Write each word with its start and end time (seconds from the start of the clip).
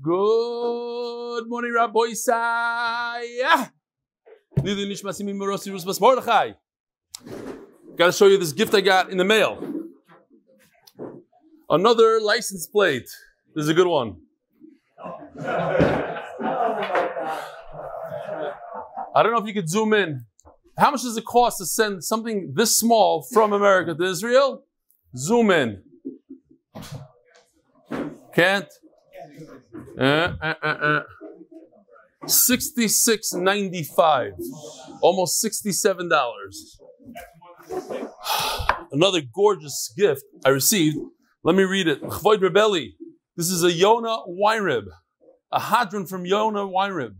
Good 0.00 1.48
morning, 1.48 1.72
Rabbi 1.74 1.98
Isai. 1.98 3.68
Gotta 7.96 8.12
show 8.12 8.28
you 8.28 8.38
this 8.38 8.52
gift 8.52 8.72
I 8.74 8.80
got 8.80 9.10
in 9.10 9.18
the 9.18 9.24
mail. 9.24 9.60
Another 11.68 12.20
license 12.20 12.68
plate. 12.68 13.10
This 13.56 13.64
is 13.64 13.68
a 13.70 13.74
good 13.74 13.88
one. 13.88 14.18
I 19.16 19.22
don't 19.24 19.32
know 19.32 19.38
if 19.38 19.48
you 19.48 19.54
could 19.54 19.68
zoom 19.68 19.94
in. 19.94 20.26
How 20.78 20.92
much 20.92 21.02
does 21.02 21.16
it 21.16 21.24
cost 21.24 21.58
to 21.58 21.66
send 21.66 22.04
something 22.04 22.52
this 22.54 22.78
small 22.78 23.22
from 23.32 23.52
America 23.52 23.96
to 23.96 24.04
Israel? 24.04 24.62
Zoom 25.16 25.50
in. 25.50 25.82
Can't? 28.32 28.68
Uh, 29.98 30.32
uh, 30.42 30.54
uh, 30.62 30.66
uh. 30.66 31.02
66.95 32.24 34.32
almost 35.00 35.44
$67 35.44 36.10
another 38.92 39.20
gorgeous 39.34 39.92
gift 39.96 40.22
i 40.44 40.50
received. 40.50 40.98
Let 41.44 41.54
me 41.54 41.62
read 41.62 41.86
it. 41.88 42.02
Rebelli. 42.02 42.94
this 43.36 43.50
is 43.50 43.62
a 43.62 43.70
Yona 43.70 44.24
wine 44.26 44.62
rib. 44.62 44.84
A 45.52 45.60
hadron 45.60 46.06
from 46.06 46.24
Yona 46.24 46.68
wine 46.68 46.92
rib. 46.92 47.16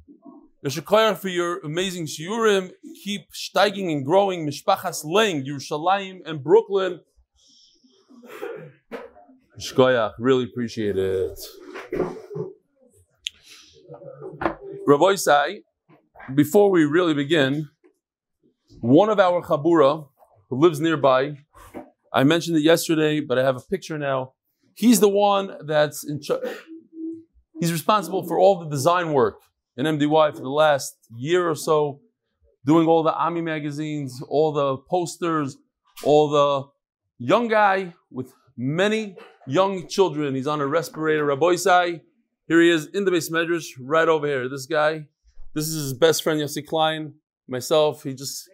Yeshakayach 0.65 1.19
for 1.19 1.29
your 1.29 1.61
amazing 1.61 2.07
shiurim. 2.07 2.73
Keep 3.05 3.33
steiging 3.33 3.93
and 3.93 4.05
growing. 4.05 4.47
Mishpachas 4.47 5.05
leng 5.05 5.47
Yerushalayim 5.47 6.21
and 6.27 6.43
Brooklyn. 6.43 7.01
Shkoyach, 9.59 10.13
really 10.19 10.45
appreciate 10.45 10.97
it. 10.97 11.39
Rabbi 14.87 15.15
Isai, 15.15 15.63
before 16.35 16.71
we 16.71 16.85
really 16.85 17.15
begin, 17.15 17.69
one 18.81 19.09
of 19.09 19.19
our 19.19 19.43
Chabura 19.43 20.09
who 20.49 20.57
lives 20.59 20.81
nearby, 20.81 21.37
I 22.13 22.25
mentioned 22.25 22.57
it 22.57 22.63
yesterday, 22.63 23.21
but 23.21 23.39
I 23.39 23.45
have 23.45 23.57
a 23.57 23.61
picture 23.61 23.99
now. 23.99 24.33
He's 24.75 25.01
the 25.01 25.09
one 25.09 25.57
that's 25.67 26.05
in 26.09 26.21
charge. 26.21 26.49
He's 27.61 27.73
responsible 27.73 28.23
for 28.27 28.39
all 28.39 28.61
the 28.61 28.69
design 28.69 29.13
work 29.13 29.41
in 29.77 29.87
MDY 29.87 30.33
for 30.35 30.41
the 30.41 30.49
last 30.49 30.97
year 31.17 31.49
or 31.49 31.55
so, 31.55 32.01
doing 32.65 32.87
all 32.87 33.03
the 33.03 33.15
Ami 33.15 33.41
magazines, 33.41 34.23
all 34.29 34.53
the 34.53 34.77
posters, 34.77 35.57
all 36.05 36.29
the 36.31 36.69
young 37.19 37.49
guy 37.49 37.95
with 38.11 38.33
many 38.59 39.17
young 39.47 39.87
children. 39.89 40.35
He's 40.35 40.49
on 40.49 40.61
a 40.61 40.67
respirator. 40.67 41.25
Rabbi 41.25 41.55
Isai, 41.55 42.01
here 42.49 42.61
he 42.61 42.71
is 42.71 42.87
in 42.87 43.05
the 43.05 43.11
base 43.11 43.31
medrash, 43.31 43.67
right 43.81 44.09
over 44.09 44.27
here. 44.27 44.49
This 44.49 44.67
guy, 44.67 45.07
this 45.55 45.69
is 45.69 45.85
his 45.85 45.95
best 45.95 46.23
friend 46.23 46.41
Yossi 46.41 46.67
Klein, 46.67 47.15
myself. 47.47 48.03
He 48.03 48.15
just, 48.15 48.51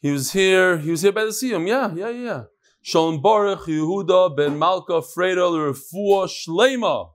he 0.00 0.10
was 0.10 0.32
here. 0.32 0.78
He 0.78 0.90
was 0.90 1.02
here 1.02 1.12
by 1.12 1.24
the 1.24 1.30
Siyum. 1.30 1.68
Yeah, 1.68 1.94
yeah, 1.94 2.08
yeah. 2.08 2.42
Shalom 2.82 3.20
Baruch 3.20 3.66
Yehuda 3.66 4.34
ben 4.34 4.58
Malka 4.58 5.02
Fredo 5.02 5.52
Refua 5.52 6.26
Shlema. 6.26 7.10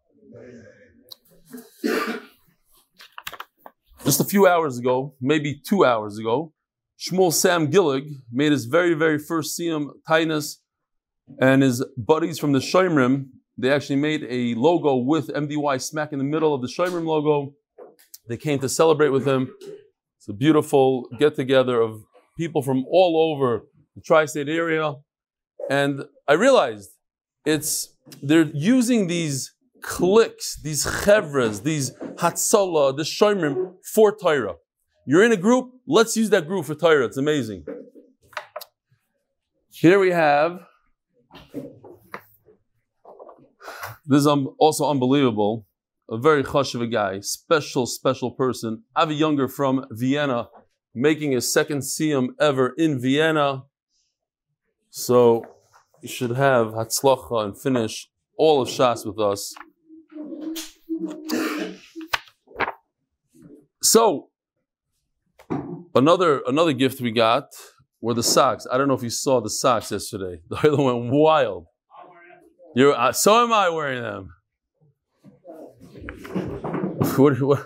Just 4.04 4.20
a 4.20 4.24
few 4.24 4.46
hours 4.46 4.78
ago, 4.78 5.16
maybe 5.20 5.60
two 5.68 5.84
hours 5.84 6.20
ago, 6.20 6.54
Shmuel 7.00 7.34
Sam 7.34 7.72
Gillig 7.72 8.06
made 8.32 8.52
his 8.52 8.66
very, 8.66 8.94
very 8.94 9.18
first 9.18 9.60
Siyum 9.60 9.90
Tainus, 10.08 10.58
and 11.40 11.62
his 11.62 11.84
buddies 11.98 12.40
from 12.40 12.52
the 12.52 12.60
Shoimrim 12.60 13.28
they 13.58 13.72
actually 13.72 13.96
made 13.96 14.26
a 14.30 14.54
logo 14.56 14.96
with 14.96 15.30
MDY 15.30 15.82
smack 15.82 16.12
in 16.12 16.18
the 16.18 16.26
middle 16.26 16.54
of 16.54 16.62
the 16.62 16.68
Shoimrim 16.68 17.06
logo. 17.06 17.54
They 18.28 18.38
came 18.38 18.60
to 18.60 18.70
celebrate 18.70 19.10
with 19.10 19.26
him. 19.26 19.54
It's 20.18 20.28
a 20.28 20.34
beautiful 20.34 21.08
get 21.20 21.36
together 21.36 21.80
of 21.80 22.02
people 22.38 22.62
from 22.62 22.86
all 22.90 23.34
over 23.34 23.66
the 23.96 24.02
tri 24.02 24.26
state 24.26 24.50
area. 24.50 24.96
And 25.70 26.04
I 26.28 26.34
realized 26.34 26.92
it's 27.46 27.96
they're 28.22 28.52
using 28.54 29.08
these 29.08 29.54
cliques, 29.82 30.60
these 30.62 30.86
chevras, 30.86 31.64
these 31.64 31.92
hatzalah, 32.16 32.98
the 32.98 33.04
shoimrim 33.04 33.76
for 33.94 34.16
Torah. 34.16 34.56
You're 35.08 35.24
in 35.24 35.32
a 35.32 35.38
group, 35.38 35.72
let's 35.88 36.18
use 36.18 36.30
that 36.32 36.48
group 36.48 36.66
for 36.66 36.76
Torah. 36.76 37.06
It's 37.06 37.18
amazing. 37.18 37.66
Here 39.70 40.00
we 40.00 40.12
have 40.12 40.60
this 44.06 44.22
is 44.22 44.28
also 44.28 44.90
unbelievable. 44.90 45.66
A 46.10 46.18
very 46.18 46.44
chush 46.44 46.76
of 46.76 46.82
a 46.82 46.88
guy, 46.88 47.20
special, 47.22 47.88
special 47.88 48.32
person. 48.32 48.84
Avi 48.96 49.16
Younger 49.16 49.48
from 49.48 49.86
Vienna, 49.90 50.50
making 50.94 51.32
his 51.32 51.52
second 51.52 51.80
siyum 51.80 52.30
ever 52.40 52.74
in 52.78 53.02
Vienna. 53.02 53.64
So 54.92 55.46
you 56.02 56.08
should 56.08 56.32
have 56.32 56.68
Hatzlacha 56.68 57.46
and 57.46 57.60
finish 57.60 58.12
all 58.38 58.62
of 58.62 58.70
Shas 58.70 59.06
with 59.06 59.20
us. 59.20 59.56
So 63.82 64.30
another 65.96 66.42
another 66.48 66.74
gift 66.74 67.02
we 67.02 67.12
got 67.12 67.46
were 68.02 68.14
the 68.14 68.24
socks. 68.24 68.68
I 68.72 68.78
don't 68.78 68.88
know 68.88 68.94
if 68.94 69.04
you 69.04 69.10
saw 69.10 69.42
the 69.42 69.50
socks 69.50 69.92
yesterday. 69.92 70.42
The 70.50 70.58
other 70.58 70.82
went 70.82 71.12
wild. 71.12 71.66
You're, 72.76 72.94
uh, 72.94 73.12
so 73.14 73.44
am 73.44 73.54
I 73.54 73.70
wearing 73.70 74.02
them. 74.02 74.34
what, 77.18 77.42
what, 77.42 77.66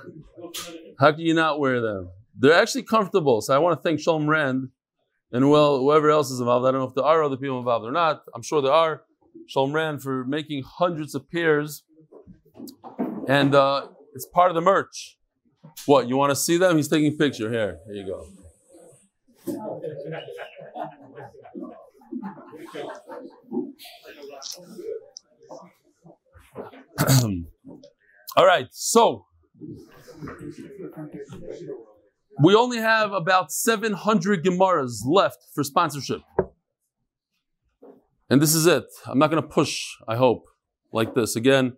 how 1.00 1.12
can 1.12 1.22
you 1.22 1.34
not 1.34 1.60
wear 1.60 1.82
them? 1.82 2.10
They're 2.38 2.54
actually 2.54 2.84
comfortable. 2.84 3.42
So 3.42 3.54
I 3.54 3.58
want 3.58 3.78
to 3.78 3.82
thank 3.82 4.00
Shalom 4.00 4.30
Rand 4.30 4.70
and 5.32 5.50
well, 5.50 5.80
whoever 5.80 6.10
else 6.10 6.32
is 6.32 6.40
involved. 6.40 6.66
I 6.66 6.72
don't 6.72 6.82
know 6.82 6.88
if 6.88 6.96
there 6.96 7.04
are 7.04 7.24
other 7.24 7.38
people 7.38 7.60
involved 7.60 7.86
or 7.86 7.92
not. 7.92 8.24
I'm 8.34 8.42
sure 8.42 8.62
there 8.62 8.72
are. 8.72 9.04
Shalom 9.48 9.74
Rand 9.74 10.02
for 10.02 10.24
making 10.26 10.64
hundreds 10.64 11.16
of 11.16 11.30
pairs. 11.30 11.84
And 13.28 13.54
uh, 13.54 13.88
it's 14.14 14.26
part 14.26 14.50
of 14.50 14.56
the 14.56 14.62
merch. 14.62 15.18
What, 15.86 16.08
you 16.08 16.18
want 16.18 16.32
to 16.32 16.36
see 16.36 16.58
them? 16.58 16.78
He's 16.78 16.88
taking 16.88 17.14
a 17.14 17.18
picture. 17.18 17.50
Here, 17.52 17.80
here 17.88 17.96
you 17.96 18.06
go. 18.06 18.26
All 28.38 28.46
right, 28.46 28.68
so 28.72 29.26
we 32.42 32.56
only 32.56 32.78
have 32.78 33.12
about 33.12 33.52
700 33.52 34.44
Gemaras 34.44 35.06
left 35.06 35.40
for 35.54 35.64
sponsorship. 35.64 36.22
And 38.30 38.42
this 38.42 38.54
is 38.54 38.66
it. 38.68 38.86
I'm 39.06 39.18
not 39.18 39.32
going 39.32 39.42
to 39.42 39.48
push, 39.48 39.96
I 40.08 40.16
hope, 40.16 40.46
like 40.94 41.16
this. 41.16 41.36
Again, 41.36 41.74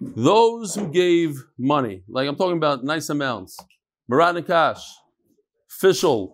those 0.00 0.74
who 0.74 0.88
gave 0.88 1.44
money, 1.58 2.02
like 2.08 2.26
I'm 2.26 2.36
talking 2.36 2.56
about 2.56 2.82
nice 2.84 3.10
amounts, 3.10 3.58
Marat 4.08 4.32
Nakash, 4.34 4.82
Fischel, 5.70 6.32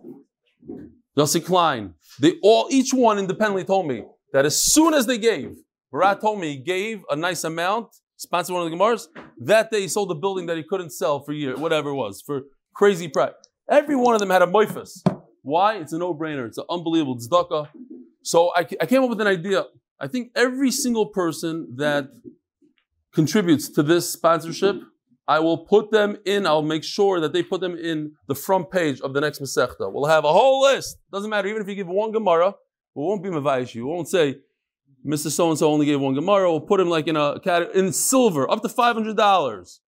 Yossi 1.17 1.43
Klein, 1.43 1.93
they 2.19 2.35
all, 2.41 2.67
each 2.71 2.93
one 2.93 3.19
independently 3.19 3.65
told 3.65 3.87
me 3.87 4.03
that 4.33 4.45
as 4.45 4.61
soon 4.61 4.93
as 4.93 5.05
they 5.05 5.17
gave, 5.17 5.55
Marat 5.91 6.21
told 6.21 6.39
me 6.39 6.49
he 6.49 6.57
gave 6.57 7.03
a 7.09 7.15
nice 7.15 7.43
amount, 7.43 7.87
sponsored 8.17 8.53
one 8.53 8.63
of 8.63 8.65
the 8.65 8.75
Gemars. 8.75 9.09
That 9.39 9.71
day 9.71 9.81
he 9.81 9.87
sold 9.87 10.11
a 10.11 10.15
building 10.15 10.45
that 10.47 10.57
he 10.57 10.63
couldn't 10.63 10.91
sell 10.91 11.23
for 11.23 11.31
a 11.31 11.35
year, 11.35 11.55
whatever 11.55 11.89
it 11.89 11.95
was, 11.95 12.21
for 12.25 12.41
crazy 12.73 13.07
price. 13.07 13.33
Every 13.69 13.95
one 13.95 14.13
of 14.13 14.19
them 14.19 14.29
had 14.29 14.41
a 14.41 14.47
moifus. 14.47 15.01
Why? 15.41 15.77
It's 15.77 15.93
a 15.93 15.97
no-brainer. 15.97 16.45
It's 16.47 16.57
an 16.57 16.65
unbelievable 16.69 17.17
tzedakah. 17.17 17.69
So 18.21 18.51
I, 18.55 18.67
I 18.81 18.85
came 18.85 19.03
up 19.03 19.09
with 19.09 19.21
an 19.21 19.27
idea. 19.27 19.65
I 19.99 20.07
think 20.07 20.31
every 20.35 20.71
single 20.71 21.07
person 21.07 21.73
that 21.77 22.09
contributes 23.13 23.69
to 23.69 23.83
this 23.83 24.09
sponsorship, 24.09 24.75
I 25.27 25.39
will 25.39 25.59
put 25.65 25.91
them 25.91 26.17
in, 26.25 26.45
I'll 26.45 26.61
make 26.61 26.83
sure 26.83 27.19
that 27.19 27.33
they 27.33 27.43
put 27.43 27.61
them 27.61 27.75
in 27.77 28.13
the 28.27 28.35
front 28.35 28.71
page 28.71 29.01
of 29.01 29.13
the 29.13 29.21
next 29.21 29.41
Masechta. 29.41 29.91
We'll 29.91 30.05
have 30.05 30.23
a 30.23 30.31
whole 30.31 30.61
list. 30.61 30.97
Doesn't 31.11 31.29
matter, 31.29 31.47
even 31.47 31.61
if 31.61 31.67
you 31.67 31.75
give 31.75 31.87
one 31.87 32.11
Gemara, 32.11 32.53
we 32.95 33.03
won't 33.03 33.23
be 33.23 33.29
Mavayish. 33.29 33.75
We 33.75 33.83
won't 33.83 34.07
say, 34.07 34.35
Mr. 35.07 35.29
So 35.31 35.49
and 35.49 35.57
so 35.57 35.71
only 35.71 35.85
gave 35.85 36.01
one 36.01 36.13
Gemara. 36.13 36.51
We'll 36.51 36.61
put 36.61 36.79
him 36.79 36.89
like 36.89 37.07
in 37.07 37.15
a 37.15 37.39
category, 37.39 37.79
in 37.79 37.93
silver, 37.93 38.49
up 38.51 38.61
to 38.61 38.69
five 38.69 38.95
hundred 38.95 39.15
dollars. 39.15 39.79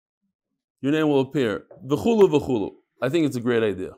Your 0.82 0.94
name 0.94 1.10
will 1.10 1.20
appear. 1.20 1.66
V'chulu 1.86 2.30
v'chulu. 2.30 2.72
I 3.02 3.10
think 3.10 3.26
it's 3.26 3.36
a 3.36 3.42
great 3.42 3.64
idea. 3.64 3.92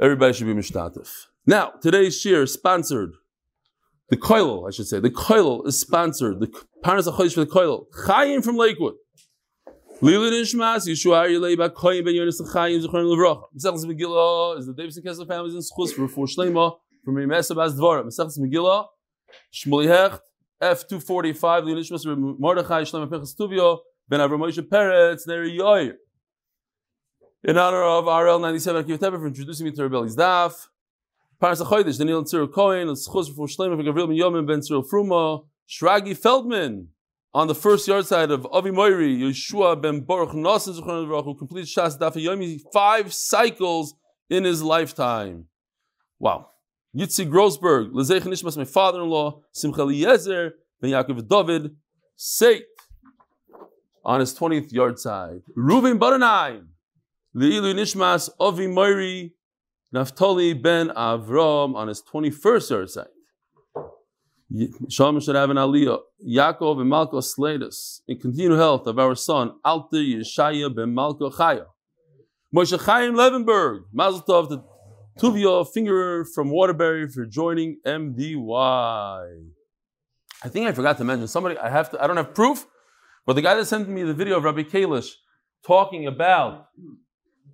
Everybody 0.00 0.32
should 0.32 0.46
be 0.46 0.54
mishtatif. 0.54 1.26
Now, 1.46 1.72
today's 1.82 2.18
shir 2.18 2.42
is 2.42 2.52
sponsored. 2.52 3.12
The 4.08 4.16
koilel, 4.16 4.68
I 4.68 4.70
should 4.70 4.86
say, 4.86 5.00
the 5.00 5.10
koilel 5.10 5.66
is 5.66 5.78
sponsored. 5.78 6.40
The 6.40 6.48
parents 6.82 7.06
of 7.06 7.16
for 7.16 7.22
the 7.22 7.46
koilel. 7.46 7.86
Chayim 8.06 8.42
from 8.42 8.56
Lakewood. 8.56 8.94
Lila 10.00 10.30
Nishmas, 10.30 10.88
Yeshua 10.88 11.28
Yelei 11.28 11.56
Koyim 11.56 12.04
Ben 12.04 12.14
Yonis 12.14 12.40
Chayim 12.40 12.84
Zechron 12.84 13.04
Levrocha. 13.04 13.44
Mesechus 13.56 13.84
Megillah 13.84 14.58
is 14.58 14.66
the 14.66 14.74
Davidson 14.74 15.02
Kessler 15.02 15.26
family's 15.26 15.54
in 15.54 15.60
schus 15.60 15.92
for 15.92 16.08
for 16.08 16.26
Shlema 16.26 16.76
from 17.04 17.14
Yemesa 17.14 17.54
Baz. 17.54 17.78
Mesechus 17.78 18.38
Megillah 18.38 18.86
Shmulei 19.52 19.88
Hecht, 19.88 20.22
F245, 20.62 21.62
Leonishmas 21.64 22.38
Mordechai 22.38 22.84
Pinchas 22.84 23.34
Tuvio, 23.34 23.78
ben 24.08 24.20
Peretz 24.20 25.26
Ner 25.26 25.44
Yoyer. 25.44 25.94
In 27.44 27.58
honor 27.58 27.82
of 27.82 28.06
RL 28.06 28.38
97 28.38 28.84
Akiva 28.84 29.10
for 29.18 29.26
introducing 29.26 29.66
me 29.66 29.72
to 29.72 29.82
Rebelli's 29.82 30.14
Daf. 30.14 30.68
Paras 31.40 31.60
HaChodesh, 31.60 31.98
Daniel 31.98 32.22
Tzir 32.22 32.52
Cohen, 32.52 32.86
Schus 32.88 33.34
for 33.34 33.48
Shleim 33.48 33.76
for 33.76 33.82
Gavril 33.82 34.06
Ben 34.06 34.46
Ben 34.46 34.60
Fruma, 34.60 35.44
Shragi 35.68 36.16
Feldman, 36.16 36.86
on 37.34 37.48
the 37.48 37.54
first 37.54 37.88
yahrzeit 37.88 38.30
of 38.30 38.46
Avi 38.52 38.70
Moiri, 38.70 39.18
Yeshua 39.18 39.80
Ben 39.80 40.02
Baruch 40.02 40.30
Nasan 40.30 41.24
who 41.24 41.34
completed 41.34 41.68
Shas 41.68 41.98
Daf 41.98 42.14
Yomi 42.14 42.60
five 42.72 43.12
cycles 43.12 43.94
in 44.30 44.44
his 44.44 44.62
lifetime. 44.62 45.46
Wow. 46.20 46.51
Yitzi 46.96 47.26
Grossberg, 47.26 47.92
Lezech 47.92 48.20
Nishmas, 48.22 48.56
my 48.56 48.64
father-in-law, 48.64 49.40
Simcha 49.52 49.80
Eliezer, 49.80 50.54
Ben 50.80 50.90
Yaakov 50.90 51.26
David, 51.26 51.74
Seit, 52.16 52.64
on 54.04 54.20
his 54.20 54.34
20th 54.34 54.70
yahrzeit. 54.72 55.42
Reuben 55.56 55.98
Baranai, 55.98 56.62
Leilu 57.34 57.74
Nishmas, 57.74 58.28
Avi 58.38 58.66
Moiri, 58.66 59.32
Naftali 59.94 60.60
Ben 60.60 60.88
Avram, 60.90 61.74
on 61.74 61.88
his 61.88 62.02
21st 62.02 62.70
yahrzeit. 62.70 63.06
Shalom 64.90 65.18
should 65.20 65.34
have 65.34 65.48
an 65.48 65.56
aliyah. 65.56 65.98
Yaakov 66.28 66.82
and 66.82 66.92
Malko 66.92 67.22
Slatus 67.22 68.02
in 68.06 68.18
continued 68.18 68.58
health 68.58 68.86
of 68.86 68.98
our 68.98 69.14
son 69.14 69.52
Alter 69.64 69.96
Yeshaya 69.96 70.74
ben 70.74 70.94
Malko 70.94 71.32
Chaya. 71.32 71.64
Moshe 72.54 72.78
Chaim 72.78 73.14
Levenberg, 73.14 73.84
Mazel 73.94 74.20
Tov 74.20 74.50
to 74.50 74.62
Tuvia 75.18 75.66
Finger 75.72 76.24
from 76.24 76.50
Waterbury 76.50 77.08
for 77.08 77.26
joining 77.26 77.78
MDY. 77.86 79.50
I 80.44 80.48
think 80.48 80.66
I 80.66 80.72
forgot 80.72 80.98
to 80.98 81.04
mention 81.04 81.28
somebody. 81.28 81.56
I 81.58 81.68
have 81.68 81.90
to. 81.90 82.02
I 82.02 82.06
don't 82.06 82.16
have 82.16 82.34
proof, 82.34 82.66
but 83.26 83.34
the 83.34 83.42
guy 83.42 83.54
that 83.54 83.66
sent 83.66 83.88
me 83.88 84.02
the 84.02 84.14
video 84.14 84.36
of 84.38 84.44
Rabbi 84.44 84.62
Kalish 84.62 85.10
talking 85.64 86.06
about 86.06 86.68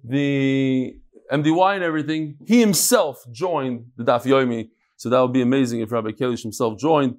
the 0.02 0.94
MDY 1.30 1.74
and 1.74 1.84
everything, 1.84 2.38
he 2.46 2.60
himself 2.60 3.24
joined 3.32 3.86
the 3.96 4.04
Daf 4.04 4.24
Yomi 4.24 4.70
so 4.98 5.08
that 5.08 5.20
would 5.20 5.32
be 5.32 5.42
amazing 5.42 5.80
if 5.80 5.92
Rabbi 5.92 6.10
Kalish 6.10 6.42
himself 6.42 6.76
joined. 6.76 7.18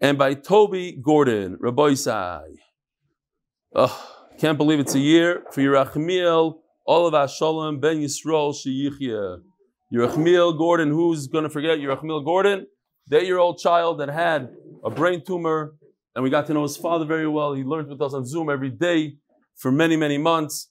And 0.00 0.16
by 0.16 0.34
Toby 0.34 0.92
Gordon, 0.92 1.58
Rabbi 1.60 1.90
Isai. 1.90 2.44
Oh, 3.74 4.14
can't 4.38 4.56
believe 4.56 4.78
it's 4.78 4.94
a 4.94 5.00
year 5.00 5.42
for 5.50 5.60
Yerachmiel, 5.60 6.58
Olav 6.86 7.30
Shalom, 7.30 7.80
Ben 7.80 7.98
Yisrael, 7.98 8.54
Sheyichya. 8.54 9.40
Yerachmiel 9.92 10.56
Gordon, 10.56 10.90
who's 10.90 11.26
going 11.26 11.44
to 11.44 11.50
forget 11.50 11.78
Yerachmiel 11.78 12.24
Gordon? 12.24 12.66
The 13.08 13.20
eight-year-old 13.20 13.58
child 13.58 14.00
that 14.00 14.08
had 14.08 14.48
a 14.82 14.90
brain 14.90 15.22
tumor, 15.22 15.74
and 16.14 16.24
we 16.24 16.30
got 16.30 16.46
to 16.46 16.54
know 16.54 16.62
his 16.62 16.76
father 16.76 17.04
very 17.04 17.28
well. 17.28 17.52
He 17.52 17.62
learned 17.62 17.88
with 17.88 18.00
us 18.00 18.14
on 18.14 18.24
Zoom 18.24 18.48
every 18.48 18.70
day 18.70 19.16
for 19.56 19.70
many, 19.70 19.96
many 19.96 20.16
months. 20.16 20.70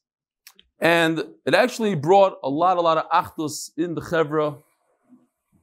And 0.79 1.23
it 1.45 1.53
actually 1.53 1.93
brought 1.93 2.37
a 2.43 2.49
lot, 2.49 2.77
a 2.77 2.81
lot 2.81 2.97
of 2.97 3.09
achdus 3.11 3.69
in 3.77 3.93
the 3.93 4.01
chevra 4.01 4.57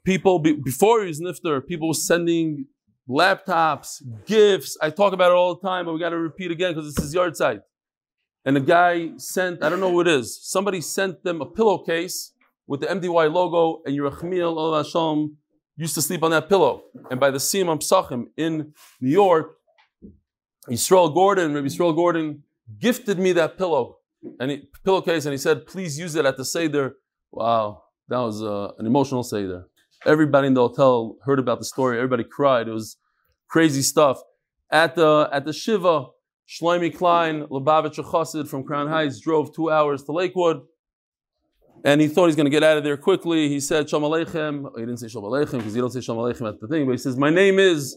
people 0.05 0.39
before 0.39 1.03
he 1.03 1.09
was 1.09 1.21
nifter, 1.21 1.67
people 1.67 1.89
were 1.89 1.95
sending 1.95 2.67
laptops, 3.09 4.01
gifts. 4.25 4.77
I 4.81 4.91
talk 4.91 5.13
about 5.13 5.33
it 5.33 5.35
all 5.35 5.57
the 5.57 5.69
time, 5.69 5.85
but 5.85 5.93
we 5.93 6.01
got 6.01 6.11
to 6.11 6.19
repeat 6.19 6.51
again 6.51 6.75
because 6.75 6.89
it's 6.89 7.03
his 7.03 7.15
yahrzeit. 7.15 7.61
And 8.45 8.55
the 8.57 8.61
guy 8.61 9.11
sent, 9.17 9.63
I 9.63 9.69
don't 9.69 9.81
know 9.81 9.91
who 9.91 10.01
it 10.01 10.09
is, 10.09 10.41
somebody 10.43 10.81
sent 10.81 11.25
them 11.25 11.43
a 11.43 11.47
pillowcase 11.47 12.33
with 12.69 12.81
the 12.81 12.87
MDY 12.87 13.33
logo, 13.33 13.83
and 13.85 13.99
Yerachmiel 13.99 14.57
Allah 14.57 14.85
Hashem 14.85 15.37
used 15.77 15.95
to 15.95 16.03
sleep 16.03 16.23
on 16.23 16.31
that 16.31 16.49
pillow. 16.49 16.85
And 17.11 17.19
by 17.19 17.31
the 17.33 17.39
Siyam 17.39 17.81
Psachim 17.81 18.27
in 18.37 18.73
New 19.01 19.11
York, 19.11 19.57
Yisrael 20.69 21.13
Gordon, 21.13 21.55
Rabbi 21.55 21.67
Yisrael 21.67 21.97
Gordon, 21.97 22.45
gifted 22.79 23.19
me 23.19 23.33
that 23.33 23.59
pillow 23.59 23.99
and 24.41 24.51
he, 24.51 24.69
pillowcase, 24.85 25.25
and 25.27 25.33
he 25.33 25.39
said, 25.39 25.67
"Please 25.67 25.99
use 25.99 26.15
it 26.15 26.25
at 26.25 26.37
the 26.37 26.45
seder." 26.45 26.97
Wow, 27.31 27.83
that 28.09 28.19
was 28.19 28.43
uh, 28.43 28.73
an 28.79 28.87
emotional 28.87 29.23
seder. 29.23 29.69
Everybody 30.07 30.49
in 30.49 30.55
the 30.55 30.67
hotel 30.69 31.17
heard 31.25 31.39
about 31.39 31.59
the 31.59 31.65
story. 31.65 31.99
Everybody 31.99 32.25
cried. 32.25 32.69
It 32.69 32.73
was 32.73 32.97
crazy 33.49 33.83
stuff. 33.83 34.21
At 34.71 34.95
the 34.95 35.29
at 35.33 35.45
the 35.45 35.53
shiva, 35.53 36.07
Shlomi 36.49 36.95
Klein, 36.97 37.45
Lubavitch 37.45 37.97
Chassid 37.97 38.49
from 38.49 38.65
Crown 38.65 38.89
Heights 38.89 39.21
drove 39.21 39.55
two 39.55 39.71
hours 39.71 40.03
to 40.05 40.13
Lakewood, 40.13 40.63
and 41.85 42.01
he 42.01 42.09
thought 42.09 42.27
he's 42.27 42.37
going 42.37 42.47
to 42.47 42.51
get 42.51 42.63
out 42.63 42.77
of 42.77 42.85
there 42.85 42.97
quickly. 42.97 43.49
He 43.49 43.61
said 43.61 43.89
Shalom 43.89 44.11
Aleichem. 44.11 44.67
Oh, 44.67 44.73
he 44.77 44.83
didn't 44.83 44.99
say 44.99 45.09
Shalom 45.09 45.31
Aleichem 45.31 45.59
because 45.59 45.75
he 45.75 45.81
don't 45.81 45.91
say 45.91 46.01
Shalom 46.01 46.25
Aleichem 46.25 46.49
at 46.49 46.61
the 46.61 46.69
thing, 46.69 46.87
but 46.87 46.93
he 46.93 46.99
says 46.99 47.17
my 47.17 47.31
name 47.31 47.59
is. 47.59 47.97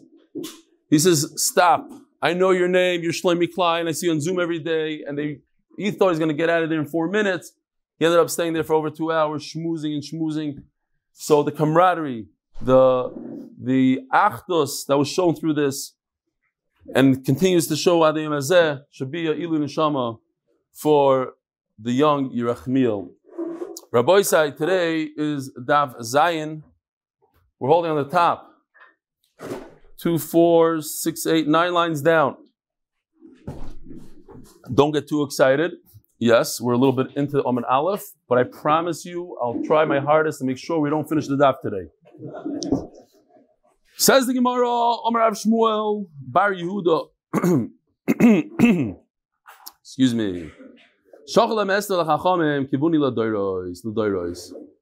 He 0.89 1.00
says 1.00 1.33
stop. 1.38 1.89
I 2.22 2.33
know 2.33 2.51
your 2.51 2.68
name. 2.68 3.01
You're 3.01 3.13
Shlomi 3.13 3.51
Klein. 3.51 3.88
I 3.88 3.92
see 3.92 4.07
you 4.07 4.12
on 4.12 4.22
Zoom 4.22 4.39
every 4.39 4.60
day, 4.60 5.04
and 5.07 5.18
they. 5.18 5.39
He 5.78 5.89
thought 5.92 6.07
he 6.07 6.10
was 6.10 6.19
going 6.19 6.30
to 6.30 6.36
get 6.36 6.50
out 6.50 6.63
of 6.63 6.69
there 6.69 6.80
in 6.80 6.86
four 6.86 7.07
minutes. 7.07 7.54
He 7.98 8.06
ended 8.06 8.19
up 8.19 8.30
staying 8.30 8.54
there 8.54 8.63
for 8.63 8.74
over 8.74 8.89
two 8.89 9.12
hours, 9.12 9.44
schmoozing 9.44 9.94
and 9.94 10.04
schmoozing. 10.04 10.63
So 11.13 11.44
the 11.44 11.51
camaraderie, 11.51 12.27
the 12.62 13.10
the 13.62 14.01
achdus 14.13 14.86
that 14.88 14.98
was 14.98 15.07
shown 15.07 15.36
through 15.36 15.54
this, 15.54 15.95
and 16.94 17.24
continues 17.25 17.68
to 17.68 17.75
show 17.75 18.00
Adiyam 18.01 18.31
Azeh 18.31 18.81
should 18.92 19.12
be 19.12 19.27
a 19.27 19.34
ilu 19.34 19.60
neshama 19.60 20.19
for 20.74 21.34
the 21.80 21.92
young 21.92 22.31
Yerachmiel. 22.31 23.10
Rabbi 23.93 24.21
Isai 24.21 24.55
today 24.55 25.09
is 25.17 25.51
Daf 25.59 25.99
Zayin. 25.99 26.63
We're 27.59 27.67
holding 27.67 27.91
on 27.91 27.97
the 27.97 28.09
top. 28.09 28.49
Two, 29.97 30.17
four, 30.17 30.79
six, 30.81 31.27
eight, 31.27 31.45
nine 31.45 31.73
lines 31.73 32.01
down. 32.01 32.38
Don't 34.73 34.93
get 34.93 35.09
too 35.09 35.23
excited. 35.23 35.73
Yes, 36.19 36.61
we're 36.61 36.71
a 36.71 36.77
little 36.77 36.93
bit 36.93 37.17
into 37.17 37.43
Amud 37.43 37.69
Aleph, 37.69 38.13
but 38.29 38.38
I 38.38 38.43
promise 38.43 39.03
you, 39.03 39.38
I'll 39.41 39.61
try 39.65 39.83
my 39.83 39.99
hardest 39.99 40.39
to 40.39 40.45
make 40.45 40.57
sure 40.57 40.79
we 40.79 40.89
don't 40.89 41.09
finish 41.09 41.27
the 41.27 41.35
daf 41.35 41.59
today. 41.61 41.89
Says 43.97 44.25
the 44.25 44.33
Gemara, 44.33 44.69
Omer 44.69 45.19
Av 45.19 45.33
Shmuel, 45.33 46.07
Bar 46.27 46.53
Yehuda. 46.53 47.09
Excuse 49.83 50.15
me. 50.15 50.49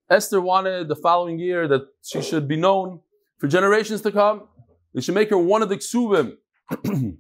Esther 0.09 0.41
wanted 0.41 0.88
the 0.88 0.95
following 0.95 1.38
year 1.38 1.68
that 1.68 1.83
she 2.01 2.21
should 2.21 2.47
be 2.47 2.56
known 2.56 3.01
for 3.38 3.47
generations 3.47 4.01
to 4.01 4.12
come. 4.12 4.47
They 4.94 5.01
should 5.01 5.15
make 5.15 5.30
her 5.30 5.38
one 5.38 5.62
of 5.62 5.69
the 5.69 5.77
ksubim. 5.77 6.38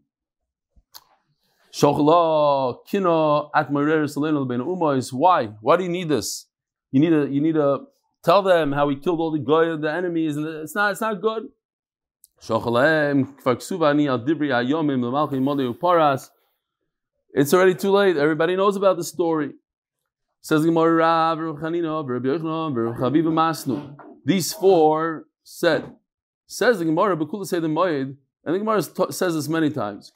Why? 5.13 5.47
Why 5.61 5.77
do 5.77 5.83
you 5.83 5.89
need 5.89 6.09
this? 6.09 6.47
You 6.91 6.99
need 6.99 7.11
to 7.11 7.27
you 7.29 7.41
need 7.41 7.53
to 7.55 7.81
tell 8.23 8.41
them 8.41 8.71
how 8.71 8.89
he 8.89 8.95
killed 8.95 9.19
all 9.19 9.31
the 9.31 9.39
goy 9.39 9.75
the 9.77 9.91
enemies, 9.91 10.35
and 10.35 10.45
it's 10.45 10.73
not 10.73 10.91
it's 10.91 11.01
not 11.01 11.21
good. 11.21 11.43
It's 17.33 17.53
already 17.53 17.75
too 17.75 17.91
late. 17.91 18.17
Everybody 18.17 18.55
knows 18.55 18.75
about 18.75 18.97
the 18.97 19.03
story. 19.03 19.51
Says 20.41 20.65
Gemara, 20.65 21.35
These 24.25 24.53
four 24.53 25.25
said. 25.43 25.95
Says 26.47 26.79
the 26.79 26.85
Gemara, 26.85 27.15
Bekula 27.17 27.45
say 27.45 27.59
the 27.59 27.67
Moed, 27.67 28.15
and 28.43 28.55
the 28.55 28.59
Gemara 28.59 28.81
says 29.11 29.35
this 29.35 29.47
many 29.47 29.69
times. 29.69 30.11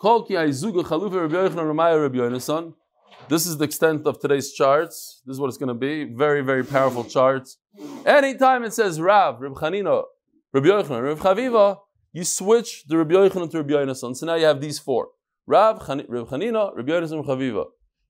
This 3.29 3.45
is 3.45 3.57
the 3.57 3.63
extent 3.63 4.07
of 4.07 4.19
today's 4.19 4.51
charts. 4.53 5.21
This 5.25 5.35
is 5.35 5.39
what 5.39 5.47
it's 5.47 5.57
going 5.57 5.67
to 5.67 5.73
be. 5.73 6.05
Very, 6.05 6.41
very 6.41 6.63
powerful 6.63 7.03
charts. 7.03 7.57
Anytime 8.05 8.63
it 8.63 8.73
says 8.73 8.99
Rav, 8.99 9.39
Reb 9.39 9.53
Chanina, 9.53 10.03
Reb 10.51 10.63
Yochanan, 10.63 11.03
Reb 11.03 11.17
Chaviva, 11.19 11.77
you 12.11 12.23
switch 12.23 12.85
the 12.87 12.97
Reb 12.97 13.09
Yochanan 13.09 13.51
to 13.51 13.57
Reb 13.57 13.69
Yonason. 13.69 14.15
So 14.15 14.25
now 14.25 14.35
you 14.35 14.45
have 14.45 14.59
these 14.59 14.79
four. 14.79 15.09
Rav, 15.45 15.79
Chanina, 15.79 16.75
Reb 16.75 16.87
Yonason, 16.87 17.25
Chaviva. 17.25 17.65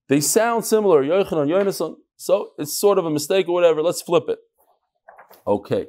They 0.08 0.20
sound 0.20 0.64
similar, 0.64 1.02
Yochanan, 1.02 1.48
Yonason. 1.48 1.96
So 2.16 2.50
it's 2.58 2.78
sort 2.78 2.98
of 2.98 3.06
a 3.06 3.10
mistake 3.10 3.48
or 3.48 3.54
whatever. 3.54 3.82
Let's 3.82 4.02
flip 4.02 4.24
it. 4.28 4.38
Okay. 5.46 5.86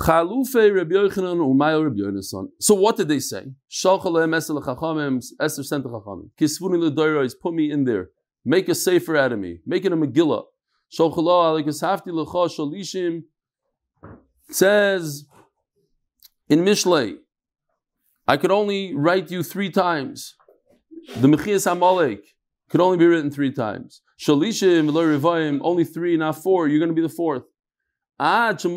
Chalufe 0.00 0.74
Rabbi 0.74 0.94
Yochanan 0.94 1.38
Umayel 1.38 1.84
Rabbi 1.84 2.00
Yonason. 2.00 2.48
So 2.58 2.74
what 2.74 2.96
did 2.96 3.08
they 3.08 3.18
say? 3.18 3.46
Shalchalem 3.70 4.34
Esther 4.34 4.54
Chachamim, 4.54 5.22
Esther 5.40 5.62
sent 5.62 5.84
to 5.84 5.90
Chachamim. 5.90 6.30
Kisvuni 6.40 6.78
L'doiros, 6.78 7.32
put 7.40 7.52
me 7.52 7.70
in 7.70 7.84
there. 7.84 8.10
Make 8.44 8.68
a 8.68 8.74
safer 8.74 9.16
out 9.16 9.32
of 9.32 9.38
me. 9.38 9.60
Make 9.66 9.84
it 9.84 9.92
a 9.92 9.96
Megillah. 9.96 10.44
Shalchala 10.96 11.62
Alikashafti 11.62 12.06
L'cha 12.06 12.48
Shalishim 12.48 13.24
says 14.50 15.26
in 16.48 16.60
Mishlei, 16.60 17.16
I 18.30 18.36
could 18.36 18.52
only 18.52 18.94
write 18.94 19.32
you 19.32 19.42
three 19.42 19.70
times. 19.70 20.36
The 21.16 21.26
Mechias 21.26 21.68
Amalek 21.68 22.22
could 22.68 22.80
only 22.80 22.96
be 22.96 23.06
written 23.06 23.28
three 23.28 23.50
times. 23.50 24.02
Shalishim 24.24 24.88
V'lo 24.88 25.58
only 25.62 25.82
three, 25.82 26.16
not 26.16 26.40
four. 26.40 26.68
You're 26.68 26.78
going 26.78 26.90
to 26.90 26.94
be 26.94 27.02
the 27.02 27.16
fourth. 27.22 27.42
Ah, 28.20 28.52
they 28.52 28.68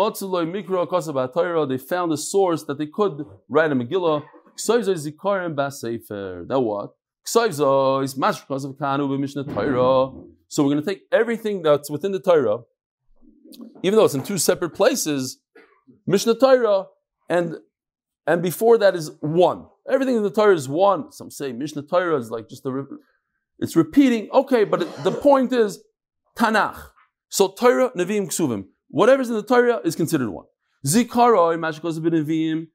found 1.78 2.12
a 2.12 2.18
source 2.18 2.64
that 2.64 2.80
they 2.80 2.88
could 2.88 3.24
write 3.48 3.72
a 3.72 3.76
Megillah 3.76 4.24
Ksayvzois 4.58 5.06
zikarim 5.06 5.54
basefer. 5.54 6.48
That 6.48 6.60
what? 6.60 6.96
Ksayvzois 7.28 8.18
mashkas 8.18 8.66
of 8.66 8.76
kanu 8.78 9.08
b'mishnah 9.08 9.54
Torah. 9.54 10.10
So 10.48 10.64
we're 10.64 10.72
going 10.72 10.84
to 10.84 10.90
take 10.90 11.04
everything 11.12 11.62
that's 11.62 11.92
within 11.92 12.12
the 12.12 12.20
Torah, 12.20 12.62
even 13.84 13.98
though 13.98 14.06
it's 14.06 14.16
in 14.16 14.24
two 14.24 14.40
separate 14.40 14.72
places, 14.72 15.38
Mishnah 16.08 16.40
Torah, 16.40 16.86
and 17.30 17.58
and 18.26 18.42
before 18.42 18.78
that 18.78 18.96
is 18.96 19.12
one. 19.20 19.68
Everything 19.90 20.16
in 20.16 20.24
the 20.24 20.32
Torah 20.32 20.56
is 20.56 20.70
one. 20.70 21.12
Some 21.12 21.30
say 21.30 21.52
Mishnah 21.52 21.84
Torah 21.84 22.18
is 22.18 22.32
like 22.32 22.48
just 22.50 22.66
a, 22.66 22.86
it's 23.60 23.76
repeating. 23.76 24.30
Okay, 24.34 24.64
but 24.64 24.84
it, 24.84 25.04
the 25.04 25.12
point 25.12 25.52
is 25.52 25.84
Tanakh. 26.38 26.80
So 27.30 27.50
Torah, 27.50 27.92
Nevi'im, 27.98 28.28
Ksuvim. 28.28 28.66
Whatever's 28.90 29.30
in 29.30 29.36
the 29.36 29.44
Torah 29.44 29.82
is 29.84 29.96
considered 29.96 30.30
one. 30.30 30.46
Zikaroi, 30.86 31.58
Mashikos 31.58 32.00
Nevi'im, 32.00 32.68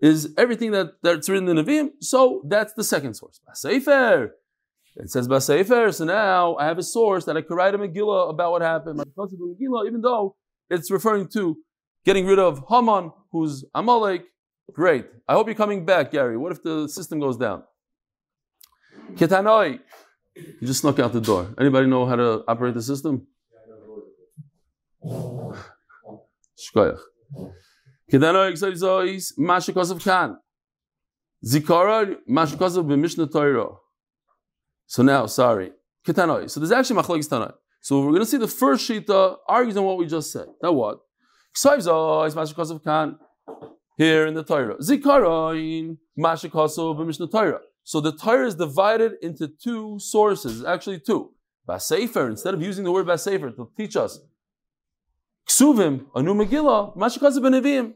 is 0.00 0.32
everything 0.38 0.70
that, 0.72 0.92
that's 1.02 1.28
written 1.28 1.48
in 1.48 1.56
Nevi'im. 1.56 1.90
So 2.00 2.42
that's 2.48 2.72
the 2.74 2.84
second 2.84 3.14
source. 3.14 3.40
Basefer. 3.48 4.30
It 4.96 5.10
says 5.10 5.28
Basefer. 5.28 5.92
So 5.92 6.04
now 6.04 6.56
I 6.56 6.66
have 6.66 6.78
a 6.78 6.82
source 6.82 7.24
that 7.24 7.36
I 7.36 7.42
could 7.42 7.56
write 7.56 7.74
a 7.74 7.78
Megillah 7.78 8.30
about 8.30 8.52
what 8.52 8.62
happened. 8.62 9.00
Megillah, 9.00 9.86
even 9.86 10.00
though 10.00 10.36
it's 10.70 10.90
referring 10.90 11.28
to 11.28 11.56
getting 12.04 12.26
rid 12.26 12.38
of 12.38 12.64
Haman, 12.68 13.12
who's 13.32 13.64
Amalek. 13.74 14.24
Great. 14.72 15.06
I 15.28 15.34
hope 15.34 15.46
you're 15.46 15.54
coming 15.54 15.84
back, 15.84 16.10
Gary. 16.10 16.36
What 16.36 16.52
if 16.52 16.62
the 16.62 16.88
system 16.88 17.20
goes 17.20 17.36
down? 17.36 17.62
Ketanoi. 19.12 19.80
You 20.36 20.66
just 20.66 20.80
snuck 20.80 20.98
out 20.98 21.12
the 21.12 21.20
door. 21.20 21.54
Anybody 21.58 21.86
know 21.86 22.06
how 22.06 22.16
to 22.16 22.42
operate 22.48 22.74
the 22.74 22.82
system? 22.82 23.26
Shkoyach. 25.04 26.98
Kedanoi 28.10 28.52
Gzoizois, 28.52 29.38
Mashikosav 29.38 30.02
Khan. 30.02 30.38
Zikara, 31.44 32.16
Mashikosav 32.28 32.84
b'Mishnah 32.84 33.30
Torah. 33.30 33.76
So 34.86 35.02
now, 35.02 35.26
sorry. 35.26 35.72
Ketanoi. 36.06 36.50
So 36.50 36.60
there's 36.60 36.72
actually 36.72 37.00
Machlokes 37.02 37.28
Tanoi. 37.28 37.52
So 37.80 38.00
we're 38.00 38.10
going 38.10 38.20
to 38.20 38.26
see 38.26 38.38
the 38.38 38.48
first 38.48 38.88
Shita 38.88 39.36
argues 39.48 39.76
on 39.76 39.84
what 39.84 39.98
we 39.98 40.06
just 40.06 40.32
said. 40.32 40.48
Now 40.62 40.72
what? 40.72 40.98
Gzoizois, 41.56 42.34
Mashikosav 42.34 42.82
Khan. 42.82 43.18
Here 43.96 44.26
in 44.26 44.34
the 44.34 44.42
Torah. 44.42 44.76
Zikaroin, 44.78 45.98
Mashikosav 46.18 46.96
b'Mishnah 46.96 47.30
Torah. 47.30 47.60
So 47.84 48.00
the 48.00 48.12
Torah 48.12 48.46
is 48.46 48.54
divided 48.56 49.12
into 49.22 49.46
two 49.48 49.98
sources, 50.00 50.64
actually 50.64 51.00
two. 51.00 51.32
Basefer, 51.68 52.28
instead 52.28 52.54
of 52.54 52.62
using 52.62 52.84
the 52.84 52.92
word 52.92 53.06
Basefer 53.06 53.54
to 53.56 53.70
teach 53.76 53.96
us 53.96 54.20
Ksuvim, 55.46 56.06
a 56.14 56.20
Megillah, 56.20 56.96
Mashikazav 56.96 57.38
Benevim, 57.38 57.94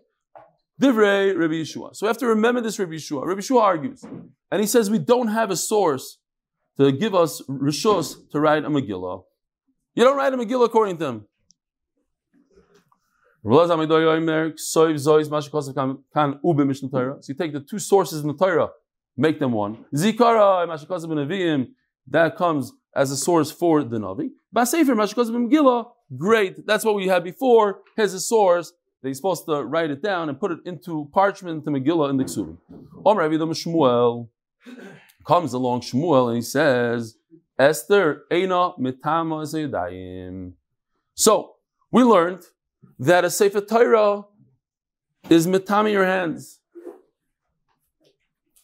Divrei 0.80 1.36
Rabbi 1.36 1.54
Yeshua. 1.54 1.94
So 1.94 2.06
we 2.06 2.08
have 2.08 2.18
to 2.18 2.26
remember 2.26 2.60
this 2.60 2.78
Rabbi 2.78 2.92
Yeshua. 2.92 3.26
Rabbi 3.26 3.40
Yeshua 3.40 3.62
argues, 3.62 4.04
and 4.50 4.60
he 4.60 4.66
says 4.66 4.90
we 4.90 4.98
don't 4.98 5.28
have 5.28 5.50
a 5.50 5.56
source 5.56 6.18
to 6.76 6.92
give 6.92 7.14
us 7.14 7.42
rishos 7.48 8.30
to 8.30 8.38
write 8.38 8.64
a 8.64 8.68
Megillah. 8.68 9.24
You 9.94 10.04
don't 10.04 10.16
write 10.16 10.32
a 10.32 10.36
Megillah 10.36 10.66
according 10.66 10.98
to 10.98 11.06
him. 11.06 11.27
So 13.45 13.68
you 13.68 14.99
take 17.35 17.52
the 17.52 17.64
two 17.68 17.78
sources 17.78 18.23
in 18.23 18.28
the 18.28 18.35
Torah 18.35 18.68
make 19.18 19.38
them 19.38 19.52
one. 19.52 19.85
Zikara, 19.95 20.66
that 22.11 22.37
comes 22.37 22.73
as 22.95 23.11
a 23.11 23.16
source 23.16 23.50
for 23.50 23.83
the 23.85 23.99
Navi. 23.99 24.30
Basefer, 24.54 25.87
great, 26.16 26.66
that's 26.66 26.85
what 26.85 26.95
we 26.95 27.07
had 27.07 27.23
before. 27.25 27.80
Here's 27.97 28.14
a 28.14 28.21
source. 28.21 28.73
They're 29.02 29.14
supposed 29.14 29.45
to 29.47 29.62
write 29.62 29.90
it 29.90 30.02
down 30.02 30.28
and 30.28 30.40
put 30.40 30.50
it 30.50 30.59
into 30.64 31.09
parchment, 31.12 31.64
to 31.64 31.71
Megillah, 31.71 32.11
in 32.11 32.16
the 32.16 32.25
Ksuvim. 32.25 32.57
Omer 33.04 33.28
Shmuel 33.28 34.28
comes 35.26 35.52
along 35.52 35.83
Shmuel 35.83 36.28
and 36.28 36.37
he 36.37 36.42
says, 36.42 37.16
Esther, 37.59 38.23
Eina, 38.33 38.78
Mitama. 38.78 40.52
So, 41.14 41.54
we 41.92 42.02
learned 42.02 42.42
that 42.99 43.25
a 43.25 43.30
Sefer 43.30 43.61
Torah 43.61 44.23
is 45.28 45.47
mitami 45.47 45.92
your 45.92 46.04
hands. 46.04 46.61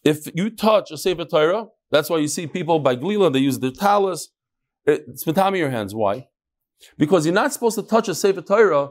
If 0.04 0.28
you 0.34 0.50
touch 0.50 0.90
a 0.90 0.98
Sefer 0.98 1.24
Torah, 1.24 1.66
that's 1.90 2.10
why 2.10 2.18
you 2.18 2.28
see 2.28 2.46
people 2.46 2.78
by 2.78 2.96
Glila, 2.96 3.32
they 3.32 3.38
use 3.38 3.58
their 3.58 3.70
talus. 3.70 4.28
It's 4.86 5.24
matami 5.24 5.58
your 5.58 5.70
hands. 5.70 5.94
Why? 5.94 6.28
Because 6.98 7.24
you're 7.24 7.34
not 7.34 7.52
supposed 7.52 7.76
to 7.76 7.82
touch 7.82 8.08
a 8.08 8.14
Sefer 8.14 8.42
Torah 8.42 8.90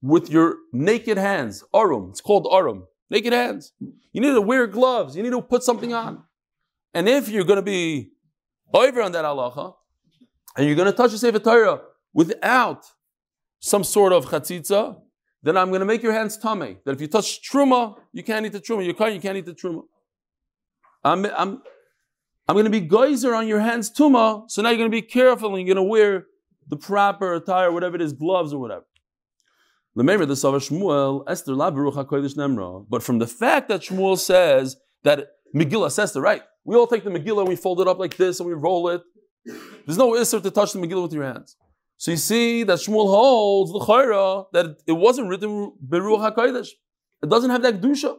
with 0.00 0.30
your 0.30 0.56
naked 0.72 1.16
hands. 1.16 1.64
Arum. 1.74 2.10
It's 2.10 2.20
called 2.20 2.48
arum. 2.52 2.86
Naked 3.10 3.32
hands. 3.32 3.72
You 3.80 4.20
need 4.20 4.32
to 4.32 4.40
wear 4.40 4.66
gloves. 4.66 5.16
You 5.16 5.22
need 5.22 5.30
to 5.30 5.42
put 5.42 5.62
something 5.62 5.92
on. 5.92 6.22
And 6.94 7.08
if 7.08 7.28
you're 7.28 7.44
going 7.44 7.56
to 7.56 7.62
be 7.62 8.12
over 8.72 9.02
on 9.02 9.12
that 9.12 9.24
halacha, 9.24 9.74
and 10.56 10.66
you're 10.66 10.76
going 10.76 10.90
to 10.90 10.96
touch 10.96 11.12
a 11.12 11.18
Sefer 11.18 11.38
Torah 11.38 11.80
without 12.12 12.84
some 13.62 13.84
sort 13.84 14.12
of 14.12 14.26
chatzitza, 14.26 14.96
then 15.44 15.56
I'm 15.56 15.68
going 15.68 15.80
to 15.80 15.86
make 15.86 16.02
your 16.02 16.12
hands 16.12 16.36
tummy. 16.36 16.78
That 16.84 16.92
if 16.92 17.00
you 17.00 17.06
touch 17.06 17.48
truma, 17.48 17.96
you 18.12 18.24
can't 18.24 18.44
eat 18.44 18.52
the 18.52 18.60
truma. 18.60 18.84
You 18.84 18.92
can't, 18.92 19.14
you 19.14 19.20
can't 19.20 19.36
eat 19.36 19.46
the 19.46 19.54
truma. 19.54 19.82
I'm, 21.04 21.24
I'm, 21.26 21.62
I'm 22.48 22.54
going 22.56 22.64
to 22.64 22.70
be 22.70 22.80
geyser 22.80 23.34
on 23.34 23.46
your 23.46 23.60
hands, 23.60 23.88
tuma. 23.90 24.50
So 24.50 24.62
now 24.62 24.70
you're 24.70 24.78
going 24.78 24.90
to 24.90 24.94
be 24.94 25.00
careful 25.02 25.54
and 25.54 25.64
you're 25.64 25.74
going 25.74 25.84
to 25.84 25.88
wear 25.88 26.26
the 26.68 26.76
proper 26.76 27.34
attire, 27.34 27.70
whatever 27.70 27.94
it 27.94 28.02
is, 28.02 28.12
gloves 28.12 28.52
or 28.52 28.60
whatever. 28.60 28.84
The 29.94 31.22
Esther. 31.28 31.54
But 32.88 33.02
from 33.02 33.18
the 33.20 33.26
fact 33.26 33.68
that 33.68 33.82
Shmuel 33.82 34.18
says 34.18 34.76
that 35.04 35.28
Megillah 35.54 35.92
says 35.92 36.12
the 36.12 36.20
right, 36.20 36.42
we 36.64 36.74
all 36.74 36.88
take 36.88 37.04
the 37.04 37.10
Megillah 37.10 37.40
and 37.40 37.48
we 37.48 37.56
fold 37.56 37.80
it 37.80 37.86
up 37.86 38.00
like 38.00 38.16
this 38.16 38.40
and 38.40 38.48
we 38.48 38.54
roll 38.54 38.88
it. 38.88 39.02
There's 39.44 39.98
no 39.98 40.12
Isser 40.12 40.42
to 40.42 40.50
touch 40.50 40.72
the 40.72 40.80
Megillah 40.80 41.02
with 41.04 41.12
your 41.12 41.24
hands. 41.24 41.56
So 42.02 42.10
you 42.10 42.16
see 42.16 42.64
that 42.64 42.78
Shmuel 42.78 43.06
holds 43.06 43.72
the 43.72 43.78
Chayra 43.78 44.46
that 44.52 44.78
it 44.88 44.92
wasn't 44.94 45.28
written 45.28 45.72
Beruach 45.86 46.34
HaKodesh. 46.34 46.70
It 47.22 47.30
doesn't 47.30 47.50
have 47.50 47.62
that 47.62 47.80
Kedusha. 47.80 48.16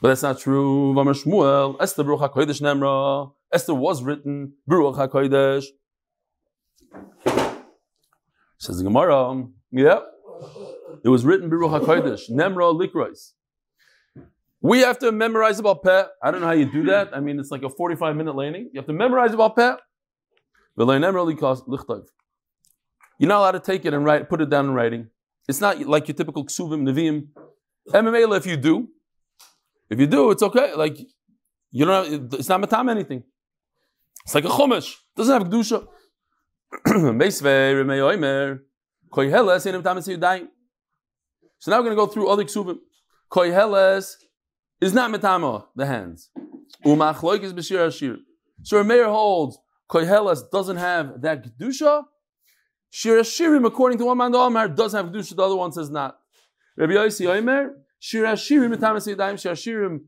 But 0.00 0.08
that's 0.08 0.22
not 0.22 0.38
true. 0.38 0.94
Vamar 0.94 1.12
Shmuel, 1.12 1.76
Esther 1.78 2.04
Beruach 2.04 2.32
HaKodesh 2.32 2.62
Nemra. 2.62 3.32
Esther 3.52 3.74
was 3.74 4.02
written 4.02 4.54
Beruach 4.66 4.96
HaKodesh. 4.96 5.66
Says 8.56 8.78
the 8.78 8.84
Gemara, 8.84 9.44
yeah. 9.70 10.00
It 11.04 11.10
was 11.10 11.26
written 11.26 11.50
Beruach 11.50 11.82
HaKodesh, 11.82 12.30
Nemra 12.30 12.72
Likrois. 12.72 13.32
We 14.62 14.78
have 14.78 14.98
to 15.00 15.12
memorize 15.12 15.58
about 15.58 15.82
Peh. 15.82 16.04
I 16.22 16.30
don't 16.30 16.40
know 16.40 16.46
how 16.46 16.54
you 16.54 16.64
do 16.64 16.84
that. 16.84 17.14
I 17.14 17.20
mean, 17.20 17.38
it's 17.38 17.50
like 17.50 17.62
a 17.62 17.68
45 17.68 18.16
minute 18.16 18.34
laning. 18.34 18.70
You 18.72 18.80
have 18.80 18.86
to 18.86 18.94
memorize 18.94 19.34
about 19.34 19.54
Peh. 19.54 19.76
You're 20.78 20.86
not 23.28 23.38
allowed 23.40 23.52
to 23.52 23.60
take 23.60 23.84
it 23.84 23.92
and 23.94 24.04
write, 24.04 24.28
put 24.28 24.40
it 24.40 24.48
down 24.48 24.66
in 24.66 24.74
writing. 24.74 25.08
It's 25.48 25.60
not 25.60 25.80
like 25.80 26.06
your 26.08 26.14
typical 26.14 26.44
ksuvim, 26.44 26.82
neviim. 26.82 27.28
MMA, 27.92 28.36
if 28.36 28.46
you 28.46 28.56
do, 28.56 28.88
if 29.90 29.98
you 29.98 30.06
do, 30.06 30.30
it's 30.30 30.42
okay. 30.42 30.74
Like 30.74 30.98
you 31.70 31.84
don't. 31.84 32.12
Have, 32.12 32.34
it's 32.34 32.48
not 32.48 32.60
matam 32.60 32.88
anything. 32.90 33.22
It's 34.24 34.34
like 34.34 34.44
a 34.44 34.48
chumash. 34.48 34.94
Doesn't 35.16 35.32
have 35.32 35.48
kedusha. 35.48 35.86
So 41.60 41.72
now 41.72 41.78
we're 41.78 41.84
going 41.84 41.96
to 41.96 41.96
go 41.96 42.06
through 42.06 42.28
other 42.28 42.44
ksuvim. 42.44 42.78
Koyheles 43.32 44.12
is 44.80 44.94
not 44.94 45.10
metama 45.10 45.66
the 45.74 45.86
hands. 45.86 46.30
Umachloik 46.84 47.42
is 47.42 47.52
b'shir 47.52 47.86
ashir. 47.86 48.18
So 48.62 48.84
Meir 48.84 49.08
holds 49.08 49.58
koyheles 49.90 50.50
doesn't 50.50 50.76
have 50.76 51.20
that 51.22 51.44
kedusha. 51.44 52.04
Shir 52.90 53.20
ashirim, 53.20 53.66
according 53.66 53.98
to 53.98 54.06
one 54.06 54.18
man, 54.18 54.34
Omar 54.34 54.68
does 54.68 54.92
have 54.92 55.06
kedusha. 55.06 55.36
The 55.36 55.42
other 55.42 55.56
one 55.56 55.72
says 55.72 55.90
not. 55.90 56.18
Rabbi 56.76 56.92
Yossi 56.92 57.26
Omer 57.26 57.74
Shir 57.98 58.24
Hashirim 58.24 58.74
mitamas 58.74 59.12
yadayim. 59.12 59.38
Shir 59.40 59.52
Hashirim 59.52 60.02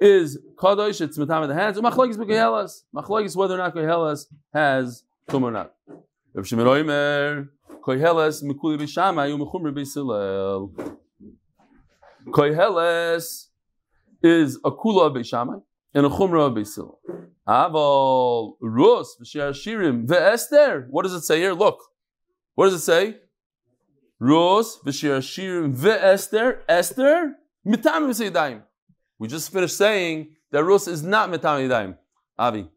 is 0.00 0.38
kadosh. 0.56 1.00
It's 1.02 1.18
mitam 1.18 1.46
the 1.46 1.54
hands. 1.54 1.78
Machlokes 1.78 2.16
b'kehelas. 2.16 2.82
Machlokes 2.94 3.36
whether 3.36 3.54
or 3.54 3.58
not 3.58 3.74
kohelas 3.74 4.24
has 4.52 5.04
tum 5.28 5.44
or 5.44 5.50
not. 5.50 5.74
Rav 6.32 6.46
Shimon 6.48 6.66
Oimer 6.66 7.48
kohelas 7.82 8.42
mikuli 8.42 8.78
b'shamay 8.78 9.30
umechumri 9.36 9.74
b'silel. 9.74 10.72
Kohelas 12.28 13.48
is 14.22 14.56
a 14.64 14.70
kula 14.70 15.14
b'shamay 15.14 15.62
and 15.94 16.06
a 16.06 16.08
chumra 16.08 16.52
b'silel. 16.54 16.96
Aval 17.48 18.56
rus 18.60 19.16
v'shir 19.20 19.50
Hashirim 19.50 20.06
ve'ester. 20.06 20.86
What 20.90 21.04
does 21.04 21.12
it 21.12 21.22
say 21.22 21.40
here? 21.40 21.52
Look. 21.52 21.78
What 22.54 22.66
does 22.66 22.74
it 22.74 22.80
say? 22.80 23.16
Ros 24.18 24.78
v'shir 24.80 25.18
shirim 25.18 25.74
ve'ester 25.74 26.60
Esther 26.68 27.34
mitam 27.66 28.08
v'seidayim. 28.08 28.62
We 29.18 29.28
just 29.28 29.52
finished 29.52 29.76
saying 29.76 30.34
that 30.50 30.64
Ros 30.64 30.88
is 30.88 31.02
not 31.02 31.30
mitam 31.30 31.68
yadayim. 31.68 31.96
Avi. 32.38 32.68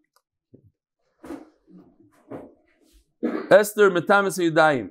Esther 3.50 3.90
mitam 3.90 4.26
v'seidayim. 4.28 4.90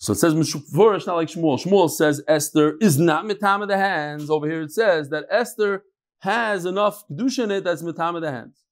So 0.00 0.12
it 0.12 0.16
says 0.16 0.32
Mishufurish, 0.32 1.08
not 1.08 1.16
like 1.16 1.28
Shmuel. 1.28 1.60
Shmuel 1.60 1.90
says 1.90 2.22
Esther 2.28 2.76
is 2.80 3.00
not 3.00 3.24
mitam 3.24 3.62
of 3.62 3.68
the 3.68 3.76
hands. 3.76 4.30
Over 4.30 4.46
here 4.46 4.62
it 4.62 4.70
says 4.70 5.08
that 5.10 5.24
Esther 5.28 5.82
has 6.20 6.64
enough 6.64 7.04
kedusha 7.08 7.44
in 7.44 7.50
it 7.50 7.64
that's 7.64 7.82
mitam 7.82 8.20
the 8.20 8.30
hands. 8.30 8.64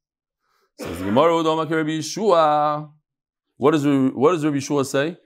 Says 0.78 0.98
Gemara 0.98 1.36
Rabbi 1.36 1.90
Yeshua. 1.90 2.90
What 3.56 3.70
does 3.70 3.86
what 3.86 4.32
does 4.32 4.44
Rabbi 4.44 4.58
Yeshua 4.58 4.84
say? 4.84 5.16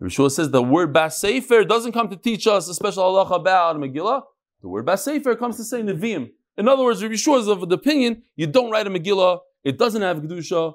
Rabbi 0.00 0.10
Yeshua 0.10 0.30
says 0.30 0.50
the 0.50 0.62
word 0.62 0.94
Basefer 0.94 1.68
doesn't 1.68 1.92
come 1.92 2.08
to 2.08 2.16
teach 2.16 2.46
us 2.46 2.68
a 2.68 2.74
special 2.74 3.02
halacha 3.04 3.36
about 3.36 3.76
Megillah. 3.76 4.22
The 4.62 4.68
word 4.68 4.86
Basefer 4.86 5.38
comes 5.38 5.56
to 5.58 5.64
say 5.64 5.82
Nevi'im. 5.82 6.30
In 6.56 6.68
other 6.68 6.82
words, 6.82 7.02
Rabbi 7.02 7.14
Yeshua 7.14 7.40
is 7.40 7.48
of 7.48 7.68
the 7.68 7.74
opinion 7.74 8.22
you 8.36 8.46
don't 8.46 8.70
write 8.70 8.86
a 8.86 8.90
Megillah, 8.90 9.40
it 9.62 9.78
doesn't 9.78 10.02
have 10.02 10.18
kedusha. 10.18 10.74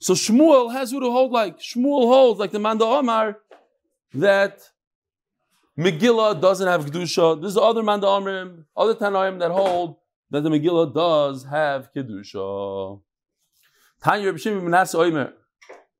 So 0.00 0.12
Shmuel 0.12 0.72
has 0.72 0.90
who 0.90 1.00
to 1.00 1.10
hold 1.10 1.32
like. 1.32 1.58
Shmuel 1.58 2.02
holds 2.02 2.38
like 2.38 2.50
the 2.50 2.58
Manda 2.58 2.84
Omar 2.84 3.38
that 4.12 4.60
Megillah 5.78 6.40
doesn't 6.40 6.66
have 6.66 6.86
kedusha. 6.86 7.40
There's 7.40 7.56
other 7.56 7.82
Manda 7.82 8.06
Omrim, 8.06 8.64
other 8.76 8.94
Tanaim 8.94 9.40
that 9.40 9.50
hold 9.50 9.96
that 10.30 10.42
the 10.42 10.50
Megillah 10.50 10.94
does 10.94 11.44
have 11.44 11.90
kedusha. 11.94 13.00
Tanya 14.02 14.26
Reb 14.26 14.38
Shimon 14.38 14.64
Manasseh 14.64 14.98
Oimer. 14.98 15.32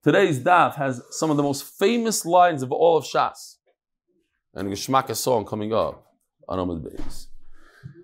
Today's 0.02 0.38
daf 0.38 0.76
has 0.76 1.02
some 1.10 1.30
of 1.30 1.36
the 1.36 1.42
most 1.42 1.64
famous 1.64 2.24
lines 2.24 2.62
of 2.62 2.70
all 2.70 2.98
of 2.98 3.04
Shas, 3.04 3.56
and 4.54 4.68
Geshmak 4.68 5.14
song 5.16 5.44
coming 5.44 5.72
up 5.72 6.06
on 6.48 6.58
Amud 6.58 6.84
Beis. 6.84 7.26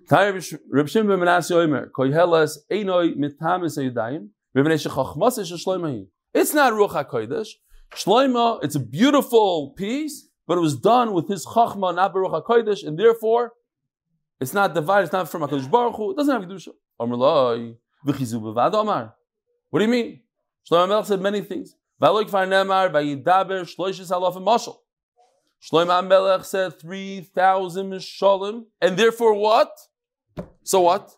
Tanya 0.09 0.41
Reb 0.69 0.89
Shimon 0.89 1.19
Manasseh 1.19 1.53
Oimer. 1.53 1.89
Koyhelas 1.91 2.57
Einoi 2.71 3.15
Mitamis 3.15 3.77
Ayudayim. 3.77 4.29
It's 4.53 6.53
not 6.53 6.73
Ruach 6.73 7.05
HaKodesh. 7.05 7.47
Shloima, 7.95 8.63
it's 8.63 8.75
a 8.75 8.79
beautiful 8.79 9.73
piece, 9.77 10.27
but 10.47 10.57
it 10.57 10.61
was 10.61 10.75
done 10.75 11.13
with 11.13 11.27
his 11.27 11.45
Chachma, 11.45 11.95
not 11.95 12.13
Beruach 12.13 12.43
HaKodesh, 12.45 12.85
and 12.85 12.97
therefore 12.97 13.53
it's 14.39 14.53
not 14.53 14.73
divided, 14.73 15.05
it's 15.05 15.13
not 15.13 15.29
from 15.29 15.41
HaKodesh 15.41 15.69
Baruch 15.69 15.95
Hu, 15.95 16.11
it 16.11 16.17
doesn't 16.17 16.41
have 16.41 16.49
Kedusha. 16.49 16.73
What 19.69 19.79
do 19.79 19.85
you 19.85 19.91
mean? 19.91 20.21
Shlomo 20.69 20.89
Melech 20.89 21.05
said 21.05 21.21
many 21.21 21.41
things. 21.41 21.75
Shlomo 25.71 26.07
Melech 26.07 26.45
said 26.45 26.79
3,000 26.79 27.89
Mishalim, 27.91 28.65
and 28.81 28.97
therefore 28.97 29.33
what? 29.33 29.71
So 30.63 30.81
what? 30.81 31.11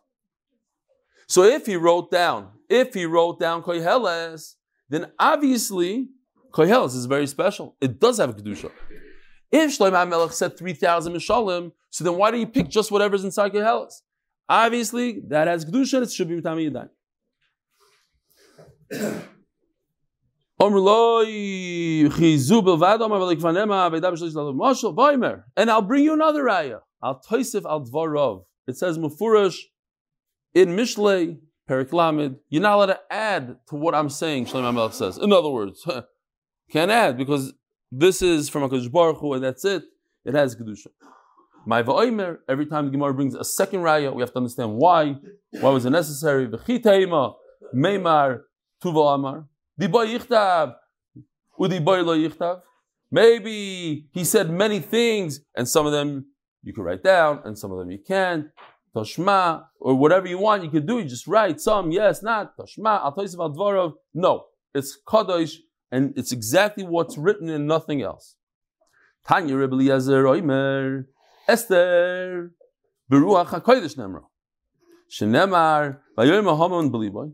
So 1.28 1.44
if 1.44 1.66
he 1.66 1.76
wrote 1.76 2.12
down 2.12 2.50
if 2.74 2.94
he 2.94 3.06
wrote 3.06 3.40
down 3.40 3.62
Koheles, 3.62 4.56
then 4.90 5.12
obviously 5.20 6.10
Koheles 6.52 6.96
is 6.96 7.06
very 7.06 7.28
special. 7.28 7.76
It 7.80 8.00
does 8.00 8.18
have 8.18 8.36
Kedusha. 8.36 8.72
If 9.54 9.78
Shlomo 9.78 10.10
HaMelech 10.10 10.34
said 10.34 10.58
3,000 10.58 11.14
Mishalim, 11.14 11.74
so 11.92 12.04
then 12.04 12.18
why 12.18 12.32
do 12.32 12.40
you 12.40 12.48
pick 12.48 12.70
just 12.70 12.90
whatever's 12.92 13.24
inside 13.24 13.54
Koheles? 13.54 14.02
Obviously, 14.50 15.22
that 15.28 15.48
has 15.48 15.64
Kedusha, 15.64 16.02
it 16.02 16.12
should 16.12 16.28
be 16.28 16.42
Mitami 16.42 16.90
Yadayim. 18.92 19.22
And 25.58 25.70
I'll 25.70 25.82
bring 25.82 26.04
you 26.04 26.14
another 26.14 26.44
raya. 26.44 26.80
Al 27.04 27.22
al 27.30 27.86
Dvarov. 27.86 28.46
It 28.68 28.78
says 28.78 28.98
Mufurash 28.98 29.58
in 30.54 30.70
Mishlei 30.70 31.38
Periklamid, 31.70 32.38
you're 32.50 32.62
not 32.62 32.76
allowed 32.76 32.86
to 32.86 33.00
add 33.10 33.58
to 33.68 33.76
what 33.76 33.94
I'm 33.94 34.10
saying, 34.10 34.46
Shlomo 34.46 34.74
Melech 34.74 34.94
says. 34.94 35.18
In 35.18 35.34
other 35.34 35.50
words, 35.50 35.86
can't 36.72 36.92
add 36.92 37.18
because 37.18 37.54
this 37.96 38.22
is 38.22 38.50
from 38.50 38.64
a 38.64 38.90
Baruch 38.90 39.20
Hu 39.20 39.34
and 39.34 39.44
that's 39.44 39.64
it. 39.66 39.84
It 40.26 40.34
has 40.34 40.56
Kedusha. 40.56 40.88
My 41.66 41.84
Va'omer, 41.84 42.40
every 42.50 42.66
time 42.66 42.86
the 42.86 42.92
Gemara 42.92 43.14
brings 43.14 43.36
a 43.36 43.44
second 43.44 43.82
raya, 43.82 44.14
we 44.14 44.22
have 44.22 44.32
to 44.32 44.38
understand 44.38 44.76
why. 44.76 45.16
Why 45.52 45.70
was 45.70 45.86
it 45.86 45.92
necessary? 45.92 46.48
V'chiteima, 46.48 47.36
Meimar, 47.74 48.42
Tuva 48.84 49.16
Amar. 49.16 49.46
Diboy 49.80 50.18
Yichtav, 50.18 50.74
Udiboy 51.60 52.04
Lo 52.04 52.18
Yichtav. 52.18 52.62
Maybe 53.12 54.08
he 54.12 54.24
said 54.26 54.50
many 54.50 54.80
things, 54.80 55.42
and 55.56 55.70
some 55.70 55.86
of 55.86 55.92
them 55.92 56.26
you 56.64 56.74
can 56.74 56.84
write 56.84 57.04
down, 57.04 57.42
and 57.46 57.58
some 57.58 57.72
of 57.72 57.78
them 57.78 57.92
you 57.92 58.00
can't. 58.06 58.48
Toshma, 58.96 59.66
or 59.80 59.96
whatever 59.96 60.28
you 60.28 60.40
want, 60.40 60.64
you 60.64 60.70
can 60.70 60.86
do. 60.86 61.00
You 61.00 61.06
just 61.06 61.28
write 61.28 61.62
some, 61.62 61.92
yes, 61.92 62.24
not. 62.24 62.58
Toshma, 62.58 63.04
Al 63.04 63.16
Toisiv 63.16 63.56
Dvarov. 63.56 63.94
No, 64.14 64.46
it's 64.74 64.98
Kadosh, 65.08 65.56
and 65.94 66.12
it's 66.18 66.32
exactly 66.32 66.84
what's 66.84 67.20
written 67.20 67.50
and 67.50 67.68
nothing 67.68 68.02
else. 68.02 68.36
Tanya 69.28 69.56
Rebbe 69.56 69.76
Eliezer 69.76 70.24
Oimer, 70.24 71.06
Esther, 71.48 72.52
Beruach 73.12 73.50
HaKodesh 73.50 73.96
Nemra. 73.96 74.24
Shenemar, 75.08 76.00
Vayoyim 76.18 76.46
HaHamon 76.46 76.90
Beliboy. 76.90 77.32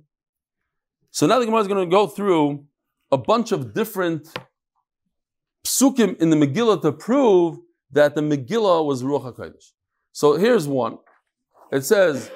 So 1.10 1.26
now 1.26 1.40
the 1.40 1.46
Gemara 1.46 1.62
is 1.62 1.68
going 1.70 1.90
to 1.90 1.90
go 1.90 2.06
through 2.06 2.66
a 3.14 3.18
bunch 3.18 3.54
of 3.54 3.74
different 3.74 4.28
psukim 5.64 6.18
in 6.22 6.30
the 6.30 6.36
Megillah 6.36 6.82
to 6.82 6.92
prove 6.92 7.60
that 7.92 8.14
the 8.14 8.22
Megillah 8.22 8.86
was 8.86 9.04
Ruach 9.04 9.34
HaKodesh. 9.34 9.72
So 10.12 10.36
here's 10.36 10.68
one. 10.68 10.98
It 11.72 11.86
says, 11.86 12.30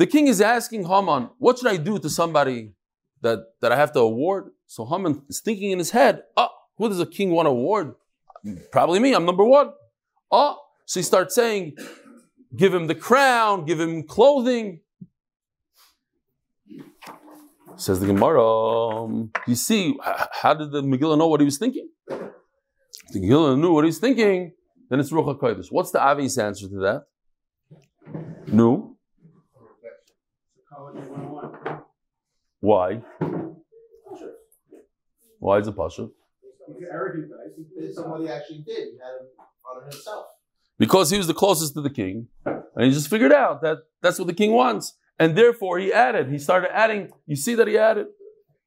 the 0.00 0.06
king 0.06 0.28
is 0.28 0.40
asking 0.40 0.86
Haman, 0.86 1.28
what 1.36 1.58
should 1.58 1.68
I 1.68 1.76
do 1.76 1.98
to 1.98 2.08
somebody 2.08 2.72
that, 3.20 3.38
that 3.60 3.70
I 3.70 3.76
have 3.76 3.92
to 3.92 4.00
award? 4.00 4.50
So 4.66 4.86
Haman 4.86 5.22
is 5.28 5.40
thinking 5.40 5.72
in 5.72 5.78
his 5.78 5.90
head, 5.90 6.22
oh, 6.38 6.48
who 6.78 6.88
does 6.88 7.00
a 7.00 7.04
king 7.04 7.32
want 7.32 7.44
to 7.44 7.50
award? 7.50 7.94
Probably 8.72 8.98
me, 8.98 9.12
I'm 9.12 9.26
number 9.26 9.44
one. 9.44 9.72
Oh, 10.30 10.56
so 10.86 11.00
he 11.00 11.04
starts 11.04 11.34
saying, 11.34 11.76
give 12.56 12.72
him 12.72 12.86
the 12.86 12.94
crown, 12.94 13.66
give 13.66 13.78
him 13.78 14.04
clothing. 14.04 14.80
Says 17.76 18.00
the 18.00 18.06
Gemara, 18.06 18.42
um, 18.42 19.30
you 19.46 19.54
see, 19.54 19.98
how 20.32 20.54
did 20.54 20.70
the 20.70 20.82
Megillah 20.82 21.18
know 21.18 21.28
what 21.28 21.40
he 21.40 21.44
was 21.44 21.58
thinking? 21.58 21.90
the 22.08 23.20
Gila 23.20 23.54
knew 23.58 23.74
what 23.74 23.84
he's 23.84 23.98
thinking, 23.98 24.52
then 24.88 24.98
it's 24.98 25.10
Ruach. 25.10 25.66
What's 25.70 25.90
the 25.90 26.00
obvious 26.00 26.38
answer 26.38 26.68
to 26.68 26.78
that? 26.86 27.04
No. 28.46 28.89
Why? 32.60 33.00
Why 35.38 35.58
is 35.58 35.66
it 35.66 35.76
Pasha? 35.76 36.08
Somebody 37.94 38.28
actually 38.28 38.58
did. 38.58 38.88
He 38.92 38.98
had 38.98 39.20
him 39.20 39.28
honor 39.68 39.82
himself. 39.90 40.26
Because 40.78 41.10
he 41.10 41.18
was 41.18 41.26
the 41.26 41.34
closest 41.34 41.74
to 41.74 41.80
the 41.80 41.90
king, 41.90 42.28
and 42.44 42.84
he 42.84 42.90
just 42.90 43.08
figured 43.08 43.32
out 43.32 43.60
that 43.62 43.78
that's 44.02 44.18
what 44.18 44.28
the 44.28 44.34
king 44.34 44.52
wants. 44.52 44.96
And 45.18 45.36
therefore 45.36 45.78
he 45.78 45.92
added, 45.92 46.30
he 46.30 46.38
started 46.38 46.74
adding, 46.74 47.10
you 47.26 47.36
see 47.36 47.54
that 47.54 47.68
he 47.68 47.76
added. 47.76 48.06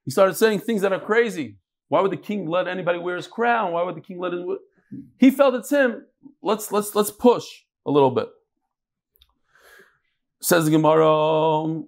He 0.06 0.12
started 0.12 0.36
saying 0.36 0.60
things 0.60 0.82
that 0.82 0.93
are 0.93 0.99
crazy. 0.99 1.58
Why 1.88 2.01
would 2.01 2.12
the 2.12 2.17
king 2.17 2.47
let 2.47 2.67
anybody 2.67 2.99
wear 2.99 3.15
his 3.15 3.27
crown? 3.27 3.71
Why 3.71 3.84
would 3.84 3.95
the 3.95 4.01
king 4.01 4.19
let 4.19 4.34
him? 4.34 4.58
He 5.17 5.32
felt 5.32 5.56
it's 5.56 5.71
him. 5.71 6.06
Let's 6.41 6.71
let's 6.71 6.93
let's 6.93 7.10
push 7.10 7.45
a 7.86 7.91
little 7.91 8.12
bit. 8.12 8.27
Says 10.39 10.65
the 10.65 10.71
Gemara. 10.71 11.10
Um, 11.10 11.88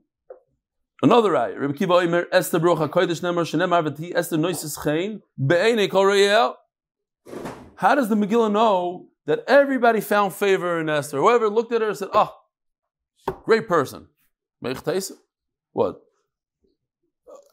Another 1.05 1.37
ayah. 1.37 1.59
Rabbi 1.59 1.73
Kiva 1.73 1.93
Omer 1.93 2.25
Esther 2.31 2.59
Beruach 2.59 2.89
Hakodesh 2.89 3.21
Nemar 3.21 3.45
Shenemar 3.45 3.87
V'Ti 3.87 4.11
Esther 4.15 4.37
Noises 4.37 4.75
Chain 4.83 5.21
Be'enei 5.37 5.87
Kol 5.87 6.55
How 7.75 7.93
does 7.93 8.09
the 8.09 8.15
Megillah 8.15 8.51
know 8.51 9.09
that 9.27 9.43
everybody 9.47 10.01
found 10.01 10.33
favor 10.33 10.79
in 10.79 10.89
Esther? 10.89 11.19
Whoever 11.19 11.47
looked 11.47 11.71
at 11.71 11.81
her 11.81 11.89
and 11.89 11.97
said, 11.97 12.07
"Oh, 12.11 12.35
great 13.43 13.67
person." 13.67 14.07
What? 15.73 16.01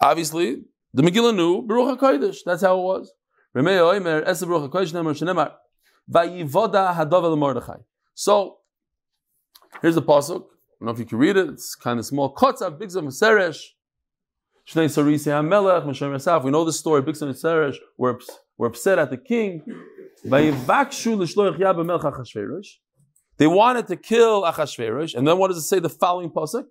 Obviously, 0.01 0.65
the 0.95 1.03
Megillah 1.03 1.37
knew 1.37 1.61
Beruach 1.61 1.99
HaKodesh. 1.99 2.39
That's 2.47 2.63
how 2.63 2.79
it 2.79 2.85
was. 2.85 3.13
So, 8.15 8.59
here's 9.83 9.95
the 9.95 10.03
pasuk. 10.03 10.45
I 10.83 10.85
don't 10.85 10.87
know 10.87 10.95
if 10.95 10.99
you 10.99 11.05
can 11.07 11.19
read 11.19 11.37
it. 11.37 11.49
It's 11.49 11.77
kind 11.77 12.01
of 12.01 12.05
small. 12.05 12.35
Kotzav 12.35 12.77
bigzav 12.77 13.05
seresh. 13.07 13.61
Shnei 14.69 14.87
sarisi 14.87 15.31
hamelech 15.31 15.85
meshem 15.87 16.13
yasaf. 16.13 16.43
We 16.43 16.51
know 16.51 16.65
the 16.65 16.73
story. 16.73 17.03
Bigzav 17.03 17.31
seresh 17.41 17.77
were 17.97 18.19
were 18.59 18.67
upset 18.67 18.99
at 18.99 19.11
the 19.11 19.17
king. 19.17 19.63
They 20.25 20.51
wanted 23.47 23.87
to 23.87 23.97
kill 23.97 24.43
Achashverosh, 24.43 25.15
and 25.15 25.29
then 25.29 25.39
what 25.39 25.49
does 25.49 25.59
it 25.59 25.63
say? 25.63 25.79
The 25.79 25.89
following 25.89 26.31
pasuk. 26.31 26.65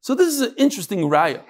So 0.00 0.14
this 0.14 0.28
is 0.28 0.40
an 0.40 0.54
interesting 0.56 1.00
raya 1.00 1.42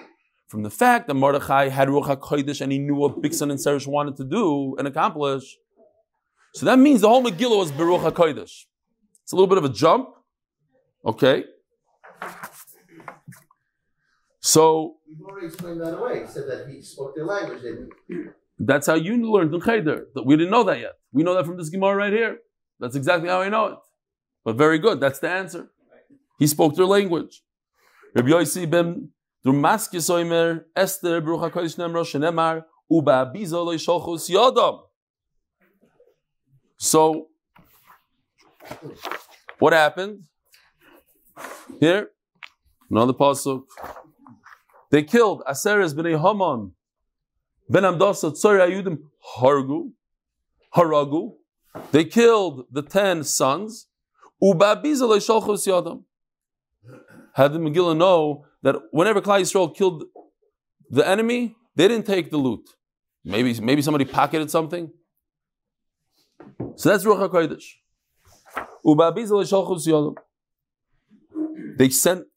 from 0.47 0.63
the 0.63 0.71
fact 0.71 1.07
that 1.07 1.13
Mordechai 1.13 1.69
had 1.69 1.89
Ruach 1.89 2.17
HaKodesh 2.17 2.61
and 2.61 2.71
he 2.71 2.79
knew 2.79 2.95
what 2.95 3.21
Bigsan 3.21 3.51
and 3.51 3.59
Seresh 3.59 3.85
wanted 3.85 4.15
to 4.17 4.23
do 4.23 4.75
and 4.79 4.87
accomplish. 4.87 5.57
So 6.55 6.65
that 6.65 6.79
means 6.79 7.01
the 7.01 7.09
whole 7.09 7.23
Megillah 7.23 7.57
was 7.57 7.71
Beruach 7.71 8.11
HaKodesh. 8.11 8.65
It's 9.25 9.31
a 9.31 9.35
little 9.35 9.47
bit 9.47 9.57
of 9.57 9.65
a 9.65 9.69
jump. 9.69 10.09
Okay. 11.03 11.45
So 14.39 14.97
You've 15.07 15.27
already 15.27 15.47
explained 15.47 15.81
that 15.81 15.97
away. 15.97 16.19
You 16.19 16.27
said 16.27 16.43
that 16.47 16.69
he 16.69 16.79
spoke 16.83 17.15
their 17.15 17.25
language, 17.25 17.63
that's 18.59 18.85
how 18.85 18.93
you 18.93 19.17
learned 19.31 19.51
in 19.51 19.61
Cheder. 19.61 20.05
We 20.23 20.37
didn't 20.37 20.51
know 20.51 20.63
that 20.65 20.79
yet. 20.79 20.93
We 21.11 21.23
know 21.23 21.33
that 21.33 21.47
from 21.47 21.57
this 21.57 21.69
Gemara 21.69 21.95
right 21.95 22.13
here. 22.13 22.37
That's 22.79 22.95
exactly 22.95 23.27
how 23.27 23.41
I 23.41 23.49
know 23.49 23.65
it. 23.65 23.79
But 24.43 24.57
very 24.57 24.77
good. 24.77 24.99
That's 24.99 25.17
the 25.17 25.29
answer. 25.29 25.71
He 26.37 26.45
spoke 26.45 26.75
their 26.75 26.85
language. 26.85 27.41
Rabbi 28.13 28.29
Yossi 28.29 28.69
ben 28.69 29.09
Drumaskis 29.43 30.07
Oimer 30.09 30.65
Esther 30.75 31.19
Beruach 31.19 31.51
HaKodesh 31.51 31.77
Nemro 31.77 32.05
Shenemar 32.05 32.63
Uba 32.91 33.31
Bizo 33.35 33.65
Lo 33.65 33.75
Yodam. 33.75 34.81
So, 36.77 37.29
what 39.59 39.73
happened? 39.73 40.23
Here, 41.79 42.09
another 42.89 43.13
pasuk. 43.13 43.63
They 44.91 45.03
killed 45.03 45.43
Aseres 45.47 45.93
b'nei 45.93 46.19
Haman 46.19 46.71
ben 47.69 47.83
Amdasa 47.83 48.31
Tzori 48.31 48.59
Ayudim 48.67 48.99
Hargu 49.37 49.91
Haragu. 50.75 51.33
They 51.91 52.05
killed 52.05 52.65
the 52.71 52.81
ten 52.81 53.23
sons. 53.23 53.87
Uba 54.41 54.81
Bizo 54.83 55.07
Lo 55.07 55.17
Yisholchus 55.17 55.67
Yodam. 55.67 56.03
Had 57.33 57.53
the 57.53 57.59
Megillah 57.59 57.97
know 57.97 58.45
that 58.61 58.75
whenever 58.91 59.21
Klal 59.21 59.41
Yisrael 59.41 59.75
killed 59.75 60.05
the 60.89 61.05
enemy, 61.07 61.55
they 61.75 61.87
didn't 61.87 62.05
take 62.05 62.31
the 62.31 62.37
loot. 62.37 62.69
Maybe, 63.23 63.59
maybe 63.59 63.81
somebody 63.81 64.05
pocketed 64.05 64.51
something. 64.51 64.91
So 66.75 66.89
that's 66.89 67.03
Ruach. 67.03 67.61
They 71.77 71.89
sent, 71.89 72.27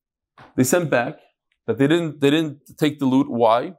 they 0.57 0.65
sent 0.65 0.91
back 0.91 1.19
that 1.67 1.79
they 1.79 1.87
didn't, 1.87 2.21
they 2.21 2.31
didn't 2.31 2.79
take 2.79 2.99
the 2.99 3.05
loot. 3.07 3.31
Why? 3.31 3.75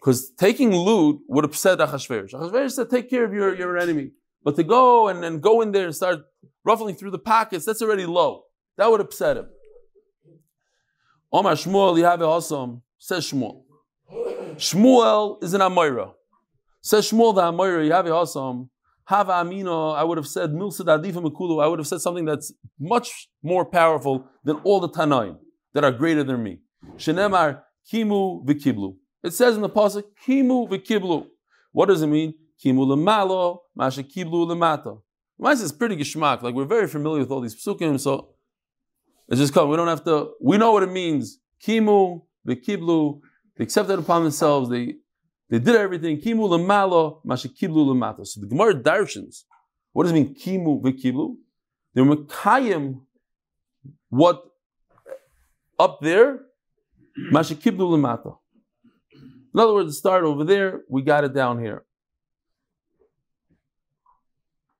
Because 0.00 0.30
taking 0.30 0.74
loot 0.74 1.20
would 1.28 1.44
upset 1.44 1.78
Achashverosh. 1.78 2.32
Achashverosh 2.32 2.70
said, 2.72 2.90
take 2.90 3.10
care 3.10 3.24
of 3.24 3.32
your, 3.32 3.54
your 3.54 3.76
enemy. 3.76 4.12
But 4.42 4.56
to 4.56 4.64
go 4.64 5.08
and, 5.08 5.24
and 5.24 5.42
go 5.42 5.60
in 5.60 5.72
there 5.72 5.86
and 5.86 5.94
start 5.94 6.20
ruffling 6.64 6.94
through 6.94 7.10
the 7.10 7.18
pockets, 7.18 7.64
that's 7.66 7.82
already 7.82 8.06
low. 8.06 8.44
That 8.76 8.90
would 8.90 9.00
upset 9.00 9.36
him. 9.36 9.48
Omar 11.32 11.54
Shmuel 11.54 11.98
Yahweh 11.98 12.24
Hasam 12.24 12.80
says 12.98 13.30
Shmuel. 13.30 13.64
Shmuel 14.56 15.42
is 15.42 15.52
an 15.52 15.60
Amoira. 15.60 16.14
Says 16.80 17.10
Shmuel 17.10 17.34
the 17.34 17.42
Amoira 17.42 17.86
Yahweh 17.86 18.08
Hasam. 18.08 18.70
Hava 19.08 19.32
Amino, 19.32 19.96
I 19.96 20.04
would 20.04 20.18
have 20.18 20.28
said 20.28 20.50
Milsad 20.50 20.84
Adifa 20.84 21.22
Mekulu, 21.26 21.64
I 21.64 21.66
would 21.66 21.78
have 21.78 21.88
said 21.88 22.02
something 22.02 22.26
that's 22.26 22.52
much 22.78 23.30
more 23.42 23.64
powerful 23.64 24.28
than 24.44 24.56
all 24.64 24.80
the 24.80 24.88
Tanaim 24.90 25.38
that 25.72 25.82
are 25.82 25.92
greater 25.92 26.22
than 26.22 26.42
me. 26.42 26.58
Shenemar 26.98 27.62
Kimu 27.90 28.44
Vikiblu. 28.46 28.96
It 29.22 29.32
says 29.32 29.56
in 29.56 29.62
the 29.62 29.70
Pasuk, 29.70 30.04
Kimu 30.26 30.68
Vikiblu. 30.68 31.26
What 31.72 31.86
does 31.86 32.02
it 32.02 32.06
mean? 32.06 32.34
Kimu 32.62 32.86
Lemalo, 32.86 33.60
Masha 33.74 34.02
Kiblu 34.02 34.46
Lemata. 34.46 35.00
Reminds 35.38 35.62
us 35.62 35.72
pretty 35.72 35.96
geschmack. 35.96 36.42
Like 36.42 36.54
we're 36.54 36.66
very 36.66 36.86
familiar 36.86 37.20
with 37.20 37.30
all 37.30 37.40
these 37.40 37.54
psukim, 37.54 37.98
so 37.98 38.34
it's 39.26 39.40
just 39.40 39.54
come. 39.54 39.70
We 39.70 39.76
don't 39.76 39.88
have 39.88 40.04
to. 40.04 40.32
We 40.42 40.58
know 40.58 40.72
what 40.72 40.82
it 40.82 40.90
means. 40.90 41.38
Kimu, 41.66 42.22
the 42.44 42.56
kiblu, 42.56 43.20
they 43.56 43.64
accepted 43.64 43.98
upon 44.00 44.24
themselves. 44.24 44.68
They 44.68 44.96
they 45.48 45.58
did 45.58 45.74
everything. 45.74 46.20
Kimu 46.20 46.48
lemalo, 46.48 47.20
masha 47.24 47.48
kiblu 47.48 47.86
lemata. 47.86 48.26
So 48.26 48.40
the 48.40 48.46
Gemara 48.46 48.74
darshans. 48.74 49.44
What 49.92 50.04
does 50.04 50.12
it 50.12 50.14
mean? 50.14 50.34
Kimu 50.34 50.82
v'kiblu. 50.82 51.36
They're 51.94 52.04
mekayim. 52.04 53.00
What 54.10 54.44
up 55.78 56.00
there? 56.00 56.40
Masha 57.16 57.54
kiblu 57.54 57.96
lemata. 57.96 58.36
In 59.54 59.60
other 59.60 59.72
words, 59.74 59.96
start 59.96 60.24
over 60.24 60.44
there. 60.44 60.82
We 60.88 61.02
got 61.02 61.24
it 61.24 61.34
down 61.34 61.58
here. 61.58 61.84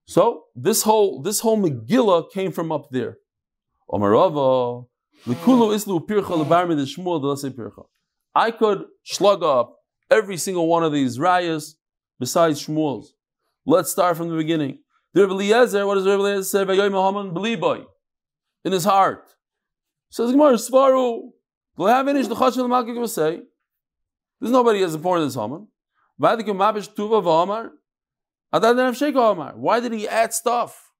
So 0.04 0.44
this 0.54 0.82
whole 0.82 1.22
this 1.22 1.40
whole 1.40 1.58
Megillah 1.58 2.30
came 2.30 2.52
from 2.52 2.72
up 2.72 2.88
there. 2.90 3.18
Omarava, 3.90 4.86
Islu 5.26 6.06
Pircha 6.06 7.50
Pircha. 7.50 7.84
I 8.34 8.50
could 8.50 8.84
slug 9.04 9.42
up 9.42 9.77
every 10.10 10.36
single 10.36 10.66
one 10.66 10.82
of 10.82 10.92
these 10.92 11.18
rayas 11.18 11.74
besides 12.18 12.64
Shmuel's. 12.64 13.14
Let's 13.66 13.90
start 13.90 14.16
from 14.16 14.28
the 14.28 14.36
beginning. 14.36 14.78
Rebbe 15.14 15.32
Eliezer, 15.32 15.86
what 15.86 15.96
does 15.96 16.06
Rebbe 16.06 16.22
Eliezer 16.22 16.44
say? 16.44 16.64
Vayomer 16.64 17.06
Haman 17.06 17.34
Beliboy. 17.34 17.84
In 18.64 18.72
his 18.72 18.84
heart. 18.84 19.34
Says 20.10 20.30
Gemara, 20.30 20.54
Svaru. 20.54 21.30
The 21.76 23.06
say? 23.06 23.40
There's 24.40 24.52
nobody 24.52 24.82
as 24.82 24.94
important 24.94 25.26
as 25.26 25.34
Haman. 25.34 25.68
Vadikim 26.20 26.56
Mabish 26.56 26.92
Tuva 26.94 27.22
V'Amar. 27.22 27.70
Adad 28.52 28.96
Sheikh 28.96 29.14
Omar. 29.14 29.52
Why 29.56 29.80
did 29.80 29.92
he 29.92 30.08
add 30.08 30.32
stuff? 30.32 30.90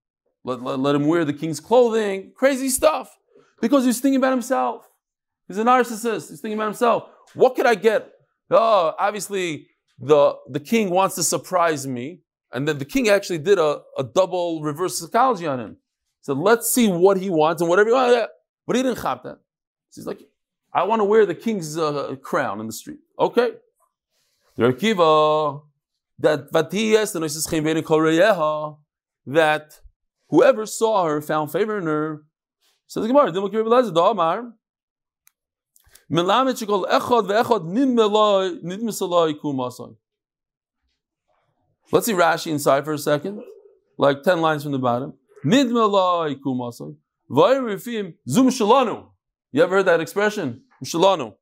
Let, 0.45 0.63
let, 0.63 0.79
let 0.79 0.95
him 0.95 1.07
wear 1.07 1.25
the 1.25 1.33
king's 1.33 1.61
clothing, 1.61 2.33
crazy 2.37 2.69
stuff. 2.69 3.17
Because 3.61 3.85
he's 3.85 4.01
thinking 4.01 4.19
about 4.19 4.33
himself. 4.33 4.89
He's 5.49 5.59
a 5.59 5.65
narcissist. 5.65 6.31
He's 6.31 6.41
thinking 6.41 6.59
about 6.59 6.67
himself. 6.67 7.05
What 7.35 7.57
could 7.57 7.67
I 7.67 7.75
get? 7.75 8.13
Oh, 8.51 8.95
obviously, 8.99 9.69
the, 9.99 10.37
the 10.49 10.61
king 10.61 10.91
wants 10.91 11.15
to 11.17 11.23
surprise 11.23 11.87
me. 11.87 12.21
And 12.53 12.67
then 12.67 12.79
the 12.79 12.85
king 12.85 13.09
actually 13.09 13.39
did 13.39 13.59
a, 13.59 13.83
a 13.99 14.05
double 14.05 14.63
reverse 14.63 14.99
psychology 14.99 15.47
on 15.47 15.61
him. 15.61 15.71
He 15.71 16.23
said, 16.23 16.39
let's 16.39 16.71
see 16.71 16.89
what 16.89 17.19
he 17.19 17.29
wants 17.29 17.61
and 17.61 17.69
whatever 17.69 17.91
he 17.91 17.95
wants. 17.95 18.29
But 18.67 18.77
he 18.77 18.83
didn't 18.83 19.03
chop 19.03 19.23
that. 19.25 19.39
So 19.91 20.01
he's 20.01 20.07
like, 20.07 20.21
I 20.73 20.85
want 20.85 21.01
to 21.01 21.05
wear 21.05 21.27
the 21.27 21.35
king's 21.35 21.77
uh, 21.77 22.17
crown 22.23 22.61
in 22.61 22.67
the 22.67 22.73
street. 22.73 23.01
Okay. 23.19 23.53
That 29.27 29.81
Whoever 30.31 30.67
saw 30.67 31.07
her 31.07 31.21
found 31.21 31.53
favor 31.53 31.79
in 31.79 31.87
her. 31.87 32.25
Says 32.87 33.03
the 33.03 33.09
Gemara, 33.09 33.33
Damar. 36.11 36.25
Melamed 36.25 36.57
shekol 36.57 36.87
echad 36.89 37.27
ve'echad 37.27 38.63
nidmisalai 38.63 39.35
kumasai. 39.35 39.97
Let's 41.91 42.07
see 42.07 42.13
Rashi 42.13 42.51
inside 42.51 42.85
for 42.85 42.93
a 42.93 42.99
second. 42.99 43.43
Like 43.97 44.23
10 44.23 44.41
lines 44.41 44.63
from 44.63 44.73
the 44.73 44.79
bottom. 44.79 45.15
Nidmalai 45.45 46.37
kumasai. 46.37 46.97
Vayrifim 47.31 48.15
zum 48.29 48.49
shalanu. 48.49 49.09
You 49.53 49.63
ever 49.63 49.77
heard 49.77 49.87
that 49.87 50.01
expression? 50.01 50.63
Shalanu. 50.85 51.35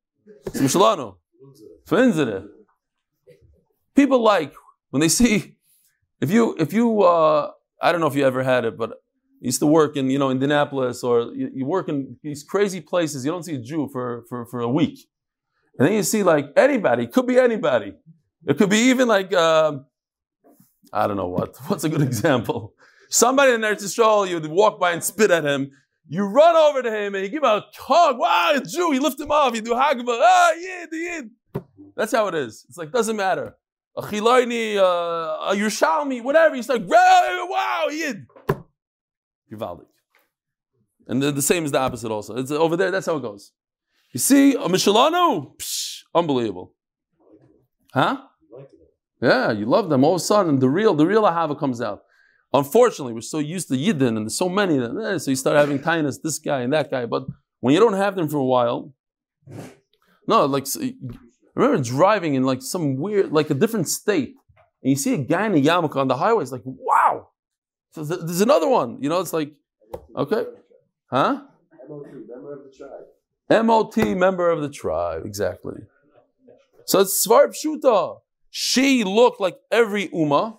Zum 0.52 0.66
shalanu. 0.66 1.16
Finzere. 1.87 2.48
People 3.94 4.22
like, 4.22 4.52
when 4.90 5.00
they 5.00 5.09
see, 5.09 5.57
if 6.20 6.31
you, 6.31 6.55
if 6.59 6.72
you, 6.72 7.02
uh, 7.02 7.50
I 7.81 7.92
don't 7.92 8.00
know 8.00 8.07
if 8.07 8.14
you 8.14 8.24
ever 8.24 8.42
had 8.42 8.64
it, 8.64 8.76
but 8.76 9.02
used 9.40 9.61
to 9.61 9.66
work 9.66 9.96
in, 9.96 10.11
you 10.11 10.18
know, 10.18 10.31
Indianapolis 10.31 11.05
or 11.05 11.33
you, 11.35 11.51
you, 11.55 11.66
work 11.66 11.88
in 11.88 12.16
these 12.22 12.42
crazy 12.42 12.81
places. 12.81 13.25
You 13.25 13.31
don't 13.31 13.42
see 13.42 13.57
a 13.57 13.61
Jew 13.61 13.88
for, 13.92 14.25
for, 14.29 14.46
for 14.46 14.61
a 14.61 14.68
week. 14.68 14.99
And 15.79 15.87
then 15.87 15.94
you 15.94 16.03
see 16.03 16.22
like 16.22 16.53
anybody, 16.57 17.05
it 17.05 17.12
could 17.12 17.27
be 17.27 17.38
anybody. 17.38 17.94
It 18.46 18.57
could 18.59 18.70
be 18.70 18.79
even 18.90 19.09
like, 19.09 19.33
um, 19.35 19.87
I 20.92 21.07
don't 21.07 21.16
know 21.16 21.29
what. 21.29 21.57
What's 21.66 21.85
a 21.85 21.88
good 21.88 22.03
example? 22.03 22.75
Somebody 23.09 23.53
in 23.53 23.61
Eretz 23.61 23.83
Yisrael, 23.83 24.29
you 24.29 24.40
walk 24.51 24.81
by 24.81 24.92
and 24.92 25.03
spit 25.03 25.31
at 25.31 25.44
him. 25.44 25.70
You 26.09 26.25
run 26.25 26.57
over 26.57 26.83
to 26.83 26.90
him 26.90 27.14
and 27.14 27.25
you 27.25 27.31
give 27.31 27.42
him 27.42 27.51
a 27.51 27.64
hug. 27.77 28.18
Wow, 28.18 28.53
a 28.55 28.61
Jew. 28.61 28.94
You 28.94 29.01
lift 29.01 29.20
him 29.20 29.31
off. 29.31 29.55
You 29.55 29.61
do 29.61 29.72
hagba. 29.72 30.05
Ah, 30.09 30.53
yid, 30.53 30.88
yid. 30.92 31.31
That's 31.96 32.12
how 32.12 32.29
it 32.29 32.35
is. 32.35 32.64
It's 32.68 32.79
like, 32.79 32.92
doesn't 32.92 33.16
matter 33.16 33.57
a 33.96 34.03
Chilaini, 34.03 34.77
uh, 34.77 35.51
a 35.51 35.55
Yerushalmi, 35.55 36.22
whatever. 36.22 36.55
You 36.55 36.62
start, 36.62 36.83
wow, 36.85 37.87
Yid. 37.90 38.27
Givaldik. 39.50 39.87
And 41.06 41.22
the, 41.22 41.30
the, 41.30 41.42
same 41.42 41.64
is 41.64 41.72
the 41.72 41.78
opposite 41.78 42.11
also. 42.11 42.37
It's 42.37 42.50
over 42.50 42.76
there, 42.76 42.90
that's 42.90 43.06
how 43.06 43.16
it 43.16 43.22
goes. 43.22 43.52
You 44.12 44.20
see, 44.20 44.54
a 44.54 44.68
Michelano, 44.68 45.56
psh, 45.56 46.02
unbelievable. 46.14 46.74
Huh? 47.92 48.22
Yeah, 49.20 49.52
you 49.52 49.66
love 49.66 49.88
them. 49.88 50.04
All 50.04 50.14
of 50.14 50.20
a 50.20 50.24
sudden, 50.24 50.59
the 50.59 50.68
real, 50.68 50.94
the 50.94 51.06
real 51.06 51.22
Ahava 51.22 51.59
comes 51.59 51.80
out. 51.80 52.02
Unfortunately, 52.52 53.12
we're 53.12 53.20
so 53.20 53.38
used 53.38 53.68
to 53.68 53.74
Yidden 53.74 54.09
and 54.09 54.18
there's 54.18 54.38
so 54.38 54.48
many, 54.48 54.78
that, 54.78 54.96
eh, 54.96 55.18
so 55.18 55.30
you 55.30 55.37
start 55.37 55.56
having 55.56 55.78
kindness, 55.78 56.18
this 56.18 56.38
guy 56.38 56.61
and 56.61 56.72
that 56.72 56.90
guy. 56.90 57.06
But 57.06 57.26
when 57.61 57.74
you 57.74 57.80
don't 57.80 57.94
have 57.94 58.16
them 58.16 58.28
for 58.28 58.38
a 58.38 58.44
while, 58.44 58.92
no, 60.26 60.46
like 60.46 60.66
I 60.76 60.92
remember 61.54 61.82
driving 61.82 62.35
in 62.35 62.42
like 62.44 62.62
some 62.62 62.96
weird, 62.96 63.32
like 63.32 63.50
a 63.50 63.54
different 63.54 63.88
state, 63.88 64.35
and 64.82 64.90
you 64.90 64.96
see 64.96 65.14
a 65.14 65.18
guy 65.18 65.46
in 65.46 65.54
a 65.54 65.61
yarmulke 65.61 65.96
on 65.96 66.09
the 66.09 66.16
highway. 66.16 66.42
It's 66.42 66.52
like, 66.52 66.62
wow. 66.64 67.28
So 67.96 68.04
there's 68.04 68.42
another 68.42 68.68
one. 68.68 68.98
You 69.00 69.09
know, 69.09 69.20
it's 69.20 69.32
like, 69.32 69.54
okay, 70.14 70.44
huh? 71.11 71.44
MOT, 71.88 72.06
member 72.28 72.52
of 72.52 72.64
the 72.64 72.70
tribe. 72.76 73.06
MOT, 73.66 73.96
member 74.18 74.50
of 74.50 74.61
the 74.61 74.68
tribe, 74.68 75.24
exactly. 75.24 75.80
So 76.85 77.00
it's 77.00 77.26
Svar 77.26 77.46
Pshuta. 77.48 78.18
She 78.50 79.02
looked 79.02 79.40
like 79.40 79.56
every 79.70 80.09
Ummah, 80.09 80.59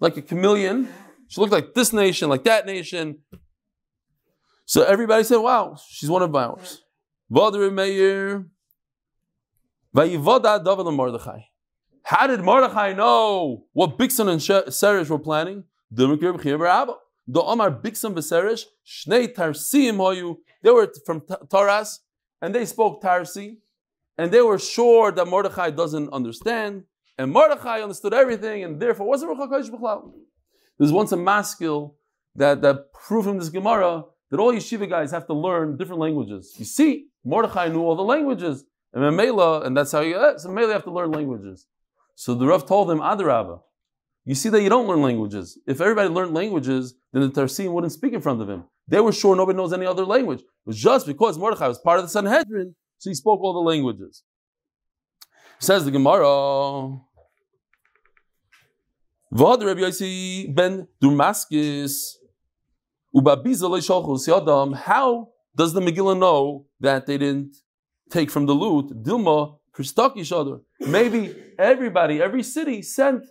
like 0.00 0.18
a 0.18 0.22
chameleon. 0.22 0.90
She 1.28 1.40
looked 1.40 1.54
like 1.54 1.72
this 1.72 1.94
nation, 1.94 2.28
like 2.28 2.44
that 2.44 2.66
nation. 2.66 3.20
So 4.66 4.82
everybody 4.82 5.24
said, 5.24 5.38
wow, 5.38 5.78
she's 5.88 6.10
one 6.10 6.20
of 6.20 6.36
ours. 6.36 6.82
Vadri 7.32 7.72
Meir. 7.72 8.44
How 12.02 12.26
did 12.26 12.40
Mordechai 12.42 12.92
know 12.92 13.64
what 13.72 13.96
Bigsan 13.96 14.28
and 14.28 14.40
Seresh 14.42 15.08
were 15.08 15.18
planning? 15.18 15.64
They 15.96 16.06
were 20.70 20.92
from 21.06 21.22
Taras, 21.50 22.00
and 22.42 22.54
they 22.54 22.66
spoke 22.66 23.00
Tarsi, 23.00 23.58
and 24.18 24.30
they 24.32 24.40
were 24.40 24.58
sure 24.58 25.12
that 25.12 25.26
Mordechai 25.26 25.70
doesn't 25.70 26.10
understand, 26.10 26.84
and 27.18 27.30
Mordechai 27.30 27.80
understood 27.80 28.12
everything, 28.14 28.64
and 28.64 28.80
therefore 28.80 29.06
wasn't 29.06 29.38
Ruch 29.38 30.12
There's 30.78 30.92
once 30.92 31.12
a 31.12 31.16
maskil 31.16 31.96
that, 32.34 32.62
that 32.62 32.92
proved 32.92 33.28
from 33.28 33.38
this 33.38 33.48
Gemara 33.48 34.04
that 34.30 34.40
all 34.40 34.52
yeshiva 34.52 34.88
guys 34.88 35.12
have 35.12 35.26
to 35.26 35.34
learn 35.34 35.76
different 35.76 36.00
languages. 36.00 36.54
You 36.58 36.64
see, 36.64 37.06
Mordechai 37.24 37.68
knew 37.68 37.82
all 37.82 37.94
the 37.94 38.02
languages, 38.02 38.64
and 38.92 39.02
Mamela, 39.02 39.64
and 39.64 39.76
that's 39.76 39.92
how 39.92 40.00
you, 40.00 40.14
so 40.38 40.48
Mamela 40.48 40.72
have 40.72 40.84
to 40.84 40.90
learn 40.90 41.12
languages. 41.12 41.66
So 42.16 42.34
the 42.34 42.46
Rav 42.46 42.66
told 42.66 42.90
him, 42.90 42.98
Adarabba, 42.98 43.60
you 44.24 44.34
see 44.34 44.48
that 44.48 44.62
you 44.62 44.68
don't 44.68 44.86
learn 44.86 45.02
languages. 45.02 45.58
If 45.66 45.80
everybody 45.80 46.08
learned 46.08 46.34
languages, 46.34 46.94
then 47.12 47.22
the 47.22 47.28
Tarsim 47.28 47.72
wouldn't 47.72 47.92
speak 47.92 48.12
in 48.12 48.20
front 48.20 48.40
of 48.40 48.48
him. 48.48 48.64
They 48.88 49.00
were 49.00 49.12
sure 49.12 49.36
nobody 49.36 49.56
knows 49.56 49.72
any 49.72 49.86
other 49.86 50.04
language. 50.04 50.40
It 50.40 50.66
was 50.66 50.78
just 50.78 51.06
because 51.06 51.38
Mordechai 51.38 51.68
was 51.68 51.78
part 51.78 51.98
of 51.98 52.04
the 52.04 52.10
Sanhedrin, 52.10 52.74
so 52.98 53.10
he 53.10 53.14
spoke 53.14 53.40
all 53.40 53.52
the 53.52 53.60
languages. 53.60 54.22
Says 55.58 55.84
the 55.84 55.90
Gemara. 55.90 56.98
V'ad 59.32 59.64
Rabbi 59.64 59.80
Yossi 59.80 60.54
ben 60.54 60.86
Damascus 61.00 62.18
how 63.14 63.36
does 65.56 65.72
the 65.72 65.80
Megillah 65.80 66.18
know 66.18 66.66
that 66.80 67.06
they 67.06 67.16
didn't 67.16 67.54
take 68.10 68.28
from 68.28 68.46
the 68.46 68.54
loot? 68.54 68.90
Dilma 69.04 69.56
each 70.16 70.32
other. 70.32 70.58
Maybe 70.80 71.34
everybody, 71.58 72.20
every 72.20 72.42
city 72.42 72.82
sent 72.82 73.24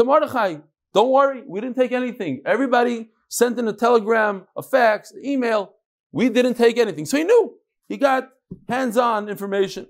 to 0.00 0.04
Mordechai. 0.04 0.56
Don't 0.92 1.10
worry, 1.10 1.42
we 1.46 1.60
didn't 1.60 1.76
take 1.76 1.92
anything. 1.92 2.42
Everybody 2.44 3.10
sent 3.28 3.58
in 3.58 3.68
a 3.68 3.72
telegram, 3.72 4.46
a 4.56 4.62
fax, 4.62 5.12
an 5.12 5.24
email. 5.24 5.74
We 6.10 6.28
didn't 6.28 6.54
take 6.54 6.78
anything. 6.78 7.06
So 7.06 7.16
he 7.16 7.24
knew. 7.24 7.54
He 7.88 7.96
got 7.96 8.30
hands-on 8.68 9.28
information. 9.28 9.86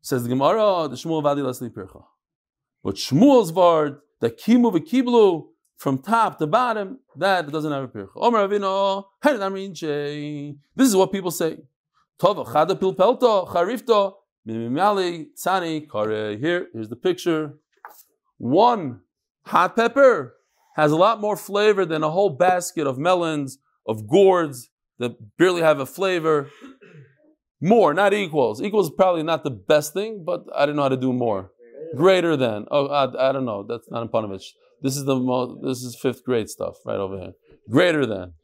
Says 0.00 0.22
the 0.22 0.28
Gemara, 0.28 0.88
the 0.88 0.96
Shmuel 0.96 1.22
Vadi 1.22 1.42
Leslie 1.42 1.70
Pircha. 1.70 2.04
But 2.82 2.94
Shmuel's 2.96 3.50
vard, 3.50 4.00
the 4.20 4.30
Kimu 4.30 4.72
v'Kiblu, 4.72 5.46
from 5.76 5.98
top 5.98 6.38
to 6.38 6.46
bottom, 6.46 7.00
that 7.16 7.50
doesn't 7.50 7.72
have 7.72 7.84
a 7.84 7.88
pircha. 7.88 8.10
Omer 8.16 8.48
Avino, 8.48 9.04
This 10.76 10.88
is 10.88 10.96
what 10.96 11.12
people 11.12 11.30
say. 11.30 11.58
Tova 12.18 12.46
chada 12.46 12.74
pilpelto 12.78 13.46
charifto 13.48 14.14
mimimali 14.46 15.26
tzani 15.36 15.90
kare. 15.90 16.38
Here, 16.38 16.68
here's 16.72 16.88
the 16.88 16.96
picture. 16.96 17.58
One 18.38 19.00
hot 19.46 19.76
pepper 19.76 20.34
has 20.76 20.92
a 20.92 20.96
lot 20.96 21.20
more 21.20 21.36
flavor 21.36 21.84
than 21.84 22.02
a 22.02 22.10
whole 22.10 22.30
basket 22.30 22.86
of 22.86 22.98
melons, 22.98 23.58
of 23.86 24.08
gourds 24.08 24.70
that 24.98 25.36
barely 25.38 25.62
have 25.62 25.78
a 25.78 25.86
flavor. 25.86 26.50
More, 27.60 27.94
not 27.94 28.12
equals. 28.12 28.60
Equals 28.60 28.90
probably 28.90 29.22
not 29.22 29.44
the 29.44 29.50
best 29.50 29.94
thing, 29.94 30.24
but 30.24 30.44
I 30.54 30.66
don't 30.66 30.76
know 30.76 30.82
how 30.82 30.88
to 30.88 30.96
do 30.96 31.12
more. 31.12 31.50
Greater 31.96 32.36
than. 32.36 32.66
Oh, 32.70 32.88
I, 32.88 33.28
I 33.28 33.32
don't 33.32 33.44
know. 33.44 33.64
That's 33.66 33.90
not 33.90 34.02
in 34.02 34.08
Panovich. 34.08 34.50
This 34.82 34.96
is 34.96 35.04
the 35.04 35.16
most. 35.16 35.62
This 35.62 35.78
is 35.82 35.96
fifth 35.96 36.24
grade 36.24 36.50
stuff 36.50 36.76
right 36.84 36.98
over 36.98 37.18
here. 37.18 37.32
Greater 37.70 38.04
than. 38.04 38.34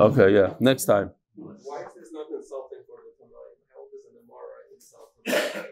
Okay, 0.00 0.32
yeah. 0.32 0.54
Next 0.60 0.84
time. 0.86 1.10
Why 1.34 1.54
is 1.54 1.94
this 1.94 2.10
not 2.12 2.26
insulting 2.30 2.80
for 2.86 2.96
the? 3.04 3.26
How 3.74 3.82
does 3.90 4.04
an 4.08 4.14
Amora 4.22 5.54
insult? 5.54 5.70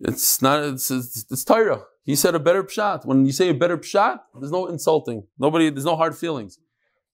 It's 0.00 0.42
not. 0.42 0.62
It's 0.62 0.90
it's, 0.90 1.24
it's 1.30 1.44
Tyra. 1.44 1.82
He 2.04 2.14
said 2.14 2.34
a 2.34 2.38
better 2.38 2.62
pshat. 2.62 3.04
When 3.04 3.26
you 3.26 3.32
say 3.32 3.48
a 3.48 3.54
better 3.54 3.78
pshat, 3.78 4.20
there's 4.38 4.52
no 4.52 4.66
insulting. 4.66 5.26
Nobody. 5.38 5.70
There's 5.70 5.84
no 5.84 5.96
hard 5.96 6.16
feelings. 6.16 6.58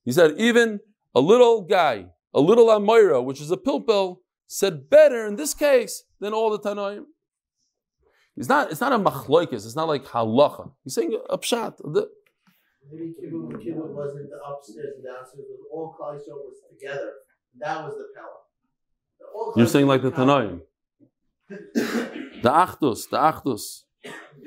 He 0.04 0.12
said 0.12 0.34
even 0.38 0.80
a 1.14 1.20
little 1.20 1.62
guy, 1.62 2.06
a 2.34 2.40
little 2.40 2.66
Amira, 2.66 3.24
which 3.24 3.40
is 3.40 3.50
a 3.50 3.56
pilpil, 3.56 4.18
said 4.46 4.90
better 4.90 5.26
in 5.26 5.36
this 5.36 5.54
case 5.54 6.04
than 6.20 6.32
all 6.32 6.50
the 6.50 6.58
Tanaim. 6.58 7.04
It's 8.36 8.48
not, 8.48 8.70
it's 8.70 8.80
not 8.80 8.92
a 8.92 8.98
machloikis, 8.98 9.52
it's 9.52 9.76
not 9.76 9.88
like 9.88 10.04
halacha. 10.04 10.72
He's 10.84 10.94
saying 10.94 11.18
a 11.28 11.38
pshat. 11.38 11.76
The, 11.78 12.08
Maybe 12.90 13.14
kibbutz 13.20 13.90
wasn't 13.90 14.30
the 14.30 14.38
upstairs 14.42 14.94
and 14.96 15.04
downstairs, 15.04 15.46
but 15.48 15.76
all 15.76 15.96
Klal 15.98 16.14
was 16.16 16.58
together. 16.70 17.12
That 17.58 17.84
was 17.84 17.94
the 17.94 18.08
pella. 18.14 19.54
You're 19.56 19.66
saying 19.66 19.86
like 19.86 20.02
the 20.02 20.10
Tanaim. 20.10 20.62
The 22.42 22.50
Achdus, 22.50 23.08
the 23.08 23.18
Achdus. 23.18 23.82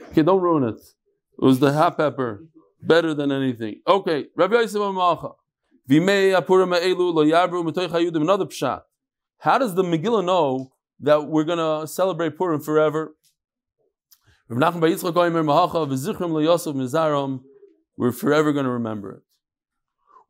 Okay, 0.10 0.24
don't 0.24 0.41
ruin 0.41 0.63
it. 0.63 0.80
It 0.80 1.46
was 1.46 1.60
the 1.60 1.74
hot 1.74 1.98
pepper. 1.98 2.46
Better 2.82 3.13
than 3.13 3.32
anything. 3.32 3.82
Okay, 3.88 4.26
Rabbi 4.36 4.56
Yosef 4.56 4.82
Amacha. 4.82 5.30
Another 5.88 6.46
pshat. 8.46 8.82
How 9.39 9.58
does 9.58 9.76
the 9.76 9.84
Megillah 9.84 10.26
know 10.26 10.72
that 11.00 11.28
we're 11.28 11.44
going 11.44 11.60
to 11.60 11.86
celebrate 11.88 12.38
Purim 12.38 12.62
forever? 12.62 13.15
We're 14.48 14.60
forever 18.12 18.54
going 18.54 18.65
to 18.65 18.72
remember 18.72 19.12
it. 19.12 19.22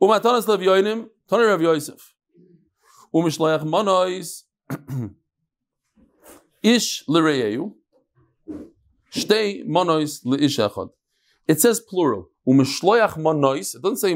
Umatanas 0.01 0.47
Lev 0.47 0.59
Yoinim, 0.59 1.09
Tony 1.29 1.45
Rav 1.45 1.61
Yosef. 1.61 2.13
Umishlayach 3.13 3.65
Manois, 3.65 4.43
Ish 6.65 7.03
L'Reyeyu, 7.07 7.73
Shtei 9.13 9.63
L'Ish 10.25 10.57
Echad. 10.57 10.89
It 11.47 11.61
says 11.61 11.79
plural. 11.79 12.29
Umishloyach 12.47 13.17
Manois, 13.17 13.75
it 13.75 13.83
doesn't 13.83 13.97
say 13.97 14.15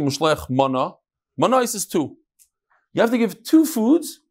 is 1.76 1.86
two. 1.86 2.18
You 2.94 3.02
have 3.02 3.12
to 3.12 3.20
give 3.20 3.44
two 3.44 3.66
foods, 3.66 4.22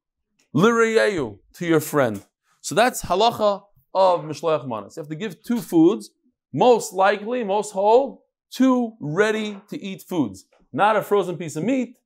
L'Reyeyu, 0.52 1.38
to 1.54 1.64
your 1.64 1.78
friend. 1.78 2.20
So 2.60 2.74
that's 2.74 3.02
halacha 3.02 3.62
of 3.94 4.24
Mishloach 4.24 4.66
Manas. 4.66 4.96
You 4.96 5.02
have 5.02 5.08
to 5.10 5.14
give 5.14 5.40
two 5.44 5.60
foods, 5.60 6.10
most 6.52 6.92
likely, 6.92 7.44
most 7.44 7.70
whole, 7.70 8.24
two 8.50 8.94
ready 9.00 9.60
to 9.70 9.80
eat 9.80 10.02
foods. 10.02 10.44
Not 10.72 10.96
a 10.96 11.02
frozen 11.02 11.36
piece 11.36 11.54
of 11.54 11.62
meat. 11.62 11.96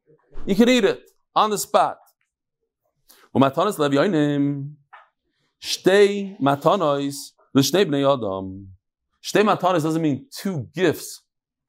You 0.44 0.54
can 0.54 0.68
eat 0.68 0.84
it 0.84 1.08
on 1.34 1.48
the 1.48 1.56
spot. 1.56 1.96
Shtei 5.62 6.36
matanos 6.40 7.32
l'shnei 7.54 7.84
bnei 7.84 8.04
adam. 8.04 8.68
Shtei 9.22 9.44
matanos 9.44 9.82
doesn't 9.82 10.02
mean 10.02 10.26
two 10.30 10.68
gifts 10.74 11.22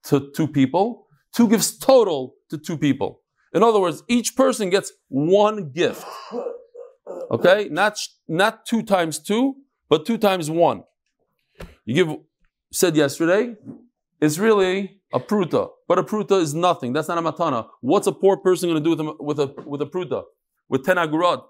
to 0.06 0.32
two 0.36 0.48
people. 0.48 1.08
Two 1.32 1.48
gifts 1.48 1.78
total 1.78 2.36
to 2.50 2.58
two 2.58 2.78
people. 2.78 3.22
In 3.54 3.62
other 3.62 3.80
words, 3.80 4.04
each 4.08 4.36
person 4.36 4.70
gets 4.70 4.92
one 5.10 5.72
gift. 5.72 6.06
Okay, 7.32 7.68
not 7.70 7.98
not 8.28 8.66
two 8.66 8.82
times 8.82 9.20
two, 9.20 9.56
but 9.90 10.06
two 10.06 10.18
times 10.18 10.50
one. 10.50 10.84
You 11.86 11.94
give, 11.94 12.18
said 12.72 12.96
yesterday, 12.96 13.56
it's 14.20 14.40
really 14.40 15.02
a 15.14 15.20
pruta, 15.20 15.70
but 15.88 16.00
a 16.00 16.04
pruta 16.04 16.42
is 16.42 16.54
nothing. 16.54 16.94
That's 16.94 17.08
not 17.08 17.18
a 17.18 17.22
matana. 17.22 17.68
What's 17.82 18.08
a 18.08 18.12
poor 18.12 18.38
person 18.38 18.70
going 18.70 18.84
to 18.84 18.96
do 18.96 18.96
with 18.96 19.00
a, 19.00 19.24
with 19.24 19.40
a, 19.40 19.64
with 19.68 19.82
a 19.82 19.86
pruta? 19.86 20.24
With 20.70 20.84
ten 20.84 20.98
agurot, 20.98 21.44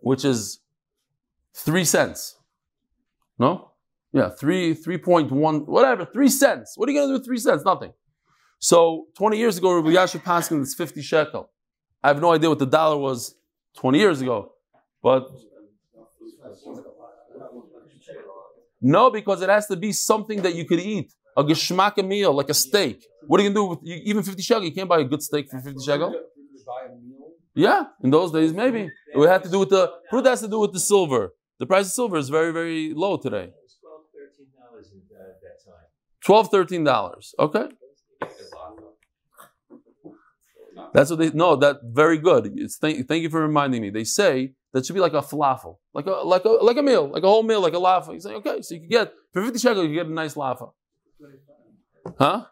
which 0.00 0.24
is 0.24 0.60
three 1.54 1.84
cents. 1.84 2.36
No? 3.38 3.70
Yeah, 4.12 4.30
three, 4.30 4.74
3.1, 4.74 5.66
whatever, 5.66 6.04
three 6.04 6.28
cents. 6.28 6.74
What 6.76 6.88
are 6.88 6.92
you 6.92 6.98
going 6.98 7.08
to 7.08 7.14
do 7.14 7.18
with 7.18 7.26
three 7.26 7.38
cents? 7.38 7.64
Nothing. 7.64 7.92
So 8.58 9.06
20 9.16 9.36
years 9.36 9.58
ago, 9.58 9.74
Rabbi 9.74 9.90
Yasha 9.90 10.18
Paskin, 10.20 10.62
it's 10.62 10.74
50 10.74 11.02
shekel. 11.02 11.50
I 12.02 12.08
have 12.08 12.20
no 12.20 12.32
idea 12.32 12.48
what 12.48 12.58
the 12.58 12.66
dollar 12.66 12.96
was 12.96 13.34
20 13.76 13.98
years 13.98 14.20
ago, 14.20 14.52
but 15.02 15.28
no, 18.80 19.10
because 19.10 19.42
it 19.42 19.48
has 19.48 19.66
to 19.66 19.76
be 19.76 19.92
something 19.92 20.42
that 20.42 20.54
you 20.54 20.64
could 20.66 20.80
eat. 20.80 21.12
A 21.36 21.42
geschmack 21.42 21.96
meal, 22.06 22.32
like 22.32 22.50
a 22.50 22.54
steak. 22.54 23.04
What 23.26 23.40
are 23.40 23.42
you 23.42 23.50
going 23.50 23.54
to 23.54 23.60
do 23.60 23.64
with 23.64 23.78
you, 23.82 24.00
even 24.04 24.22
50 24.22 24.42
shekel? 24.42 24.64
You 24.64 24.72
can't 24.72 24.88
buy 24.88 25.00
a 25.00 25.04
good 25.04 25.22
steak 25.22 25.50
for 25.50 25.58
50 25.58 25.82
shekel. 25.84 26.14
Yeah, 27.54 27.84
in 28.02 28.10
those 28.10 28.30
days, 28.30 28.52
maybe. 28.52 28.90
It 29.14 29.28
had 29.28 29.42
to 29.44 29.50
do 29.50 29.60
with 29.60 29.70
the, 29.70 29.90
fruit 30.10 30.26
has 30.26 30.42
to 30.42 30.48
do 30.48 30.60
with 30.60 30.72
the 30.72 30.80
silver. 30.80 31.32
The 31.64 31.68
price 31.68 31.86
of 31.86 31.92
silver 31.92 32.18
is 32.18 32.28
very, 32.28 32.52
very 32.52 32.92
low 32.92 33.16
today. 33.16 33.54
$12, 36.22 36.50
$13. 36.50 37.34
Okay. 37.38 37.68
That's 40.92 41.08
what 41.08 41.18
they, 41.18 41.30
no, 41.30 41.56
that 41.56 41.76
very 41.82 42.18
good. 42.18 42.52
It's, 42.54 42.76
thank, 42.76 43.08
thank 43.08 43.22
you 43.22 43.30
for 43.30 43.40
reminding 43.40 43.80
me. 43.80 43.88
They 43.88 44.04
say 44.04 44.52
that 44.74 44.84
should 44.84 44.92
be 44.92 45.00
like 45.00 45.14
a 45.14 45.22
falafel, 45.22 45.78
like 45.94 46.04
a 46.04 46.10
like 46.10 46.44
a 46.44 46.50
like 46.50 46.76
a 46.76 46.82
meal, 46.82 47.08
like 47.08 47.22
a 47.22 47.28
whole 47.28 47.42
meal, 47.42 47.62
like 47.62 47.72
a 47.72 47.76
lafa. 47.76 48.12
You 48.12 48.20
say, 48.20 48.34
okay, 48.34 48.60
so 48.60 48.74
you 48.74 48.80
can 48.80 48.90
get 48.90 49.12
for 49.32 49.42
fifty 49.42 49.58
shekels, 49.58 49.88
you 49.88 49.94
get 49.94 50.06
a 50.06 50.12
nice 50.12 50.34
lafa. 50.34 50.70
Huh? 52.18 52.44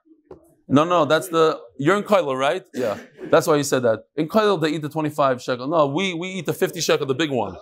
No, 0.69 0.85
no, 0.85 1.05
that's 1.05 1.29
the 1.29 1.61
you're 1.77 1.97
in 1.97 2.03
Kaila, 2.05 2.35
right? 2.35 2.65
Yeah. 2.73 2.99
That's 3.31 3.47
why 3.47 3.57
you 3.57 3.63
said 3.63 3.83
that. 3.83 4.05
In 4.17 4.29
Kail, 4.29 4.57
they 4.59 4.71
eat 4.71 4.83
the 4.83 4.89
25 4.89 5.43
shekel. 5.43 5.67
No, 5.67 5.87
we, 5.87 6.15
we 6.15 6.29
eat 6.29 6.47
the 6.47 6.53
50 6.53 6.81
shekel, 6.81 7.07
the 7.07 7.15
big 7.15 7.31
one. 7.31 7.57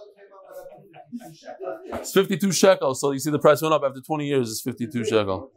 It's 1.92 2.12
52 2.12 2.52
shekels. 2.52 3.00
So 3.00 3.12
you 3.12 3.18
see 3.18 3.30
the 3.30 3.38
price 3.38 3.62
went 3.62 3.74
up 3.74 3.82
after 3.84 4.00
20 4.00 4.26
years. 4.26 4.50
It's 4.50 4.60
52 4.60 5.04
shekel. 5.04 5.50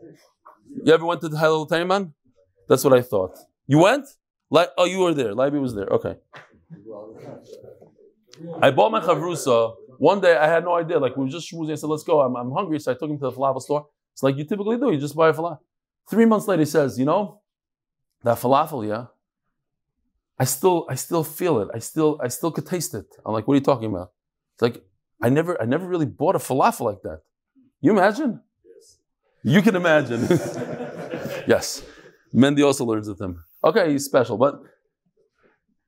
You 0.84 0.94
ever 0.94 1.06
went 1.06 1.22
to 1.22 1.30
the 1.30 1.38
Halal 1.38 1.70
Tayman? 1.70 2.14
That's 2.68 2.84
what 2.84 2.94
I 2.94 3.02
thought. 3.02 3.38
You 3.68 3.80
went? 3.80 4.06
Like, 4.50 4.70
oh, 4.78 4.86
you 4.86 5.00
were 5.00 5.14
there. 5.14 5.34
Libby 5.34 5.60
was 5.60 5.76
there. 5.76 5.88
Okay. 5.88 6.16
I 8.62 8.72
bought 8.72 8.92
my 8.92 9.00
chavrusa. 9.00 9.76
One 9.98 10.20
day 10.22 10.36
I 10.36 10.48
had 10.48 10.64
no 10.64 10.76
idea. 10.76 11.00
Like 11.00 11.16
we 11.16 11.26
were 11.26 11.30
just 11.30 11.52
schmoozing. 11.52 11.72
I 11.72 11.76
said, 11.76 11.88
"Let's 11.88 12.04
go." 12.04 12.22
I'm, 12.22 12.36
I'm 12.36 12.52
hungry, 12.52 12.80
so 12.80 12.92
I 12.92 12.96
took 12.96 13.10
him 13.10 13.18
to 13.20 13.30
the 13.30 13.32
falafel 13.32 13.62
store. 13.62 13.88
It's 14.14 14.24
like 14.24 14.36
you 14.38 14.44
typically 14.44 14.78
do. 14.78 14.92
You 14.92 15.00
just 15.00 15.16
buy 15.16 15.30
a 15.30 15.34
falafel. 15.34 15.60
Three 16.10 16.26
months 16.26 16.48
later, 16.48 16.62
he 16.62 16.66
says, 16.66 17.00
"You 17.00 17.06
know, 17.06 17.42
that 18.24 18.38
falafel, 18.38 18.88
yeah. 18.88 19.06
I 20.38 20.46
still, 20.46 20.88
I 20.90 20.96
still 20.96 21.24
feel 21.24 21.60
it. 21.60 21.70
I 21.74 21.80
still, 21.80 22.20
I 22.22 22.28
still 22.28 22.52
could 22.52 22.66
taste 22.66 22.94
it." 22.96 23.06
I'm 23.26 23.34
like, 23.34 23.48
"What 23.48 23.54
are 23.54 23.58
you 23.58 23.64
talking 23.64 23.90
about?" 23.92 24.12
It's 24.56 24.62
like 24.62 24.84
I 25.24 25.30
never, 25.30 25.60
I 25.62 25.66
never 25.66 25.88
really 25.88 26.06
bought 26.06 26.36
a 26.36 26.40
falafel 26.40 26.82
like 26.82 27.02
that. 27.04 27.22
You 27.80 27.92
imagine? 27.92 28.42
Yes. 28.66 28.98
You 29.44 29.62
can 29.62 29.76
imagine. 29.76 30.22
yes. 31.48 31.82
Mendy 32.36 32.66
also 32.66 32.84
learns 32.84 33.08
with 33.08 33.22
him. 33.22 33.42
Okay, 33.64 33.92
he's 33.92 34.04
special, 34.04 34.38
but 34.38 34.62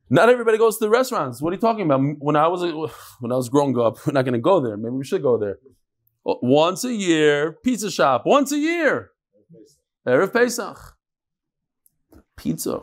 not 0.10 0.30
everybody 0.30 0.58
goes 0.58 0.78
to 0.78 0.86
the 0.86 0.90
restaurants. 0.90 1.42
What 1.42 1.52
are 1.52 1.56
you 1.56 1.60
talking 1.60 1.84
about? 1.86 2.00
When 2.20 2.38
I 2.38 2.48
was 2.48 2.62
when 3.20 3.32
I 3.34 3.36
was 3.36 3.50
growing 3.50 3.78
up, 3.78 3.98
we're 4.08 4.14
not 4.14 4.24
going 4.24 4.34
to 4.34 4.40
go 4.40 4.62
there. 4.62 4.78
Maybe 4.78 4.96
we 4.96 5.04
should 5.04 5.22
go 5.22 5.38
there. 5.38 5.60
Oh, 6.26 6.40
once 6.42 6.86
a 6.86 6.94
year, 6.94 7.58
pizza 7.64 7.92
shop. 7.92 8.24
Once 8.26 8.54
a 8.54 8.58
year, 8.58 9.12
erev 10.08 10.32
Pesach, 10.32 10.80
pizza. 12.38 12.82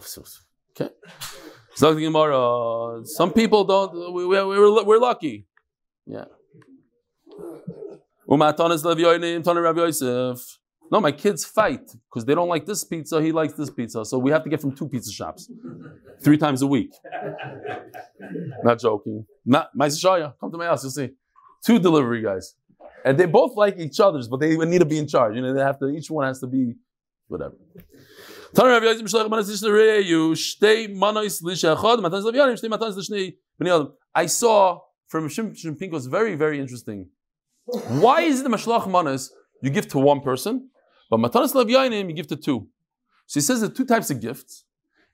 Okay. 0.72 0.92
Some 1.74 3.32
people 3.32 3.64
don't. 3.64 4.14
We, 4.14 4.26
we, 4.26 4.36
we're, 4.44 4.84
we're 4.84 4.98
lucky. 4.98 5.46
Yeah. 6.06 6.26
No, 10.92 11.00
my 11.00 11.12
kids 11.12 11.44
fight 11.44 11.90
because 12.08 12.24
they 12.26 12.34
don't 12.34 12.48
like 12.48 12.66
this 12.66 12.84
pizza. 12.84 13.22
He 13.22 13.32
likes 13.32 13.54
this 13.54 13.70
pizza, 13.70 14.04
so 14.04 14.18
we 14.18 14.30
have 14.30 14.44
to 14.44 14.50
get 14.50 14.60
from 14.60 14.76
two 14.76 14.88
pizza 14.88 15.10
shops, 15.10 15.50
three 16.22 16.36
times 16.36 16.60
a 16.60 16.66
week. 16.66 16.92
Not 18.62 18.78
joking. 18.78 19.24
Not 19.44 19.70
my 19.74 19.88
shaya. 19.88 20.34
Come 20.38 20.52
to 20.52 20.58
my 20.58 20.66
house, 20.66 20.84
you'll 20.84 20.92
see. 20.92 21.10
Two 21.64 21.78
delivery 21.78 22.20
guys, 22.22 22.56
and 23.04 23.18
they 23.18 23.24
both 23.24 23.56
like 23.56 23.78
each 23.78 24.00
other's, 24.00 24.28
but 24.28 24.40
they 24.40 24.54
need 24.56 24.80
to 24.80 24.84
be 24.84 24.98
in 24.98 25.08
charge. 25.08 25.34
You 25.34 25.40
know, 25.42 25.54
they 25.54 25.62
have 25.62 25.78
to. 25.78 25.88
Each 25.88 26.10
one 26.10 26.26
has 26.26 26.40
to 26.40 26.46
be 26.46 26.74
whatever. 27.28 27.54
I 28.54 28.58
saw 34.26 34.80
from 35.08 35.28
Shimshon 35.28 35.78
Pincus 35.78 36.06
very, 36.06 36.34
very 36.34 36.60
interesting. 36.60 37.08
Why 37.64 38.22
is 38.22 38.40
it 38.40 38.44
the 38.44 38.50
Mashlach 38.50 38.88
Manas 38.88 39.32
you 39.62 39.70
give 39.70 39.88
to 39.88 39.98
one 39.98 40.20
person 40.20 40.70
but 41.12 41.20
Matanas 41.20 41.54
Lev 41.54 41.68
you 41.68 42.12
give 42.14 42.28
to 42.28 42.36
two. 42.36 42.68
So 43.26 43.38
he 43.38 43.42
says 43.42 43.60
there 43.60 43.68
are 43.68 43.72
two 43.72 43.84
types 43.84 44.10
of 44.10 44.22
gifts. 44.22 44.64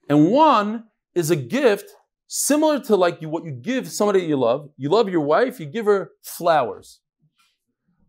And 0.08 0.30
one 0.30 0.84
is 1.12 1.32
a 1.32 1.36
gift 1.36 1.90
similar 2.28 2.78
to 2.84 2.94
like 2.94 3.20
you, 3.20 3.28
what 3.28 3.44
you 3.44 3.50
give 3.50 3.90
somebody 3.90 4.20
you 4.20 4.36
love. 4.36 4.70
You 4.76 4.90
love 4.90 5.08
your 5.08 5.22
wife, 5.22 5.58
you 5.58 5.66
give 5.66 5.86
her 5.86 6.12
flowers. 6.22 7.00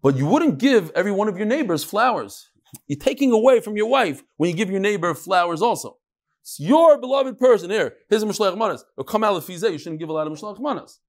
But 0.04 0.18
you 0.18 0.28
wouldn't 0.28 0.60
give 0.60 0.92
every 0.94 1.12
one 1.12 1.28
of 1.28 1.36
your 1.36 1.48
neighbors 1.48 1.84
flowers. 1.84 2.52
You're 2.86 3.00
taking 3.00 3.32
away 3.32 3.60
from 3.60 3.76
your 3.76 3.88
wife 3.88 4.22
when 4.38 4.52
you 4.52 4.56
give 4.56 4.70
your 4.70 4.80
neighbor 4.80 5.16
flowers 5.16 5.64
also. 5.64 5.98
It's 6.44 6.60
your 6.60 7.00
beloved 7.00 7.40
person 7.40 7.72
here. 7.72 7.96
Here's 8.08 8.22
a 8.22 8.56
Manas. 8.56 8.86
It'll 8.96 9.04
come 9.04 9.24
out 9.24 9.36
of 9.36 9.50
you 9.50 9.58
shouldn't 9.80 10.00
give 10.00 10.10
a 10.10 10.14
lot 10.14 10.28
of 10.28 10.34
Mishlech 10.34 10.60
Manas. 10.60 11.00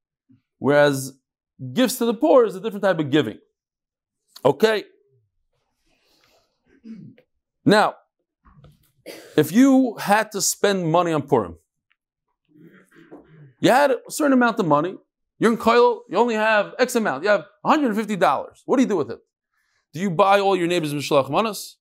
Whereas 0.59 1.12
gifts 1.73 1.99
to 1.99 2.05
the 2.05 2.14
poor 2.14 2.44
is 2.44 2.55
a 2.57 2.61
different 2.61 2.83
type 2.83 2.99
of 2.99 3.11
giving. 3.11 3.38
Okay, 4.44 4.85
now, 7.64 7.94
if 9.37 9.53
you 9.53 9.96
had 9.99 10.33
to 10.33 10.40
spend 10.40 10.90
money 10.90 11.12
on 11.12 11.23
Purim, 11.23 11.57
you 13.61 13.70
had 13.70 13.90
a 13.90 13.99
certain 14.09 14.33
amount 14.33 14.59
of 14.59 14.66
money, 14.66 14.96
you're 15.38 15.53
in 15.53 15.59
Koil, 15.59 16.01
you 16.09 16.16
only 16.16 16.35
have 16.35 16.75
X 16.79 16.96
amount, 16.96 17.23
you 17.23 17.29
have 17.29 17.44
$150. 17.64 18.51
What 18.64 18.77
do 18.77 18.83
you 18.83 18.88
do 18.88 18.96
with 18.96 19.11
it? 19.11 19.18
Do 19.92 20.01
you 20.01 20.11
buy 20.11 20.40
all 20.40 20.57
your 20.57 20.66
neighbors 20.66 20.94
Mishlach 20.94 21.31
Manas? 21.31 21.77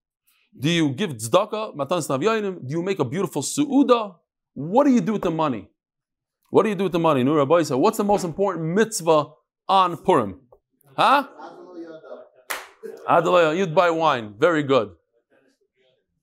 Do 0.57 0.69
you 0.69 0.89
give 0.89 1.11
tzedakah, 1.11 1.75
matan 1.75 1.99
snavyayinim? 1.99 2.67
Do 2.67 2.71
you 2.71 2.81
make 2.81 2.99
a 2.99 3.05
beautiful 3.05 3.41
su'uda? 3.41 4.15
What 4.53 4.85
do 4.85 4.91
you 4.91 5.01
do 5.01 5.13
with 5.13 5.21
the 5.21 5.31
money? 5.31 5.69
What 6.49 6.63
do 6.63 6.69
you 6.69 6.75
do 6.75 6.85
with 6.85 6.91
the 6.91 6.99
money? 6.99 7.23
Nur 7.23 7.37
Rabbi 7.37 7.61
said, 7.61 7.75
what's 7.75 7.97
the 7.97 8.03
most 8.03 8.23
important 8.23 8.65
mitzvah 8.65 9.27
on 9.69 9.95
Purim? 9.97 10.41
Huh? 10.97 11.27
Adalaya, 13.07 13.55
you'd 13.55 13.73
buy 13.73 13.89
wine. 13.91 14.33
Very 14.37 14.63
good. 14.63 14.91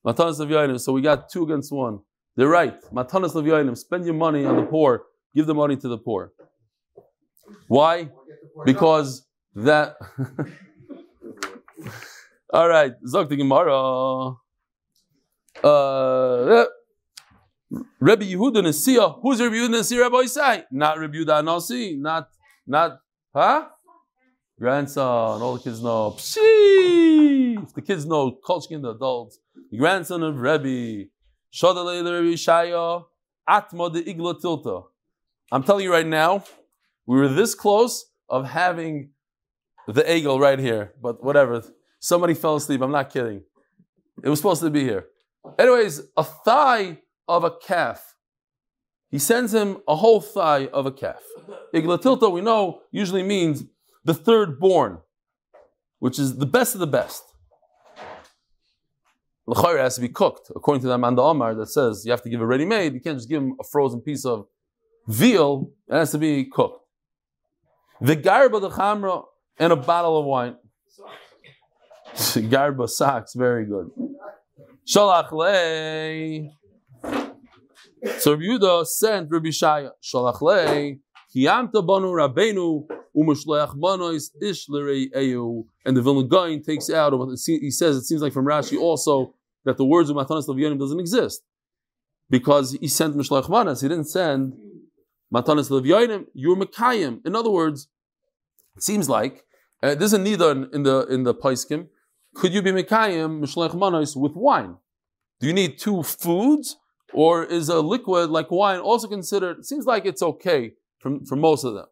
Matanas 0.04 0.40
of 0.40 0.80
So 0.80 0.92
we 0.92 1.00
got 1.00 1.30
two 1.30 1.44
against 1.44 1.72
one. 1.72 2.00
They're 2.36 2.48
right. 2.48 2.80
Matanas 2.92 3.34
of 3.34 3.78
Spend 3.78 4.04
your 4.04 4.14
money 4.14 4.44
on 4.44 4.56
the 4.56 4.62
poor. 4.62 5.04
Give 5.34 5.46
the 5.46 5.54
money 5.54 5.76
to 5.76 5.88
the 5.88 5.98
poor. 5.98 6.32
Why? 7.68 8.10
Because 8.64 9.26
that. 9.54 9.96
All 12.52 12.68
right. 12.68 12.92
Zok 13.04 13.28
the 13.28 13.36
Gemara. 13.36 14.34
Uh, 15.64 16.66
Rabbi 17.98 18.26
Yehuda 18.26 18.62
Nasiya. 18.62 19.18
Who's 19.22 19.40
Rabbi 19.40 19.56
Yehuda 19.56 19.80
Nasiya? 19.80 20.02
Rabbi 20.02 20.16
Isai. 20.16 20.64
Not 20.70 21.00
Rabbi 21.00 21.16
Yehuda 21.16 21.44
Nasi. 21.44 21.96
Not, 21.96 22.28
not, 22.66 23.00
huh? 23.36 23.68
Grandson. 24.58 25.42
All 25.42 25.54
the 25.54 25.62
kids 25.62 25.82
know. 25.82 26.12
Pshee! 26.12 27.58
The 27.74 27.82
kids 27.82 28.06
know, 28.06 28.38
Kolchkin, 28.46 28.82
the 28.82 28.90
adults 28.90 29.38
the 29.70 29.78
grandson 29.78 30.22
of 30.22 30.40
Rebbe, 30.40 31.08
Shodalei 31.52 31.98
Rebbe 31.98 32.36
Shaya, 32.36 33.04
Atma 33.48 33.90
de 33.90 34.02
Igla 34.02 34.40
Tilta. 34.40 34.84
I'm 35.52 35.62
telling 35.62 35.84
you 35.84 35.92
right 35.92 36.06
now, 36.06 36.44
we 37.06 37.16
were 37.16 37.28
this 37.28 37.54
close 37.54 38.06
of 38.28 38.46
having 38.46 39.10
the 39.86 40.14
eagle 40.14 40.40
right 40.40 40.58
here, 40.58 40.94
but 41.00 41.22
whatever. 41.22 41.62
Somebody 42.00 42.34
fell 42.34 42.56
asleep. 42.56 42.80
I'm 42.82 42.90
not 42.90 43.10
kidding. 43.10 43.42
It 44.22 44.28
was 44.28 44.38
supposed 44.38 44.62
to 44.62 44.70
be 44.70 44.82
here. 44.82 45.06
Anyways, 45.58 46.02
a 46.16 46.24
thigh 46.24 46.98
of 47.28 47.44
a 47.44 47.50
calf. 47.50 48.15
He 49.16 49.20
sends 49.20 49.54
him 49.54 49.78
a 49.88 49.96
whole 49.96 50.20
thigh 50.20 50.66
of 50.66 50.84
a 50.84 50.92
calf. 50.92 51.22
Iglatilta, 51.72 52.30
we 52.30 52.42
know, 52.42 52.82
usually 52.90 53.22
means 53.22 53.64
the 54.04 54.12
third 54.12 54.60
born, 54.60 54.98
which 56.00 56.18
is 56.18 56.36
the 56.36 56.44
best 56.44 56.74
of 56.74 56.80
the 56.80 56.86
best. 56.86 57.22
L'chayr 59.46 59.78
has 59.78 59.94
to 59.94 60.02
be 60.02 60.10
cooked, 60.10 60.50
according 60.54 60.82
to 60.82 60.88
the 60.88 60.92
Amanda 60.92 61.22
Omar 61.22 61.54
that 61.54 61.68
says 61.68 62.02
you 62.04 62.10
have 62.10 62.20
to 62.24 62.28
give 62.28 62.42
a 62.42 62.46
ready-made. 62.46 62.92
You 62.92 63.00
can't 63.00 63.16
just 63.16 63.30
give 63.30 63.42
him 63.42 63.56
a 63.58 63.64
frozen 63.64 64.02
piece 64.02 64.26
of 64.26 64.48
veal. 65.06 65.70
It 65.88 65.94
has 65.94 66.10
to 66.10 66.18
be 66.18 66.44
cooked. 66.44 66.84
The 68.02 68.18
garba 68.18 68.60
the 68.60 68.68
chamra 68.68 69.24
and 69.58 69.72
a 69.72 69.76
bottle 69.76 70.18
of 70.18 70.26
wine. 70.26 70.56
garba 72.52 72.86
socks, 72.86 73.32
very 73.32 73.64
good. 73.64 73.88
Shalach. 74.86 75.32
So 78.18 78.32
Rabbi 78.32 78.44
Yehuda 78.44 78.86
sent 78.86 79.30
Rabbi 79.30 79.48
Shaya. 79.48 79.90
Shalach 80.02 80.40
lei. 80.40 81.00
Kiyamta 81.34 81.86
banu 81.86 82.12
rabbeinu 82.12 82.86
umashleach 83.16 84.30
ish 84.40 84.68
eyu. 84.68 85.64
And 85.84 85.96
the 85.96 86.02
Vilna 86.02 86.28
Gaon 86.28 86.62
takes 86.62 86.90
out, 86.90 87.12
he 87.46 87.70
says, 87.70 87.96
it 87.96 88.04
seems 88.04 88.22
like 88.22 88.32
from 88.32 88.46
Rashi 88.46 88.78
also, 88.78 89.34
that 89.64 89.76
the 89.76 89.84
words 89.84 90.10
of 90.10 90.16
Matanas 90.16 90.46
Leviyanim 90.46 90.78
doesn't 90.78 91.00
exist. 91.00 91.42
Because 92.30 92.72
he 92.80 92.88
sent 92.88 93.16
Mishlach 93.16 93.48
Manas, 93.48 93.80
he 93.80 93.88
didn't 93.88 94.08
send 94.08 94.54
Matanas 95.32 95.70
Leviyanim, 95.70 96.26
you 96.34 96.50
were 96.50 96.56
Mekayim. 96.56 97.26
In 97.26 97.34
other 97.34 97.50
words, 97.50 97.88
it 98.76 98.82
seems 98.82 99.08
like, 99.08 99.44
uh, 99.82 99.94
there's 99.94 100.12
a 100.12 100.18
nida 100.18 100.72
in 100.74 100.82
the 100.82 101.06
in 101.06 101.24
the 101.24 101.34
Paiskim, 101.34 101.88
could 102.34 102.52
you 102.52 102.62
be 102.62 102.72
Mekayim 102.72 103.40
Mishlach 103.40 103.74
Manas 103.74 104.16
with 104.16 104.32
wine? 104.34 104.76
Do 105.40 105.46
you 105.46 105.52
need 105.52 105.78
two 105.78 106.02
foods? 106.02 106.76
Or 107.12 107.44
is 107.44 107.68
a 107.68 107.80
liquid 107.80 108.30
like 108.30 108.50
wine 108.50 108.80
also 108.80 109.08
considered, 109.08 109.58
it 109.58 109.64
seems 109.64 109.86
like 109.86 110.06
it's 110.06 110.22
okay 110.22 110.72
for, 110.98 111.18
for 111.26 111.36
most 111.36 111.64
of 111.64 111.74
them. 111.74 111.86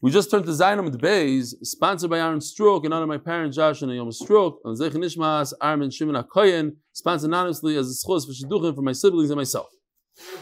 We 0.00 0.10
just 0.10 0.30
turned 0.30 0.44
to 0.44 0.50
Zayin 0.50 0.78
Amud 0.78 1.00
Beis, 1.00 1.54
sponsored 1.62 2.10
by 2.10 2.18
Aaron 2.18 2.40
Stroke 2.40 2.84
and 2.84 2.92
honor 2.92 3.06
my 3.06 3.16
parent 3.16 3.54
Josh 3.54 3.80
and 3.80 3.94
Yom 3.94 4.12
Stroke, 4.12 4.60
and 4.64 4.76
Zech 4.76 4.92
Nishmas, 4.92 5.54
Armin 5.62 5.90
Shimon 5.90 6.22
Akoyen, 6.22 6.76
sponsored 6.92 7.30
anonymously 7.30 7.76
as 7.78 7.90
a 7.90 8.06
schos 8.06 8.26
for 8.26 8.32
Shidduchim 8.32 8.74
for 8.74 8.82
my 8.82 8.92
siblings 8.92 9.30
and 9.30 9.38
myself. 9.38 9.68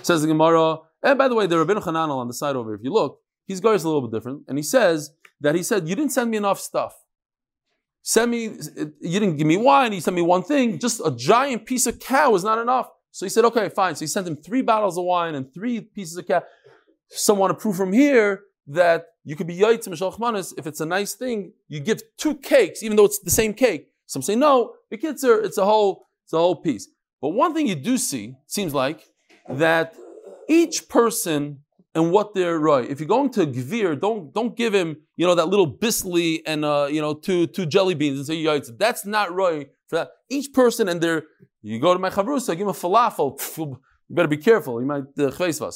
Says 0.03 0.23
the 0.23 0.29
Gemara, 0.29 0.79
and 1.03 1.17
by 1.17 1.29
the 1.29 1.37
way, 1.37 1.47
the 1.47 1.65
Rabbeinu 1.65 1.83
Hananel 1.83 2.17
on 2.17 2.27
the 2.27 2.35
side 2.35 2.57
over, 2.57 2.75
if 2.75 2.81
you 2.83 2.93
look, 2.93 3.21
his 3.47 3.61
guy 3.61 3.73
is 3.75 3.85
a 3.85 3.89
little 3.89 4.03
bit 4.09 4.17
different, 4.17 4.43
and 4.49 4.59
he 4.59 4.63
says 4.65 5.13
that 5.41 5.55
he 5.55 5.63
said, 5.63 5.89
You 5.89 5.95
didn't 5.95 6.13
send 6.13 6.31
me 6.31 6.39
enough 6.39 6.59
stuff. 6.59 6.95
Send 8.03 8.33
me, 8.33 8.51
you 9.01 9.21
didn't 9.21 9.37
give 9.37 9.47
me 9.47 9.57
wine, 9.57 9.93
you 9.93 10.01
sent 10.01 10.17
me 10.17 10.23
one 10.23 10.43
thing, 10.43 10.81
just 10.81 11.01
a 11.05 11.11
giant 11.13 11.67
piece 11.67 11.87
of 11.87 12.01
cow 12.01 12.35
is 12.35 12.43
not 12.43 12.59
enough. 12.59 12.89
So 13.13 13.27
he 13.27 13.31
said, 13.31 13.45
okay, 13.45 13.69
fine. 13.69 13.95
So 13.95 14.01
he 14.01 14.07
sent 14.07 14.27
him 14.27 14.37
three 14.37 14.63
bottles 14.63 14.99
of 14.99 15.05
wine 15.05 15.35
and 15.35 15.53
three 15.53 15.83
pieces 15.83 16.17
of 16.17 16.27
cat. 16.27 16.45
Someone 17.09 17.51
to 17.51 17.55
prove 17.55 17.77
from 17.77 17.93
here 17.93 18.41
that 18.67 19.09
you 19.25 19.37
could 19.37 19.47
be 19.47 19.57
yoyt 19.57 20.19
manis 20.19 20.55
if 20.57 20.67
it's 20.67 20.81
a 20.81 20.87
nice 20.87 21.13
thing. 21.15 21.53
You 21.69 21.81
give 21.81 22.01
two 22.17 22.35
cakes, 22.37 22.83
even 22.83 22.97
though 22.97 23.05
it's 23.05 23.19
the 23.19 23.31
same 23.31 23.53
cake. 23.53 23.91
Some 24.07 24.23
say 24.23 24.35
no. 24.35 24.75
The 24.91 24.97
kids 24.97 25.23
are. 25.25 25.41
It's 25.41 25.59
a 25.59 25.65
whole. 25.65 26.07
It's 26.25 26.33
a 26.33 26.39
whole 26.39 26.57
piece. 26.57 26.89
But 27.21 27.31
one 27.31 27.55
thing 27.55 27.67
you 27.67 27.75
do 27.75 27.99
see 27.99 28.35
seems 28.47 28.75
like 28.75 29.07
that 29.49 29.95
each 30.49 30.89
person 30.89 31.61
and 31.95 32.11
what 32.11 32.35
they're 32.35 32.59
right. 32.59 32.89
If 32.89 33.01
you're 33.01 33.09
going 33.09 33.31
to 33.31 33.47
Gvir, 33.47 34.01
don't 34.01 34.33
don't 34.33 34.57
give 34.57 34.75
him 34.75 34.97
you 35.17 35.27
know 35.27 35.35
that 35.35 35.49
little 35.49 35.71
bisli 35.71 36.41
and 36.47 36.65
uh, 36.65 36.89
you 36.91 37.01
know 37.01 37.15
two 37.15 37.47
two 37.47 37.67
jelly 37.67 37.95
beans 37.95 38.19
and 38.19 38.27
say 38.27 38.37
yoyt. 38.37 38.79
That's 38.79 39.05
not 39.05 39.35
right 39.35 39.71
that. 39.93 40.11
Each 40.29 40.53
person 40.53 40.89
and 40.89 41.01
their. 41.01 41.25
You 41.63 41.79
go 41.79 41.93
to 41.93 41.99
my 41.99 42.11
chavrusa, 42.11 42.49
give 42.49 42.63
him 42.63 42.69
a 42.69 42.73
falafel. 42.73 43.39
You 43.57 44.17
better 44.17 44.29
be 44.29 44.37
careful. 44.37 44.81
You 44.81 44.87
might 44.87 45.05
uh, 45.19 45.71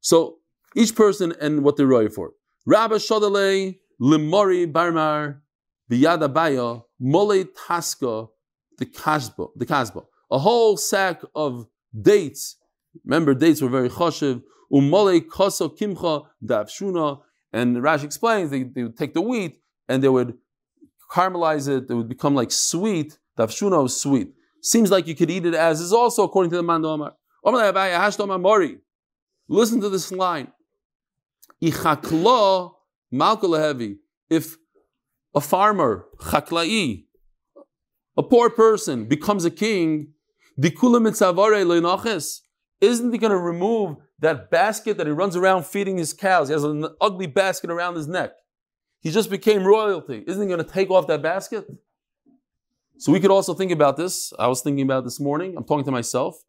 So 0.00 0.36
each 0.76 0.94
person 0.94 1.32
and 1.40 1.64
what 1.64 1.76
they're 1.76 1.86
right 1.86 2.12
for. 2.12 2.32
Rabba 2.66 2.96
Shodale 2.96 3.78
Limori 4.00 4.70
Barmar 4.70 5.40
Biyada 5.90 6.32
Baya 6.32 6.80
Mole 7.00 7.44
Taska 7.44 8.28
the 8.76 8.86
Kasba 8.86 9.48
the 9.56 9.66
Kasba. 9.66 10.04
A 10.30 10.38
whole 10.38 10.76
sack 10.76 11.22
of 11.34 11.66
dates. 11.98 12.56
Remember, 13.04 13.34
dates 13.34 13.62
were 13.62 13.68
very 13.68 13.88
choshev. 13.88 14.42
Umole 14.72 15.26
Koso 15.26 15.68
Kimcha 15.68 16.26
Davshuna. 16.44 17.20
And 17.52 17.78
Rashi 17.78 18.04
explains 18.04 18.50
they, 18.50 18.64
they 18.64 18.82
would 18.82 18.96
take 18.96 19.14
the 19.14 19.22
wheat 19.22 19.58
and 19.88 20.02
they 20.02 20.08
would 20.08 20.36
caramelize 21.10 21.68
it, 21.68 21.90
it 21.90 21.94
would 21.94 22.08
become 22.08 22.34
like 22.34 22.50
sweet. 22.50 23.18
Davshuna 23.38 23.82
was 23.82 24.00
sweet. 24.00 24.32
Seems 24.60 24.90
like 24.90 25.06
you 25.06 25.14
could 25.14 25.30
eat 25.30 25.46
it 25.46 25.54
as 25.54 25.80
is 25.80 25.92
also 25.92 26.24
according 26.24 26.50
to 26.50 26.56
the 26.56 26.62
man 26.62 26.82
Mandomar. 26.82 27.12
Listen 29.48 29.80
to 29.80 29.88
this 29.88 30.10
line. 30.10 30.48
If 31.60 31.84
a 35.34 35.40
farmer, 35.40 36.06
chaklai, 36.20 37.04
a 38.16 38.22
poor 38.22 38.48
person 38.50 39.06
becomes 39.06 39.44
a 39.44 39.50
king, 39.50 40.12
isn't 40.56 40.72
he 43.12 43.18
going 43.18 43.30
to 43.30 43.38
remove 43.38 43.96
that 44.18 44.50
basket 44.50 44.96
that 44.98 45.06
he 45.06 45.12
runs 45.12 45.36
around 45.36 45.66
feeding 45.66 45.96
his 45.96 46.12
cows? 46.12 46.48
He 46.48 46.52
has 46.52 46.64
an 46.64 46.88
ugly 47.00 47.28
basket 47.28 47.70
around 47.70 47.94
his 47.94 48.08
neck. 48.08 48.32
He 49.00 49.10
just 49.10 49.30
became 49.30 49.64
royalty. 49.64 50.24
Isn't 50.26 50.42
he 50.42 50.48
going 50.48 50.64
to 50.64 50.70
take 50.70 50.90
off 50.90 51.06
that 51.06 51.22
basket? 51.22 51.66
So 52.98 53.12
we 53.12 53.20
could 53.20 53.30
also 53.30 53.54
think 53.54 53.70
about 53.70 53.96
this. 53.96 54.32
I 54.38 54.48
was 54.48 54.60
thinking 54.60 54.84
about 54.84 55.04
this 55.04 55.20
morning. 55.20 55.54
I'm 55.56 55.64
talking 55.64 55.84
to 55.84 55.92
myself. 55.92 56.42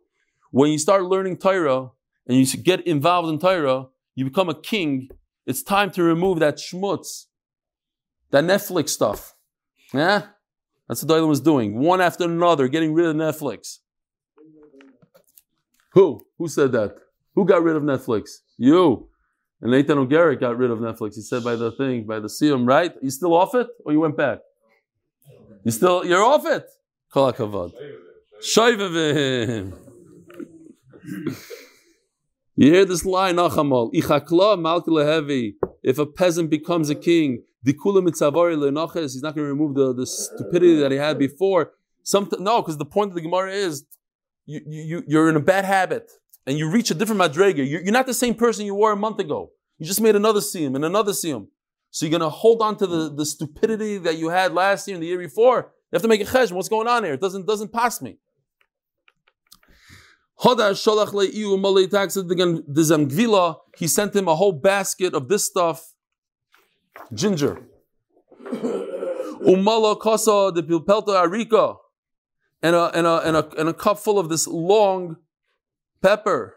When 0.51 0.71
you 0.71 0.79
start 0.79 1.03
learning 1.03 1.37
Torah 1.37 1.91
and 2.27 2.37
you 2.37 2.45
get 2.57 2.85
involved 2.87 3.29
in 3.29 3.37
Torah, 3.39 3.85
you 4.15 4.25
become 4.25 4.49
a 4.49 4.59
king, 4.59 5.09
it's 5.45 5.61
time 5.61 5.91
to 5.91 6.03
remove 6.03 6.39
that 6.39 6.57
schmutz, 6.57 7.25
that 8.31 8.43
Netflix 8.43 8.89
stuff. 8.89 9.35
Yeah? 9.93 10.23
That's 10.87 11.03
what 11.03 11.09
Dolan 11.09 11.29
was 11.29 11.39
doing. 11.39 11.77
One 11.77 12.01
after 12.01 12.23
another, 12.23 12.67
getting 12.67 12.95
rid 12.95 13.05
of 13.05 13.15
Netflix. 13.15 13.77
Who? 15.93 16.21
Who 16.39 16.47
said 16.47 16.71
that? 16.71 16.95
Who 17.35 17.45
got 17.45 17.61
rid 17.61 17.75
of 17.75 17.83
Netflix? 17.83 18.37
You. 18.57 19.07
And 19.61 19.71
Nathan 19.71 19.99
O'Gara 19.99 20.35
got 20.35 20.57
rid 20.57 20.71
of 20.71 20.79
Netflix. 20.79 21.13
He 21.13 21.21
said 21.21 21.43
by 21.43 21.55
the 21.55 21.71
thing, 21.71 22.07
by 22.07 22.19
the 22.19 22.27
Siyum, 22.27 22.67
right? 22.67 22.93
You 23.03 23.11
still 23.11 23.35
off 23.35 23.53
it? 23.53 23.67
Or 23.85 23.91
you 23.91 23.99
went 23.99 24.17
back? 24.17 24.39
You 25.63 25.71
still, 25.71 26.05
you're 26.05 26.23
off 26.23 26.45
it? 26.45 26.65
Kol 27.11 27.33
HaKavod. 27.33 27.71
You 32.55 32.73
hear 32.73 32.85
this 32.85 33.05
line, 33.05 33.35
Nachamal. 33.35 33.93
Ichakla 33.93 34.57
malkilahevi. 34.57 35.53
If 35.83 35.97
a 35.97 36.05
peasant 36.05 36.49
becomes 36.49 36.89
a 36.89 36.95
king, 36.95 37.43
dikula 37.65 38.01
mitzavari 38.05 38.55
lenaches, 38.57 39.13
he's 39.13 39.21
not 39.21 39.35
going 39.35 39.45
to 39.45 39.49
remove 39.49 39.75
the, 39.75 39.93
the 39.93 40.05
stupidity 40.05 40.75
that 40.79 40.91
he 40.91 40.97
had 40.97 41.17
before. 41.17 41.71
Some, 42.03 42.29
no, 42.39 42.61
because 42.61 42.77
the 42.77 42.85
point 42.85 43.11
of 43.11 43.15
the 43.15 43.21
Gemara 43.21 43.51
is 43.51 43.85
you, 44.45 44.61
you, 44.65 45.03
you're 45.07 45.29
in 45.29 45.35
a 45.35 45.41
bad 45.41 45.65
habit 45.65 46.11
and 46.45 46.57
you 46.57 46.69
reach 46.69 46.91
a 46.91 46.93
different 46.93 47.21
madrega. 47.21 47.57
You're, 47.57 47.81
you're 47.81 47.93
not 47.93 48.07
the 48.07 48.13
same 48.13 48.35
person 48.35 48.65
you 48.65 48.75
were 48.75 48.91
a 48.91 48.97
month 48.97 49.19
ago. 49.19 49.51
You 49.77 49.85
just 49.85 50.01
made 50.01 50.15
another 50.15 50.39
siyum 50.39 50.75
and 50.75 50.83
another 50.83 51.11
siyum. 51.11 51.47
So 51.91 52.05
you're 52.05 52.11
going 52.11 52.21
to 52.21 52.29
hold 52.29 52.61
on 52.61 52.77
to 52.77 52.87
the, 52.87 53.09
the 53.13 53.25
stupidity 53.25 53.97
that 53.97 54.17
you 54.17 54.29
had 54.29 54.53
last 54.53 54.87
year 54.87 54.95
and 54.95 55.03
the 55.03 55.07
year 55.07 55.17
before. 55.17 55.71
You 55.91 55.95
have 55.95 56.03
to 56.03 56.07
make 56.07 56.21
a 56.21 56.25
chesed. 56.25 56.51
What's 56.51 56.69
going 56.69 56.87
on 56.87 57.03
here? 57.03 57.13
It 57.13 57.21
doesn't, 57.21 57.47
doesn't 57.47 57.73
pass 57.73 58.01
me. 58.01 58.17
He 63.77 63.87
sent 63.87 64.15
him 64.15 64.27
a 64.27 64.35
whole 64.35 64.51
basket 64.53 65.13
of 65.13 65.27
this 65.27 65.45
stuff, 65.45 65.93
ginger. 67.13 67.67
Umala 69.41 69.99
kasa 69.99 70.51
de 70.53 70.61
pilpelta 70.61 71.77
and 72.61 72.75
a, 72.75 72.91
and, 72.93 73.07
a, 73.07 73.17
and, 73.19 73.37
a, 73.37 73.49
and 73.57 73.69
a 73.69 73.73
cup 73.73 73.99
full 73.99 74.19
of 74.19 74.29
this 74.29 74.47
long 74.47 75.17
pepper. 76.01 76.55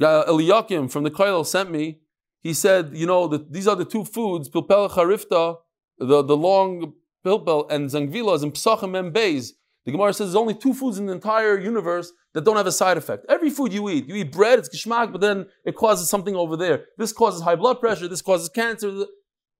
Eliakim 0.00 0.88
from 0.88 1.04
the 1.04 1.10
Koil 1.10 1.46
sent 1.46 1.70
me. 1.70 2.01
He 2.42 2.54
said, 2.54 2.90
you 2.94 3.06
know, 3.06 3.28
the, 3.28 3.46
these 3.48 3.68
are 3.68 3.76
the 3.76 3.84
two 3.84 4.04
foods, 4.04 4.48
pilpel 4.48 4.90
charifta, 4.90 5.58
the, 5.98 6.22
the 6.22 6.36
long 6.36 6.94
pilpel, 7.24 7.70
and 7.70 7.88
zangvilas, 7.88 8.42
and 8.42 8.52
psachim 8.52 8.98
and 8.98 9.14
beis. 9.14 9.52
The 9.84 9.92
Gemara 9.92 10.12
says 10.12 10.28
there's 10.28 10.36
only 10.36 10.54
two 10.54 10.74
foods 10.74 10.98
in 10.98 11.06
the 11.06 11.12
entire 11.12 11.58
universe 11.58 12.12
that 12.34 12.44
don't 12.44 12.56
have 12.56 12.66
a 12.66 12.72
side 12.72 12.96
effect. 12.96 13.26
Every 13.28 13.50
food 13.50 13.72
you 13.72 13.88
eat, 13.90 14.06
you 14.06 14.14
eat 14.14 14.32
bread, 14.32 14.58
it's 14.58 14.68
geschmack, 14.68 15.12
but 15.12 15.20
then 15.20 15.46
it 15.64 15.76
causes 15.76 16.08
something 16.08 16.36
over 16.36 16.56
there. 16.56 16.86
This 16.98 17.12
causes 17.12 17.42
high 17.42 17.56
blood 17.56 17.80
pressure, 17.80 18.08
this 18.08 18.22
causes 18.22 18.48
cancer. 18.48 19.06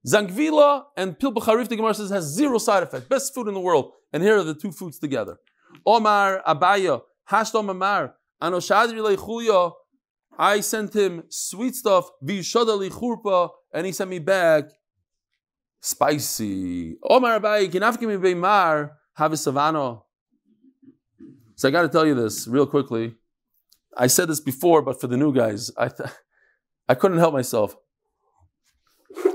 Zangvila 0.06 0.84
and 0.96 1.18
Pil 1.18 1.32
B'charif, 1.32 1.68
the 1.68 1.76
Gemara 1.76 1.94
says, 1.94 2.10
has 2.10 2.24
zero 2.24 2.58
side 2.58 2.82
effect. 2.82 3.08
Best 3.08 3.34
food 3.34 3.46
in 3.48 3.54
the 3.54 3.60
world. 3.60 3.92
And 4.12 4.22
here 4.22 4.38
are 4.38 4.44
the 4.44 4.54
two 4.54 4.72
foods 4.72 4.98
together. 4.98 5.38
Omar 5.86 6.42
Abaya, 6.46 7.02
Hashtom 7.30 7.70
Amar, 7.70 8.14
Anoshadri 8.42 9.00
I 10.38 10.60
sent 10.60 10.94
him 10.94 11.24
sweet 11.28 11.74
stuff, 11.74 12.10
Vishadali 12.24 12.90
Churpa, 12.90 13.50
and 13.72 13.86
he 13.86 13.92
sent 13.92 14.10
me 14.10 14.18
back 14.18 14.64
spicy. 15.80 16.96
Omar 17.02 17.40
Abaya, 17.40 17.68
Kinafkimi 17.70 18.18
Beimar, 18.18 18.92
have 19.14 19.32
a 19.32 19.36
savano. 19.36 20.02
So 21.56 21.68
I 21.68 21.70
got 21.70 21.82
to 21.82 21.88
tell 21.88 22.06
you 22.06 22.14
this 22.14 22.48
real 22.48 22.66
quickly. 22.66 23.14
I 23.96 24.06
said 24.06 24.28
this 24.28 24.40
before, 24.40 24.80
but 24.80 25.00
for 25.00 25.06
the 25.06 25.16
new 25.16 25.34
guys, 25.34 25.70
I, 25.76 25.88
th- 25.88 26.08
I 26.88 26.94
couldn't 26.94 27.18
help 27.18 27.34
myself. 27.34 27.76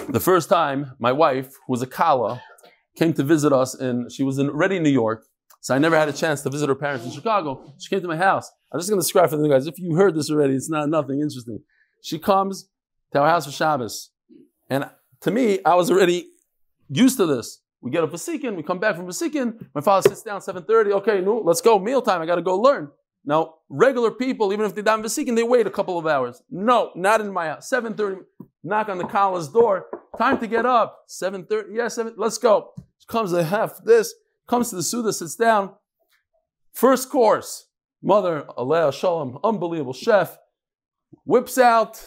The 0.10 0.20
first 0.20 0.50
time 0.50 0.94
my 1.00 1.12
wife, 1.12 1.54
who 1.68 1.74
was 1.74 1.82
a 1.82 1.88
Kala, 1.88 2.42
came 2.96 3.14
to 3.14 3.24
visit 3.24 3.54
us, 3.54 3.76
and 3.76 4.12
she 4.12 4.24
was 4.24 4.40
in, 4.40 4.50
already 4.50 4.78
in 4.78 4.84
New 4.84 4.90
York, 4.90 5.26
so 5.68 5.76
I 5.76 5.80
never 5.80 5.98
had 5.98 6.08
a 6.08 6.14
chance 6.14 6.44
to 6.44 6.50
visit 6.50 6.70
her 6.70 6.76
parents 6.76 7.06
in 7.06 7.12
Chicago. 7.12 7.74
She 7.78 7.90
came 7.90 8.00
to 8.00 8.08
my 8.08 8.16
house. 8.16 8.50
I'm 8.72 8.80
just 8.80 8.90
going 8.90 9.02
to 9.02 9.04
describe 9.04 9.30
for 9.30 9.36
the 9.36 9.50
guys. 9.50 9.68
If 9.68 9.78
you 9.78 9.96
heard 9.96 10.16
this 10.16 10.32
already, 10.32 10.56
it's 10.56 10.70
not 10.70 10.88
nothing 10.88 11.20
interesting. 11.20 11.60
She 12.02 12.20
comes 12.20 12.70
to 13.12 13.20
our 13.20 13.28
house 13.28 13.48
for 13.48 13.52
Shabbos, 13.52 14.12
and 14.70 14.90
to 15.20 15.30
me, 15.30 15.60
I 15.66 15.76
was 15.76 15.92
already 15.92 16.30
used 16.88 17.18
to 17.18 17.26
this. 17.26 17.60
We 17.82 17.92
get 17.92 18.02
a 18.02 18.08
Vasikin, 18.08 18.56
we 18.56 18.64
come 18.64 18.80
back 18.80 18.96
from 18.96 19.08
Vasikin, 19.08 19.68
my 19.76 19.82
father 19.82 20.08
sits 20.08 20.24
down 20.24 20.40
7.30, 20.40 20.94
okay, 21.02 21.20
no, 21.20 21.40
let's 21.40 21.60
go, 21.60 21.78
mealtime, 21.78 22.22
I 22.22 22.26
gotta 22.26 22.42
go 22.42 22.58
learn. 22.58 22.90
Now, 23.26 23.56
regular 23.68 24.12
people, 24.12 24.54
even 24.54 24.66
if 24.66 24.74
they're 24.74 24.86
down 24.86 25.04
Vasikin, 25.04 25.36
they 25.36 25.44
wait 25.44 25.68
a 25.68 25.70
couple 25.70 26.00
of 26.00 26.08
hours. 26.08 26.42
No, 26.50 26.92
not 26.96 27.20
in 27.20 27.34
my 27.34 27.48
house. 27.48 27.70
7.30, 27.70 28.20
knock 28.64 28.88
on 28.88 29.00
the 29.00 29.04
Kala's 29.04 29.50
door, 29.50 29.88
time 30.18 30.38
to 30.40 30.48
get 30.48 30.66
up. 30.66 31.00
7.30, 31.10 31.64
yeah, 31.74 31.90
7, 31.90 32.14
let's 32.16 32.38
go. 32.38 32.72
Comes 33.10 33.32
the 33.32 33.44
half, 33.44 33.84
this, 33.84 34.14
comes 34.48 34.70
to 34.70 34.76
the 34.76 34.84
Suda, 34.84 35.14
sits 35.14 35.36
down. 35.36 35.72
First 36.74 37.10
course, 37.10 37.68
mother, 38.02 38.46
Alea 38.58 38.92
Shalom, 38.92 39.40
unbelievable 39.44 39.94
chef, 39.94 40.38
whips 41.26 41.58
out, 41.58 42.02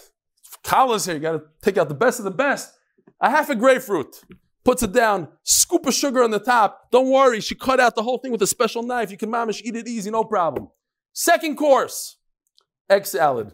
Kala's 0.63 1.07
here, 1.07 1.15
you 1.15 1.21
gotta 1.21 1.43
take 1.63 1.79
out 1.79 1.89
the 1.89 1.95
best 1.95 2.19
of 2.19 2.25
the 2.25 2.31
best. 2.31 2.75
A 3.21 3.31
half 3.31 3.51
a 3.51 3.55
grapefruit 3.55 4.23
puts 4.65 4.83
it 4.83 4.93
down, 4.93 5.29
scoop 5.43 5.87
of 5.87 5.95
sugar 5.95 6.23
on 6.23 6.31
the 6.31 6.39
top. 6.39 6.91
Don't 6.91 7.11
worry, 7.11 7.41
she 7.41 7.55
cut 7.55 7.81
out 7.81 7.95
the 7.95 8.03
whole 8.03 8.19
thing 8.19 8.33
with 8.33 8.43
a 8.43 8.47
special 8.47 8.83
knife. 8.83 9.11
You 9.11 9.17
can 9.17 9.31
mamish 9.31 9.63
eat 9.65 9.77
it 9.77 9.89
easy, 9.89 10.11
no 10.11 10.25
problem. 10.25 10.69
Second 11.13 11.57
course, 11.57 12.17
egg 12.89 13.07
salad. 13.07 13.53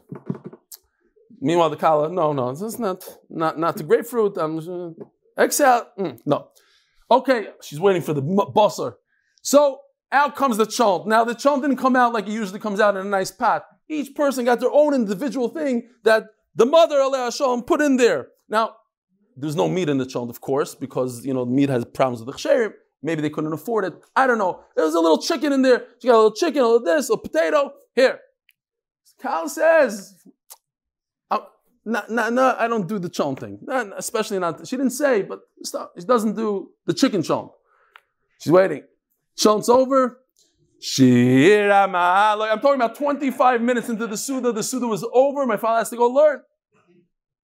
Meanwhile, 1.40 1.70
the 1.70 1.76
kala, 1.76 2.08
no, 2.08 2.32
no, 2.32 2.50
is 2.50 2.78
not, 2.78 3.04
not, 3.28 3.58
not 3.58 3.76
the 3.76 3.82
grapefruit. 3.84 4.36
I'm, 4.38 4.58
uh, 4.58 4.90
egg 5.38 5.52
salad, 5.52 5.86
mm, 5.98 6.18
no. 6.24 6.48
Okay, 7.10 7.48
she's 7.62 7.80
waiting 7.80 8.02
for 8.02 8.12
the 8.12 8.22
busser. 8.22 8.94
So 9.42 9.80
out 10.10 10.34
comes 10.34 10.56
the 10.56 10.66
chont. 10.66 11.06
Now 11.06 11.24
the 11.24 11.34
chont 11.34 11.62
didn't 11.62 11.76
come 11.76 11.96
out 11.96 12.12
like 12.12 12.26
it 12.26 12.32
usually 12.32 12.60
comes 12.60 12.80
out 12.80 12.96
in 12.96 13.06
a 13.06 13.08
nice 13.08 13.30
pot. 13.30 13.64
Each 13.88 14.14
person 14.14 14.44
got 14.44 14.60
their 14.60 14.72
own 14.72 14.94
individual 14.94 15.48
thing 15.48 15.88
that 16.02 16.24
the 16.54 16.66
mother, 16.66 17.00
Allah 17.00 17.30
Shalom, 17.30 17.62
put 17.62 17.80
in 17.80 17.96
there. 17.96 18.28
Now, 18.48 18.76
there's 19.36 19.54
no 19.54 19.68
meat 19.68 19.88
in 19.88 19.98
the 19.98 20.06
chont, 20.06 20.30
of 20.30 20.40
course, 20.40 20.74
because 20.74 21.24
you 21.24 21.34
know 21.34 21.44
meat 21.44 21.68
has 21.68 21.84
problems 21.84 22.24
with 22.24 22.34
the 22.34 22.40
ksherim. 22.40 22.72
Maybe 23.02 23.22
they 23.22 23.30
couldn't 23.30 23.52
afford 23.52 23.84
it. 23.84 23.94
I 24.16 24.26
don't 24.26 24.38
know. 24.38 24.64
There 24.74 24.84
was 24.84 24.94
a 24.94 25.00
little 25.00 25.20
chicken 25.20 25.52
in 25.52 25.62
there. 25.62 25.84
She 26.00 26.08
got 26.08 26.14
a 26.14 26.16
little 26.16 26.34
chicken, 26.34 26.62
a 26.62 26.66
little 26.66 26.84
this, 26.84 27.10
a 27.10 27.16
potato. 27.16 27.72
Here, 27.94 28.18
Cal 29.20 29.48
says, 29.48 30.14
no, 31.86 32.02
no, 32.08 32.28
no, 32.30 32.56
I 32.58 32.66
don't 32.66 32.88
do 32.88 32.98
the 32.98 33.08
chon 33.08 33.36
thing. 33.36 33.60
No, 33.62 33.92
especially 33.96 34.40
not, 34.40 34.66
she 34.66 34.76
didn't 34.76 34.90
say, 34.90 35.22
but 35.22 35.40
stop. 35.62 35.92
She 35.96 36.04
doesn't 36.04 36.34
do 36.34 36.70
the 36.84 36.92
chicken 36.92 37.22
chon. 37.22 37.48
She's 38.40 38.52
waiting. 38.52 38.82
Chon's 39.36 39.68
over. 39.68 40.20
I'm 40.98 41.92
talking 42.60 42.74
about 42.74 42.96
25 42.96 43.62
minutes 43.62 43.88
into 43.88 44.08
the 44.08 44.16
Suda. 44.16 44.50
The 44.50 44.64
Suda 44.64 44.86
was 44.88 45.06
over. 45.12 45.46
My 45.46 45.56
father 45.56 45.78
has 45.78 45.90
to 45.90 45.96
go 45.96 46.08
learn. 46.08 46.42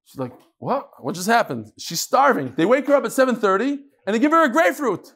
She's 0.04 0.18
like, 0.18 0.32
what? 0.58 0.90
What 0.98 1.14
just 1.14 1.28
happened? 1.28 1.70
She's 1.78 2.00
starving. 2.00 2.54
They 2.56 2.66
wake 2.66 2.88
her 2.88 2.96
up 2.96 3.04
at 3.04 3.12
7.30 3.12 3.78
and 4.06 4.14
they 4.14 4.18
give 4.18 4.32
her 4.32 4.44
a 4.44 4.48
grapefruit. 4.50 5.14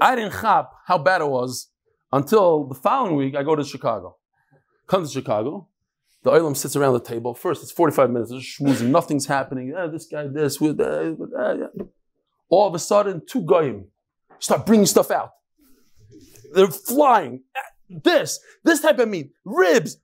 I 0.00 0.14
didn't 0.14 0.32
chop 0.38 0.78
how 0.86 0.98
bad 0.98 1.22
it 1.22 1.28
was 1.28 1.70
until 2.12 2.64
the 2.64 2.74
following 2.74 3.16
week 3.16 3.34
I 3.34 3.42
go 3.42 3.56
to 3.56 3.64
Chicago. 3.64 4.16
Come 4.86 5.04
to 5.06 5.10
Chicago. 5.10 5.68
The 6.22 6.30
Olam 6.30 6.56
sits 6.56 6.76
around 6.76 6.94
the 6.94 7.00
table. 7.00 7.34
First, 7.34 7.62
it's 7.62 7.72
45 7.72 8.10
minutes. 8.10 8.32
Schmoozing. 8.32 8.88
Nothing's 8.88 9.26
happening. 9.26 9.74
Eh, 9.76 9.86
this 9.88 10.06
guy, 10.06 10.28
this, 10.28 10.60
with, 10.60 10.80
uh, 10.80 11.14
uh, 11.36 11.54
yeah. 11.54 11.84
All 12.48 12.68
of 12.68 12.74
a 12.74 12.78
sudden, 12.78 13.22
two 13.26 13.42
goyim 13.42 13.86
start 14.38 14.66
bringing 14.66 14.86
stuff 14.86 15.10
out. 15.10 15.30
They're 16.52 16.66
flying. 16.66 17.42
This, 17.88 18.40
this 18.64 18.80
type 18.80 18.98
of 18.98 19.08
meat, 19.08 19.32
ribs. 19.44 19.98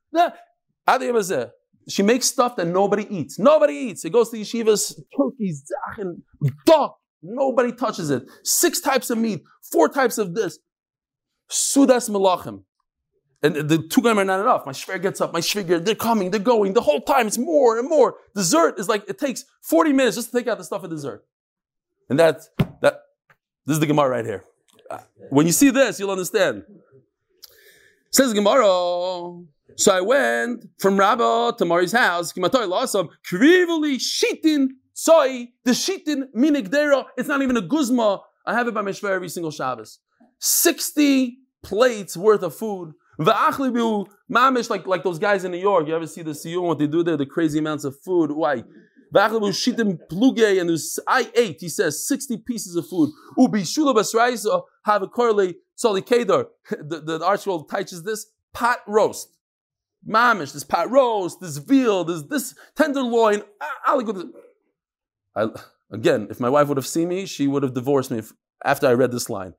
She 1.88 2.02
makes 2.02 2.26
stuff 2.26 2.56
that 2.56 2.66
nobody 2.66 3.06
eats. 3.14 3.38
Nobody 3.38 3.74
eats. 3.74 4.04
It 4.04 4.10
goes 4.10 4.30
to 4.30 4.36
yeshivas, 4.36 4.98
turkeys, 5.16 5.64
and 5.98 6.22
duck. 6.66 6.98
Nobody 7.22 7.72
touches 7.72 8.10
it. 8.10 8.24
Six 8.44 8.80
types 8.80 9.10
of 9.10 9.18
meat, 9.18 9.42
four 9.72 9.88
types 9.88 10.18
of 10.18 10.34
this. 10.34 10.58
Sudas 11.50 12.08
melachim. 12.10 12.62
And 13.42 13.54
the 13.54 13.78
two 13.78 14.02
guys 14.02 14.16
are 14.16 14.24
not 14.24 14.40
enough. 14.40 14.66
My 14.66 14.72
shver 14.72 15.00
gets 15.00 15.20
up, 15.20 15.32
my 15.32 15.40
shviger, 15.40 15.84
they're 15.84 15.94
coming, 15.94 16.32
they're 16.32 16.40
going. 16.40 16.72
The 16.72 16.80
whole 16.80 17.00
time 17.00 17.28
it's 17.28 17.38
more 17.38 17.78
and 17.78 17.88
more. 17.88 18.16
Dessert 18.34 18.78
is 18.78 18.88
like, 18.88 19.08
it 19.08 19.18
takes 19.18 19.44
40 19.62 19.92
minutes 19.92 20.16
just 20.16 20.32
to 20.32 20.38
take 20.38 20.48
out 20.48 20.58
the 20.58 20.64
stuff 20.64 20.82
of 20.82 20.90
dessert. 20.90 21.24
And 22.08 22.18
that, 22.18 22.42
that, 22.80 23.02
this 23.64 23.74
is 23.74 23.80
the 23.80 23.86
Gemara 23.86 24.08
right 24.08 24.24
here. 24.24 24.44
When 25.30 25.46
you 25.46 25.52
see 25.52 25.70
this, 25.70 26.00
you'll 26.00 26.10
understand. 26.10 26.64
Says 28.10 28.32
Gemara. 28.32 28.64
So 29.76 29.92
I 29.92 30.00
went 30.00 30.64
from 30.78 30.98
Rabba 30.98 31.54
to 31.58 31.64
Mari's 31.64 31.92
house. 31.92 32.32
Krivuli 32.32 33.98
shitin 34.00 34.68
soy 34.94 35.48
the 35.64 35.72
shitin 35.72 36.24
minigdera. 36.34 37.04
It's 37.16 37.28
not 37.28 37.42
even 37.42 37.56
a 37.56 37.60
guzma. 37.60 38.22
I 38.46 38.54
have 38.54 38.66
it 38.66 38.74
by 38.74 38.82
Meshver 38.82 39.10
every 39.10 39.28
single 39.28 39.50
Shabbos. 39.50 39.98
Sixty 40.38 41.38
plates 41.62 42.16
worth 42.16 42.42
of 42.42 42.56
food. 42.56 42.94
Mamish 43.20 44.70
like 44.70 44.86
like 44.86 45.02
those 45.02 45.18
guys 45.18 45.44
in 45.44 45.52
New 45.52 45.58
York. 45.58 45.88
You 45.88 45.96
ever 45.96 46.06
see 46.06 46.22
the 46.22 46.30
CEO 46.32 46.58
and 46.58 46.68
what 46.68 46.78
they 46.78 46.86
do 46.86 47.02
there? 47.02 47.16
The 47.16 47.26
crazy 47.26 47.58
amounts 47.58 47.84
of 47.84 47.98
food. 48.00 48.30
Why? 48.32 48.64
And 49.10 50.68
there's, 50.68 50.98
I 51.06 51.30
ate, 51.34 51.60
he 51.60 51.68
says, 51.68 52.06
60 52.06 52.36
pieces 52.38 52.76
of 52.76 52.86
food. 52.86 53.10
Ubi 53.38 53.62
shula 53.62 54.62
have 54.84 55.02
a 55.02 55.08
correlate 55.08 55.56
soli 55.74 56.02
kedar. 56.02 56.48
The, 56.70 57.00
the 57.00 57.18
archworld 57.20 57.70
teaches 57.70 58.02
this 58.02 58.26
pot 58.52 58.80
roast. 58.86 59.34
Mamish, 60.06 60.52
this 60.52 60.64
pot 60.64 60.90
roast, 60.90 61.40
this 61.40 61.56
veal, 61.56 62.04
this 62.04 62.22
this 62.22 62.54
tenderloin. 62.76 63.42
Ah, 63.60 63.74
ah, 63.86 64.28
I, 65.34 65.48
again, 65.90 66.28
if 66.30 66.38
my 66.38 66.48
wife 66.48 66.68
would 66.68 66.76
have 66.76 66.86
seen 66.86 67.08
me, 67.08 67.26
she 67.26 67.46
would 67.46 67.62
have 67.62 67.74
divorced 67.74 68.10
me 68.10 68.18
if, 68.18 68.32
after 68.64 68.86
I 68.86 68.92
read 68.92 69.10
this 69.10 69.28
line. 69.28 69.54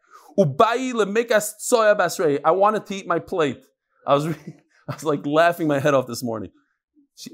I 2.46 2.52
wanted 2.52 2.86
to 2.86 2.96
eat 2.96 3.08
my 3.08 3.20
plate. 3.20 3.62
I 4.08 4.14
was, 4.16 4.28
I 4.90 4.94
was 4.94 5.04
like 5.04 5.26
laughing 5.26 5.68
my 5.68 5.80
head 5.80 5.94
off 5.94 6.08
this 6.08 6.24
morning. 6.24 6.52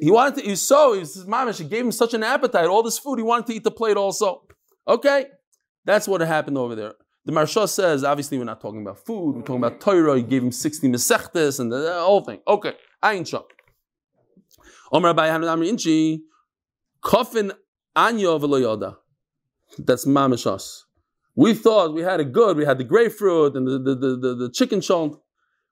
He 0.01 0.09
wanted 0.09 0.41
to, 0.41 0.49
he 0.49 0.55
so, 0.55 0.93
he 0.93 1.01
was, 1.01 1.27
mama, 1.27 1.53
she 1.53 1.63
gave 1.65 1.85
him 1.85 1.91
such 1.91 2.15
an 2.15 2.23
appetite, 2.23 2.65
all 2.65 2.81
this 2.81 2.97
food, 2.97 3.19
he 3.19 3.23
wanted 3.23 3.45
to 3.47 3.53
eat 3.53 3.63
the 3.63 3.69
plate 3.69 3.97
also. 3.97 4.47
Okay, 4.87 5.27
that's 5.85 6.07
what 6.07 6.21
happened 6.21 6.57
over 6.57 6.73
there. 6.73 6.93
The 7.25 7.31
Maharsha 7.31 7.69
says, 7.69 8.03
obviously, 8.03 8.39
we're 8.39 8.45
not 8.45 8.61
talking 8.61 8.81
about 8.81 9.05
food, 9.05 9.35
we're 9.35 9.41
talking 9.41 9.63
about 9.63 9.79
Torah. 9.79 10.17
He 10.17 10.23
gave 10.23 10.41
him 10.41 10.51
60 10.51 10.87
mesechtes 10.89 11.59
and 11.59 11.71
the, 11.71 11.77
the 11.77 11.93
whole 11.99 12.21
thing. 12.21 12.39
Okay, 12.47 12.73
Ayin 13.03 13.27
Shah. 13.27 13.43
Omer 14.91 15.13
Abai 15.13 15.27
Hamid 15.27 15.49
Amri 15.49 15.67
Inchi, 15.67 16.23
Kofin 17.03 17.51
Anya 17.95 18.27
Veloyoda. 18.39 18.97
That's 19.77 20.05
Mamishas. 20.05 20.84
We 21.35 21.53
thought 21.53 21.93
we 21.93 22.01
had 22.01 22.19
it 22.19 22.31
good, 22.31 22.57
we 22.57 22.65
had 22.65 22.77
the 22.77 22.83
grapefruit 22.83 23.55
and 23.55 23.67
the, 23.67 23.77
the, 23.77 23.95
the, 23.95 24.17
the, 24.17 24.35
the 24.35 24.49
chicken 24.51 24.81
chont. 24.81 25.15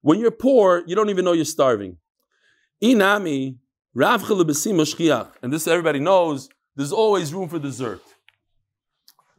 When 0.01 0.19
you're 0.19 0.31
poor, 0.31 0.83
you 0.85 0.95
don't 0.95 1.09
even 1.09 1.23
know 1.23 1.31
you're 1.31 1.45
starving. 1.45 1.97
Inami, 2.83 3.57
and 3.95 5.53
this 5.53 5.67
everybody 5.67 5.99
knows, 5.99 6.49
there's 6.75 6.91
always 6.91 7.33
room 7.33 7.47
for 7.47 7.59
dessert. 7.59 8.01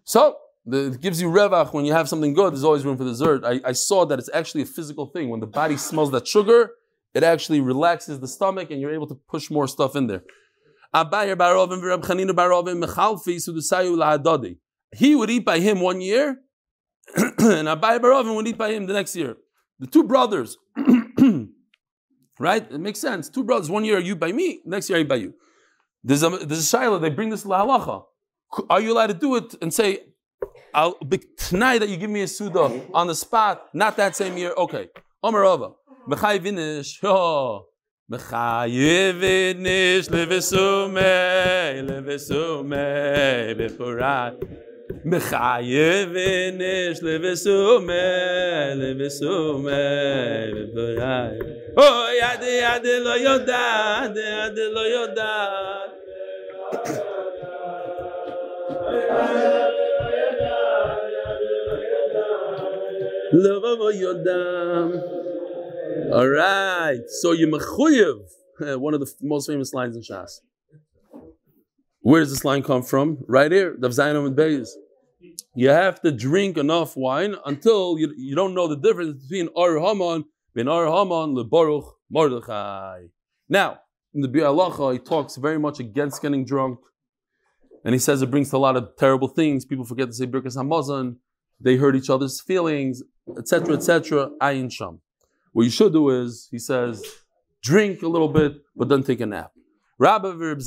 So, 0.04 0.38
the, 0.64 0.92
it 0.92 1.00
gives 1.00 1.20
you 1.20 1.28
revach 1.28 1.74
when 1.74 1.84
you 1.84 1.92
have 1.92 2.08
something 2.08 2.32
good, 2.32 2.54
there's 2.54 2.64
always 2.64 2.84
room 2.84 2.96
for 2.96 3.04
dessert. 3.04 3.44
I, 3.44 3.60
I 3.64 3.72
saw 3.72 4.06
that 4.06 4.18
it's 4.18 4.30
actually 4.32 4.62
a 4.62 4.66
physical 4.66 5.06
thing. 5.06 5.28
When 5.28 5.40
the 5.40 5.46
body 5.46 5.76
smells 5.76 6.10
that 6.12 6.26
sugar, 6.26 6.70
it 7.12 7.22
actually 7.22 7.60
relaxes 7.60 8.20
the 8.20 8.28
stomach 8.28 8.70
and 8.70 8.80
you're 8.80 8.94
able 8.94 9.06
to 9.08 9.14
push 9.14 9.50
more 9.50 9.68
stuff 9.68 9.94
in 9.94 10.06
there. 10.06 10.22
He 14.96 15.14
would 15.14 15.30
eat 15.30 15.44
by 15.44 15.60
him 15.60 15.80
one 15.80 16.00
year, 16.00 16.40
and 17.16 17.68
Abai 17.68 17.98
Barovin 17.98 18.34
would 18.36 18.46
eat 18.46 18.58
by 18.58 18.70
him 18.70 18.86
the 18.86 18.92
next 18.92 19.14
year. 19.16 19.36
The 19.78 19.86
two 19.86 20.04
brothers, 20.04 20.56
Right? 22.38 22.70
It 22.70 22.80
makes 22.80 23.00
sense. 23.00 23.28
Two 23.28 23.44
brothers, 23.44 23.70
one 23.70 23.84
year 23.84 23.98
you 23.98 24.16
by 24.16 24.32
me, 24.32 24.60
next 24.64 24.90
year 24.90 24.98
I 24.98 25.04
by 25.04 25.16
you. 25.16 25.34
There's 26.02 26.22
a, 26.22 26.30
there's 26.30 26.74
a 26.74 26.76
shayla, 26.76 27.00
they 27.00 27.10
bring 27.10 27.30
this 27.30 27.42
to 27.42 27.48
the 27.48 27.54
halacha. 27.54 28.04
Are 28.68 28.80
you 28.80 28.92
allowed 28.92 29.08
to 29.08 29.14
do 29.14 29.36
it 29.36 29.54
and 29.62 29.72
say, 29.72 30.00
I'll 30.74 30.98
be 30.98 31.20
tonight 31.38 31.78
that 31.78 31.88
you 31.88 31.96
give 31.96 32.10
me 32.10 32.22
a 32.22 32.28
suda 32.28 32.82
on 32.92 33.06
the 33.06 33.14
spot, 33.14 33.68
not 33.72 33.96
that 33.96 34.16
same 34.16 34.36
year? 34.36 34.52
Okay. 34.56 34.88
Omer 35.22 35.44
Ova. 35.44 35.70
Mechai 36.08 36.40
vinish. 36.40 37.00
Mechai 38.10 39.14
vinish. 39.18 40.08
Levesume. 40.08 41.00
Levesume. 44.83 44.83
Bepurat. 44.89 44.99
מחייבניש 45.05 47.03
לבסומה, 47.03 47.93
לבסומה, 48.75 49.71
לבריי. 50.47 51.39
אוי, 51.77 52.15
יד 52.19 52.43
יד 52.43 52.85
לא 53.01 53.09
יודעת, 53.09 54.11
יד 54.15 54.57
לא 54.71 54.79
יודעת. 54.79 55.89
לא 63.33 63.93
יודעת. 63.93 65.03
All 66.11 66.27
right, 66.27 67.05
so 67.21 67.31
you 67.33 67.47
mechuyev, 67.47 68.19
one 68.79 68.93
of 68.95 68.99
the 68.99 69.09
most 69.21 69.47
famous 69.47 69.73
lines 69.73 69.95
in 69.95 70.01
Shas. 70.01 70.41
Where 72.04 72.20
does 72.20 72.30
this 72.30 72.44
line 72.44 72.62
come 72.62 72.82
from? 72.82 73.24
Right 73.26 73.50
here, 73.50 73.76
the 73.78 73.88
Zayin 73.88 74.26
and 74.26 74.36
Beis. 74.36 74.68
You 75.54 75.70
have 75.70 76.02
to 76.02 76.12
drink 76.12 76.58
enough 76.58 76.98
wine 76.98 77.34
until 77.46 77.98
you, 77.98 78.12
you 78.14 78.36
don't 78.36 78.52
know 78.52 78.68
the 78.68 78.76
difference 78.76 79.22
between 79.22 79.48
Ar 79.56 79.78
Haman 79.78 80.26
and 80.54 80.68
Ar 80.68 80.84
Haman 80.84 81.34
leBaruch 81.34 81.90
Mordechai. 82.10 83.04
Now, 83.48 83.78
in 84.12 84.20
the 84.20 84.28
Bi'alacha, 84.28 84.92
he 84.92 84.98
talks 84.98 85.36
very 85.36 85.58
much 85.58 85.80
against 85.80 86.20
getting 86.20 86.44
drunk. 86.44 86.78
And 87.86 87.94
he 87.94 87.98
says 87.98 88.20
it 88.20 88.30
brings 88.30 88.52
a 88.52 88.58
lot 88.58 88.76
of 88.76 88.90
terrible 88.98 89.28
things. 89.28 89.64
People 89.64 89.86
forget 89.86 90.08
to 90.08 90.12
say 90.12 90.26
Birkas 90.26 90.58
Hamazon. 90.58 91.16
They 91.58 91.76
hurt 91.76 91.96
each 91.96 92.10
other's 92.10 92.38
feelings, 92.38 93.02
etc., 93.38 93.76
etc. 93.76 94.28
Ayin 94.42 94.70
Sham. 94.70 95.00
What 95.52 95.62
you 95.62 95.70
should 95.70 95.94
do 95.94 96.10
is, 96.10 96.48
he 96.50 96.58
says, 96.58 97.02
drink 97.62 98.02
a 98.02 98.08
little 98.08 98.28
bit, 98.28 98.56
but 98.76 98.90
then 98.90 99.02
take 99.02 99.22
a 99.22 99.26
nap. 99.26 99.52
Rabbi 99.98 100.32
Reb 100.32 100.60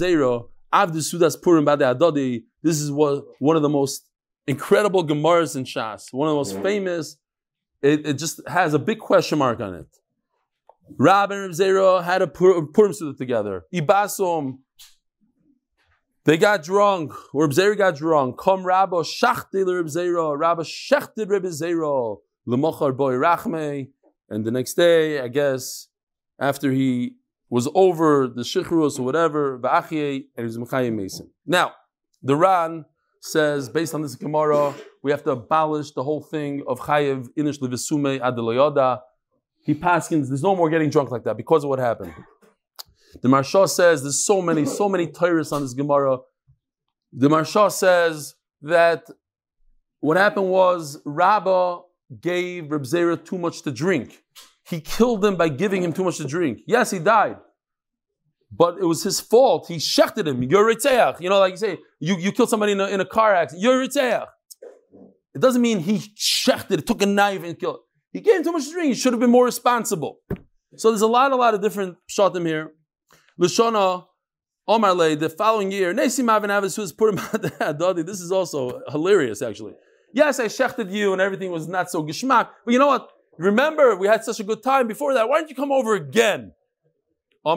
Sudas 0.86 1.41
Purim 1.41 1.65
Bade 1.65 1.80
Adodi. 1.80 2.43
This 2.61 2.80
is 2.80 2.91
what 2.91 3.25
one 3.39 3.55
of 3.55 3.61
the 3.61 3.69
most 3.69 4.09
incredible 4.45 5.05
Gemaras 5.05 5.55
in 5.55 5.63
Shas, 5.63 6.11
one 6.11 6.28
of 6.28 6.34
the 6.34 6.38
most 6.38 6.55
yeah. 6.55 6.61
famous. 6.61 7.17
It, 7.82 8.07
it, 8.07 8.13
just 8.13 8.41
has 8.47 8.73
a 8.73 8.80
big 8.80 8.99
question 8.99 9.38
mark 9.38 9.59
on 9.59 9.75
it. 9.75 9.88
Rab 10.97 11.32
and 11.32 11.53
Zera 11.53 12.03
had 12.03 12.21
a 12.21 12.28
Purim 12.28 12.93
Suda 12.93 13.15
together. 13.17 13.65
Ibasum. 13.73 14.59
They 16.25 16.38
got 16.38 16.63
drunk. 16.63 17.13
Reb 17.34 17.51
Zera 17.51 17.78
got 17.78 17.95
drunk. 17.95 18.38
Come 18.38 18.65
Rabba 18.65 18.97
Shachti 18.97 19.65
Reb 19.65 19.86
Zera. 19.86 20.38
Rabba 20.38 20.63
Shachti 20.63 21.30
Reb 21.30 21.43
Zera. 21.43 22.17
Lemochar 22.47 22.95
Boy 22.95 23.13
Rachme. 23.13 23.89
And 24.30 24.45
the 24.45 24.51
next 24.51 24.73
day, 24.73 25.21
I 25.21 25.28
guess, 25.28 25.88
after 26.39 26.71
he 26.71 27.15
was 27.49 27.69
over 27.73 28.27
the 28.27 28.41
shichrus 28.41 28.99
or 28.99 29.03
whatever, 29.03 29.59
v'achye, 29.59 30.25
and 30.35 30.37
he 30.37 30.43
was 30.43 30.57
mechayim 30.57 30.95
mason. 30.95 31.29
Now, 31.45 31.73
the 32.21 32.35
Ran 32.35 32.85
says, 33.21 33.69
based 33.69 33.93
on 33.93 34.01
this 34.01 34.15
Gemara, 34.15 34.73
we 35.03 35.11
have 35.11 35.23
to 35.23 35.31
abolish 35.31 35.91
the 35.91 36.03
whole 36.03 36.21
thing 36.21 36.63
of 36.67 36.79
chayev 36.79 37.27
inish 37.37 37.59
levesume 37.59 38.19
adeloyoda. 38.19 38.99
he 39.63 39.73
paskins, 39.73 40.27
there's 40.27 40.43
no 40.43 40.55
more 40.55 40.69
getting 40.69 40.89
drunk 40.89 41.11
like 41.11 41.23
that 41.23 41.37
because 41.37 41.63
of 41.63 41.69
what 41.69 41.79
happened. 41.79 42.13
The 43.21 43.29
Maharsha 43.29 43.67
says 43.69 44.03
there's 44.03 44.25
so 44.25 44.41
many, 44.41 44.65
so 44.65 44.89
many 44.89 45.07
Torahs 45.07 45.51
on 45.51 45.61
this 45.61 45.73
Gemara. 45.73 46.19
The 47.13 47.29
Maharsha 47.29 47.71
says 47.71 48.35
that 48.61 49.05
what 49.99 50.17
happened 50.17 50.49
was 50.49 51.01
Rabbah 51.05 51.81
gave 52.21 52.71
Reb 52.71 52.83
Zera 52.83 53.23
too 53.23 53.37
much 53.37 53.61
to 53.63 53.71
drink. 53.71 54.23
He 54.70 54.82
killed 54.82 55.24
him 55.24 55.36
by 55.36 55.49
giving 55.49 55.84
him 55.84 55.93
too 55.93 56.03
much 56.03 56.18
to 56.18 56.26
drink. 56.26 56.59
Yes, 56.68 56.91
he 56.91 56.99
died. 56.99 57.38
But 58.51 58.78
it 58.80 58.86
was 58.86 59.03
his 59.03 59.20
fault. 59.20 59.68
He 59.68 59.78
shechted 59.78 60.28
him. 60.28 60.43
You're 60.43 60.65
Ritzeach. 60.74 61.22
You 61.22 61.30
know, 61.30 61.39
like 61.39 61.51
you 61.51 61.57
say, 61.57 61.78
you, 61.99 62.18
you 62.18 62.32
killed 62.32 62.49
somebody 62.49 62.74
in 62.74 62.80
a, 62.80 62.88
in 62.88 62.99
a 62.99 63.05
car 63.05 63.34
accident. 63.34 63.63
You're 63.63 63.86
Ritzeach. 63.86 64.26
It 65.36 65.41
doesn't 65.41 65.61
mean 65.61 65.80
he 65.80 65.99
shechted, 66.18 66.86
took 66.86 67.01
a 67.01 67.05
knife 67.05 67.43
and 67.43 67.57
killed. 67.57 67.80
He 68.11 68.22
gave 68.22 68.38
him 68.38 68.43
too 68.43 68.51
much 68.53 68.65
to 68.65 68.72
drink. 68.72 68.89
He 68.89 68.95
should 68.95 69.13
have 69.13 69.20
been 69.20 69.30
more 69.30 69.45
responsible. 69.45 70.20
So 70.76 70.89
there's 70.89 71.01
a 71.01 71.07
lot, 71.07 71.32
a 71.32 71.36
lot 71.36 71.53
of 71.53 71.61
different 71.61 71.97
shatim 72.09 72.45
here. 72.45 72.72
Lashona, 73.39 74.05
Omar 74.68 74.93
Le, 74.93 75.15
the 75.15 75.30
following 75.30 75.72
year, 75.72 75.93
Nesi 75.93 76.24
Mavin 76.24 76.49
Avis 76.49 76.78
was 76.78 76.91
put 76.91 77.13
him 77.13 77.20
out 77.61 77.95
This 77.95 78.20
is 78.20 78.32
also 78.32 78.82
hilarious, 78.89 79.41
actually. 79.41 79.74
Yes, 80.13 80.39
I 80.39 80.45
shechted 80.45 80.91
you 80.91 81.13
and 81.13 81.22
everything 81.22 81.51
was 81.51 81.68
not 81.68 81.91
so 81.91 82.03
gishmak, 82.03 82.49
but 82.65 82.72
you 82.72 82.80
know 82.80 82.88
what? 82.88 83.09
Remember, 83.38 83.95
we 83.95 84.07
had 84.07 84.23
such 84.23 84.39
a 84.39 84.43
good 84.43 84.63
time 84.63 84.88
before 84.88 85.13
that. 85.13 85.29
Why 85.29 85.39
don't 85.39 85.49
you 85.49 85.55
come 85.55 85.71
over 85.71 85.93
again? 85.95 86.53
No, 87.45 87.53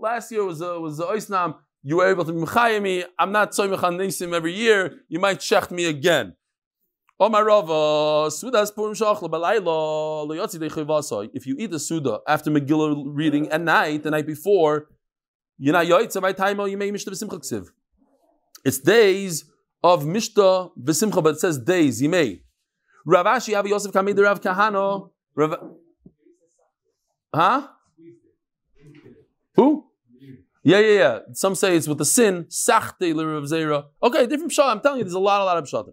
last 0.00 0.32
year 0.32 0.44
was 0.44 0.60
a, 0.60 0.80
was 0.80 1.00
oisnam. 1.00 1.56
You 1.82 1.96
were 1.96 2.08
able 2.08 2.24
to 2.24 2.32
be 2.32 2.80
me. 2.80 3.04
I'm 3.18 3.32
not 3.32 3.52
soymechan 3.52 3.96
nisim 3.96 4.32
every 4.34 4.54
year. 4.54 5.00
You 5.08 5.18
might 5.18 5.38
shecht 5.40 5.70
me 5.70 5.86
again. 5.86 6.36
Oh 7.22 7.28
if 11.34 11.46
you 11.46 11.56
eat 11.58 11.70
the 11.70 11.78
Suda 11.78 12.20
after 12.26 12.50
Megillah 12.50 13.02
reading 13.06 13.48
at 13.50 13.60
night, 13.60 14.02
the 14.04 14.10
night 14.10 14.26
before, 14.26 14.86
you're 15.58 15.74
not 15.74 15.84
yoitza 15.84 16.22
by 16.22 16.32
time 16.32 16.60
oh, 16.60 16.64
you 16.64 16.78
may 16.78 16.90
mishta 16.90 17.10
v'simcha. 17.10 17.68
It's 18.64 18.78
days 18.78 19.44
of 19.82 20.04
mishta 20.04 20.70
v'simcha, 20.82 21.22
but 21.22 21.34
it 21.34 21.40
says 21.40 21.58
days, 21.58 22.00
you 22.00 22.08
may. 23.06 23.16
Rav 23.16 23.26
Ashi, 23.26 23.68
Yosef 23.68 23.92
Kamid, 23.92 24.22
Rav 24.22 24.40
Kahano, 24.40 25.10
Rav... 25.34 25.56
Huh? 27.34 27.68
Who? 29.56 29.86
Yeah, 30.62 30.78
yeah, 30.78 30.98
yeah. 30.98 31.18
Some 31.32 31.54
say 31.54 31.76
it's 31.76 31.88
with 31.88 31.98
the 31.98 32.04
sin, 32.04 32.44
sachte 32.44 33.00
Rav 33.00 33.44
Zera. 33.44 33.86
Okay, 34.02 34.26
different 34.26 34.52
shot. 34.52 34.76
I'm 34.76 34.80
telling 34.80 34.98
you, 34.98 35.04
there's 35.04 35.14
a 35.14 35.18
lot, 35.18 35.40
a 35.40 35.44
lot 35.44 35.56
of 35.56 35.68
shot. 35.68 35.86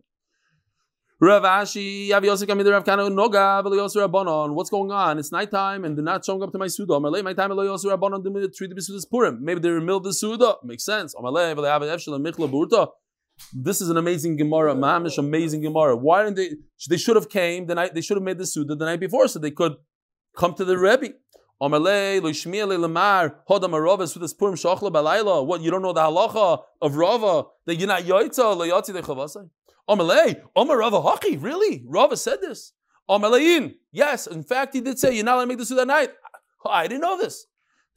Rav 1.19 1.41
Ashi, 1.43 2.11
Rav 2.11 2.23
Yosef 2.23 2.47
Kamid, 2.47 2.69
Rav 2.69 2.83
Kahano, 2.83 3.09
Noga, 3.09 3.63
Yosef 3.75 4.03
Rabbanon. 4.03 4.53
What's 4.53 4.69
going 4.69 4.91
on? 4.91 5.17
It's 5.17 5.31
nighttime 5.31 5.83
and 5.85 5.97
they're 5.97 6.03
not 6.03 6.23
showing 6.23 6.43
up 6.43 6.51
to 6.51 6.59
my 6.59 6.67
Suda. 6.67 6.93
Amalei, 6.93 7.23
my 7.23 7.33
time, 7.33 7.49
Veli 7.49 7.65
Yosef 7.65 7.89
Rabbanon, 7.91 8.21
treat 8.55 8.69
the 8.69 8.75
Bisudas 8.75 9.09
Purim. 9.09 9.43
Maybe 9.43 9.59
they're 9.59 9.73
in 9.73 9.79
the 9.79 9.85
middle 9.85 9.97
of 9.97 10.03
the 10.03 10.13
Suda. 10.13 10.55
Makes 10.63 10.85
sense. 10.85 11.15
Amalei, 11.15 11.55
Veli 11.55 11.69
Avad 11.69 11.87
Efshel, 11.95 12.19
Michla 12.21 12.47
Burta. 12.47 12.89
This 13.53 13.81
is 13.81 13.89
an 13.89 13.97
amazing 13.97 14.37
Gemara, 14.37 14.75
Mamish, 14.75 15.17
amazing 15.17 15.61
Gemara. 15.61 15.95
Why 15.95 16.23
didn't 16.23 16.35
they? 16.35 16.51
They 16.89 16.97
should 16.97 17.15
have 17.15 17.29
came 17.29 17.65
the 17.67 17.75
night. 17.75 17.93
They 17.93 18.01
should 18.01 18.17
have 18.17 18.23
made 18.23 18.37
the 18.37 18.45
Suda 18.45 18.75
the 18.75 18.85
night 18.85 18.99
before, 18.99 19.27
so 19.27 19.39
they 19.39 19.51
could 19.51 19.77
come 20.35 20.53
to 20.55 20.65
the 20.65 20.77
Rebbe. 20.77 21.13
What 21.59 21.71
you 21.71 21.81
don't 25.71 25.81
know 25.81 25.93
the 25.93 26.01
halacha 26.01 26.61
of 26.81 26.95
Rava 26.95 27.45
that 27.65 27.75
you're 27.77 27.87
not 27.87 28.03
yoitza 28.03 28.55
layatzi 28.55 28.91
dechavasai. 28.95 29.49
Amalei, 29.89 30.41
Omar 30.55 30.77
Rava 30.77 31.01
Haki, 31.01 31.41
really? 31.41 31.83
Rava 31.87 32.15
said 32.15 32.41
this. 32.41 32.73
Amalein, 33.09 33.73
yes, 33.91 34.27
in 34.27 34.43
fact, 34.43 34.75
he 34.75 34.81
did 34.81 34.99
say 34.99 35.15
you're 35.15 35.23
not 35.23 35.35
allowed 35.35 35.43
to 35.43 35.47
make 35.47 35.57
this 35.57 35.69
that 35.69 35.87
night. 35.87 36.11
I 36.65 36.87
didn't 36.87 37.01
know 37.01 37.17
this. 37.17 37.47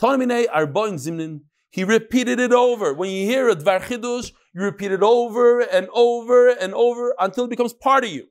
Arbain 0.00 0.94
Zimnin, 0.94 1.40
he 1.68 1.84
repeated 1.84 2.40
it 2.40 2.52
over. 2.52 2.94
When 2.94 3.10
you 3.10 3.26
hear 3.26 3.48
a 3.50 3.56
Dvar 3.56 3.80
Chidush, 3.80 4.32
you 4.54 4.62
repeat 4.62 4.92
it 4.92 5.02
over 5.02 5.60
and 5.60 5.88
over 5.92 6.48
and 6.48 6.74
over 6.74 7.14
until 7.18 7.44
it 7.44 7.50
becomes 7.50 7.72
part 7.72 8.04
of 8.04 8.10
you. 8.10 8.26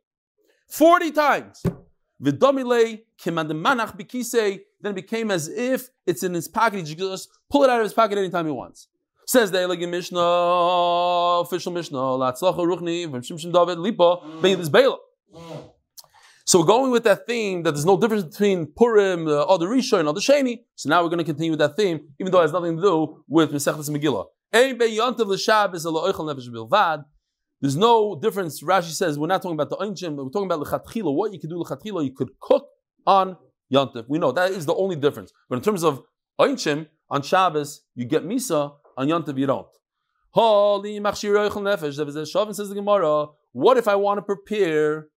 40 0.69 1.11
times. 1.11 1.63
Vidomile 2.21 3.03
kimandemanach 3.21 3.97
bikise, 3.97 4.59
then 4.81 4.91
it 4.91 4.95
became 4.95 5.31
as 5.31 5.47
if 5.47 5.89
it's 6.05 6.21
in 6.23 6.33
his 6.33 6.47
pocket. 6.47 6.85
He 6.85 6.95
just 6.95 7.29
pull 7.49 7.63
it 7.63 7.69
out 7.69 7.79
of 7.79 7.85
his 7.85 7.93
pocket 7.93 8.17
anytime 8.17 8.45
he 8.45 8.51
wants. 8.51 8.87
Says 9.25 9.51
the 9.51 9.61
Elegant 9.61 9.91
Mishnah, 9.91 10.19
official 10.19 11.71
Mishnah, 11.71 11.97
Latzlacha 11.97 12.57
Ruchni, 12.57 13.09
from 13.09 13.21
Shimshon 13.21 13.53
David, 13.53 13.77
Lipa, 13.79 14.17
Beilis 14.41 14.71
Bela. 14.71 14.97
So 16.49 16.63
going 16.63 16.89
with 16.89 17.03
that 17.03 17.27
theme 17.27 17.61
that 17.61 17.73
there's 17.73 17.85
no 17.85 17.95
difference 17.95 18.23
between 18.23 18.65
Purim, 18.75 19.27
uh, 19.27 19.43
or 19.43 19.59
the 19.59 19.67
Rishon, 19.67 20.07
or 20.07 20.13
the 20.13 20.19
Sheni. 20.19 20.61
So 20.73 20.89
now 20.89 21.03
we're 21.03 21.09
going 21.09 21.19
to 21.19 21.23
continue 21.23 21.51
with 21.51 21.59
that 21.59 21.77
theme, 21.77 21.99
even 22.19 22.31
though 22.31 22.39
it 22.39 22.45
has 22.45 22.51
nothing 22.51 22.75
to 22.77 22.81
do 22.81 23.23
with 23.27 23.51
Mesechtes 23.51 23.87
Megillah. 23.87 24.25
There's 27.61 27.75
no 27.75 28.19
difference. 28.19 28.63
Rashi 28.63 28.93
says 28.93 29.19
we're 29.19 29.27
not 29.27 29.43
talking 29.43 29.59
about 29.59 29.69
the 29.69 29.77
Einchim, 29.77 30.15
we're 30.15 30.31
talking 30.31 30.51
about 30.51 30.65
Lechatchila. 30.65 31.13
What 31.13 31.33
you 31.33 31.39
could 31.39 31.51
do 31.51 31.57
Lechatchila, 31.57 32.03
you 32.03 32.13
could 32.13 32.31
cook 32.39 32.65
on 33.05 33.37
Yantiv. 33.71 34.05
We 34.09 34.17
know 34.17 34.31
that 34.31 34.49
is 34.49 34.65
the 34.65 34.73
only 34.73 34.95
difference. 34.95 35.31
But 35.49 35.57
in 35.57 35.61
terms 35.61 35.83
of 35.83 36.01
Einchim, 36.39 36.87
on 37.11 37.21
Shabbos, 37.21 37.81
you 37.93 38.05
get 38.05 38.25
Misa, 38.25 38.73
on 38.97 39.07
Yantiv 39.07 39.37
you 39.37 39.45
don't. 39.45 39.67
Holy 40.31 40.99
Nefesh, 40.99 42.55
says 42.55 42.69
the 42.69 42.73
Gemara, 42.75 43.27
what 43.51 43.77
if 43.77 43.87
I 43.87 43.93
want 43.93 44.17
to 44.17 44.23
prepare 44.23 45.09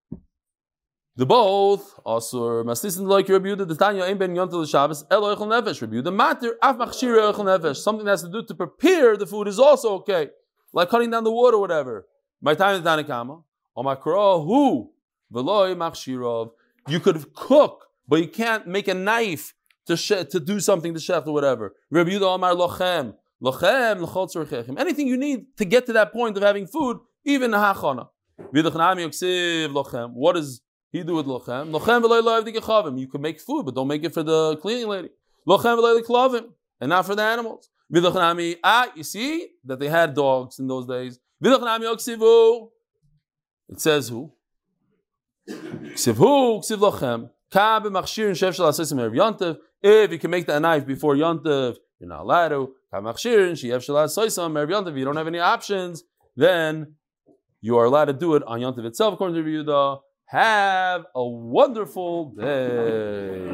the 1.15 1.27
both 1.27 2.01
asur 2.07 2.65
maslisin 2.65 3.07
like 3.07 3.29
Rabbi 3.29 3.49
Yehuda 3.49 3.69
the 3.69 3.75
Tanya 3.75 4.05
ein 4.05 4.17
ben 4.17 4.35
yontel 4.35 4.69
Shabbos 4.69 5.05
el 5.11 5.23
oichel 5.23 5.47
nefesh. 5.47 5.83
Rabbi 5.83 5.97
Yehuda 5.97 6.15
matir 6.17 6.53
af 6.63 6.77
machshir 6.77 7.33
oichel 7.33 7.45
nefesh. 7.45 7.77
Something 7.77 8.07
that 8.07 8.13
has 8.13 8.23
to 8.23 8.31
do 8.31 8.43
to 8.43 8.55
prepare 8.55 9.17
the 9.17 9.27
food 9.27 9.47
is 9.49 9.59
also 9.59 9.95
okay. 9.97 10.31
Like 10.73 10.89
cutting 10.89 11.11
down 11.11 11.25
the 11.25 11.31
wood 11.31 11.53
or 11.55 11.61
whatever. 11.61 12.07
My 12.41 12.55
time 12.55 12.77
is 12.77 12.83
danikama 12.83 13.43
or 13.75 13.85
my 13.85 13.95
who 13.95 14.91
veloy 15.33 15.77
machshirov. 15.77 16.53
You 16.89 17.01
could 17.01 17.35
cook 17.35 17.89
but 18.09 18.21
you 18.21 18.29
can't 18.29 18.67
make 18.67 18.89
a 18.89 18.95
knife 18.95 19.55
to 19.87 19.97
to 19.97 20.41
do 20.41 20.61
something 20.61 20.95
to 20.95 21.01
chef 21.01 21.27
or 21.27 21.35
whatever. 21.35 21.75
Rabbi 21.91 22.11
Yehuda 22.11 22.23
Omar 22.23 22.55
lochem. 22.55 23.15
Lochem 23.43 24.07
lechol 24.07 24.79
anything 24.79 25.09
you 25.09 25.19
need 25.19 25.57
to 25.59 25.67
get 25.67 25.85
to 25.87 25.93
that 25.93 26.13
point 26.13 26.39
of 26.39 26.43
having 26.43 26.67
food 26.67 27.01
even 27.25 27.51
hachana. 27.51 28.09
What 30.15 30.37
is 30.37 30.61
he 30.93 31.03
do 31.03 31.15
with 31.15 31.27
lochem. 31.27 31.71
Lochem 31.71 32.03
v'loy 32.03 33.01
You 33.01 33.09
can 33.09 33.23
make 33.23 33.41
food, 33.41 33.65
but 33.65 33.75
don't 33.75 33.89
make 33.89 34.05
it 34.05 34.13
for 34.13 34.23
the 34.23 34.57
cleaning 34.59 34.89
lady. 34.89 35.09
Lochem 35.49 35.79
v'loy 35.79 36.03
klavim, 36.03 36.53
and 36.81 36.91
not 36.91 37.07
for 37.07 37.15
the 37.15 37.23
animals. 37.23 37.71
V'lochnami, 37.93 38.57
ah, 38.63 38.93
you 38.95 39.03
see 39.03 39.49
that 39.65 39.81
they 39.81 39.89
had 39.89 40.15
dogs 40.15 40.59
in 40.59 40.67
those 40.69 40.87
days. 40.87 41.19
V'lochnami 41.43 41.91
oksivu. 41.93 42.69
It 43.71 43.81
says 43.81 44.11
who? 44.11 44.33
Ksivu, 45.49 46.61
ksiv 46.61 46.77
lochem. 46.77 47.31
Ka 47.51 47.81
b'machshir 47.81 48.29
and 48.29 48.37
shev 48.37 48.55
shal 48.55 48.69
asesim 48.69 48.99
erev 48.99 49.17
yontev. 49.17 49.57
If 49.83 50.13
you 50.13 50.19
can 50.19 50.31
make 50.31 50.47
that 50.47 50.61
knife 50.61 50.87
before 50.87 51.15
yontev, 51.15 51.77
you're 51.99 52.09
not 52.09 52.21
allowed 52.21 52.49
to. 52.49 52.75
Ka 52.91 53.01
b'machshir 53.01 53.49
and 53.49 53.57
shev 53.57 53.83
shal 53.83 53.95
asesim 53.97 54.53
erev 54.53 54.71
yontev. 54.71 54.99
You 54.99 55.07
don't 55.07 55.17
have 55.17 55.27
any 55.27 55.39
options. 55.39 56.05
Then 56.37 56.97
you 57.63 57.79
are 57.79 57.87
allowed 57.87 58.07
to 58.07 58.13
do 58.13 58.35
it 58.35 58.43
on 58.43 58.61
yontev 58.61 58.85
itself, 58.85 59.15
according 59.15 59.43
to 59.43 59.51
Yehuda. 59.51 60.01
Have 60.33 61.05
a 61.15 61.23
wonderful 61.23 62.31
day. 62.31 63.53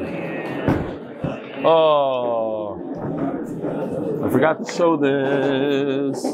Oh, 1.64 2.78
I 4.24 4.30
forgot 4.30 4.64
to 4.64 4.72
show 4.72 4.96
this. 4.96 6.24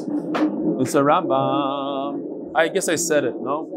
It's 0.82 0.94
a 0.94 1.00
Rambam. 1.00 2.52
I 2.54 2.68
guess 2.68 2.90
I 2.90 2.96
said 2.96 3.24
it, 3.24 3.36
no? 3.40 3.70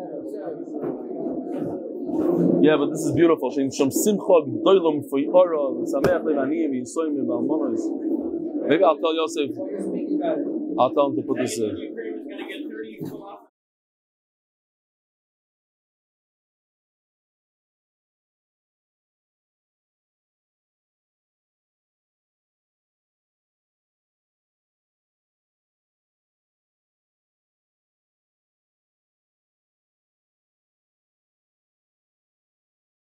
Yeah, 2.61 2.75
but 2.75 2.89
this 2.89 2.99
is 2.99 3.13
beautiful. 3.13 3.49
Maybe 8.67 8.83
I'll 8.83 8.97
tell 8.97 9.15
Yosef. 9.15 9.51
I'll 10.77 10.93
tell 10.93 11.07
him 11.11 11.15
to 11.15 11.21
put 11.21 11.37
this 11.37 11.57
in. 11.59 12.06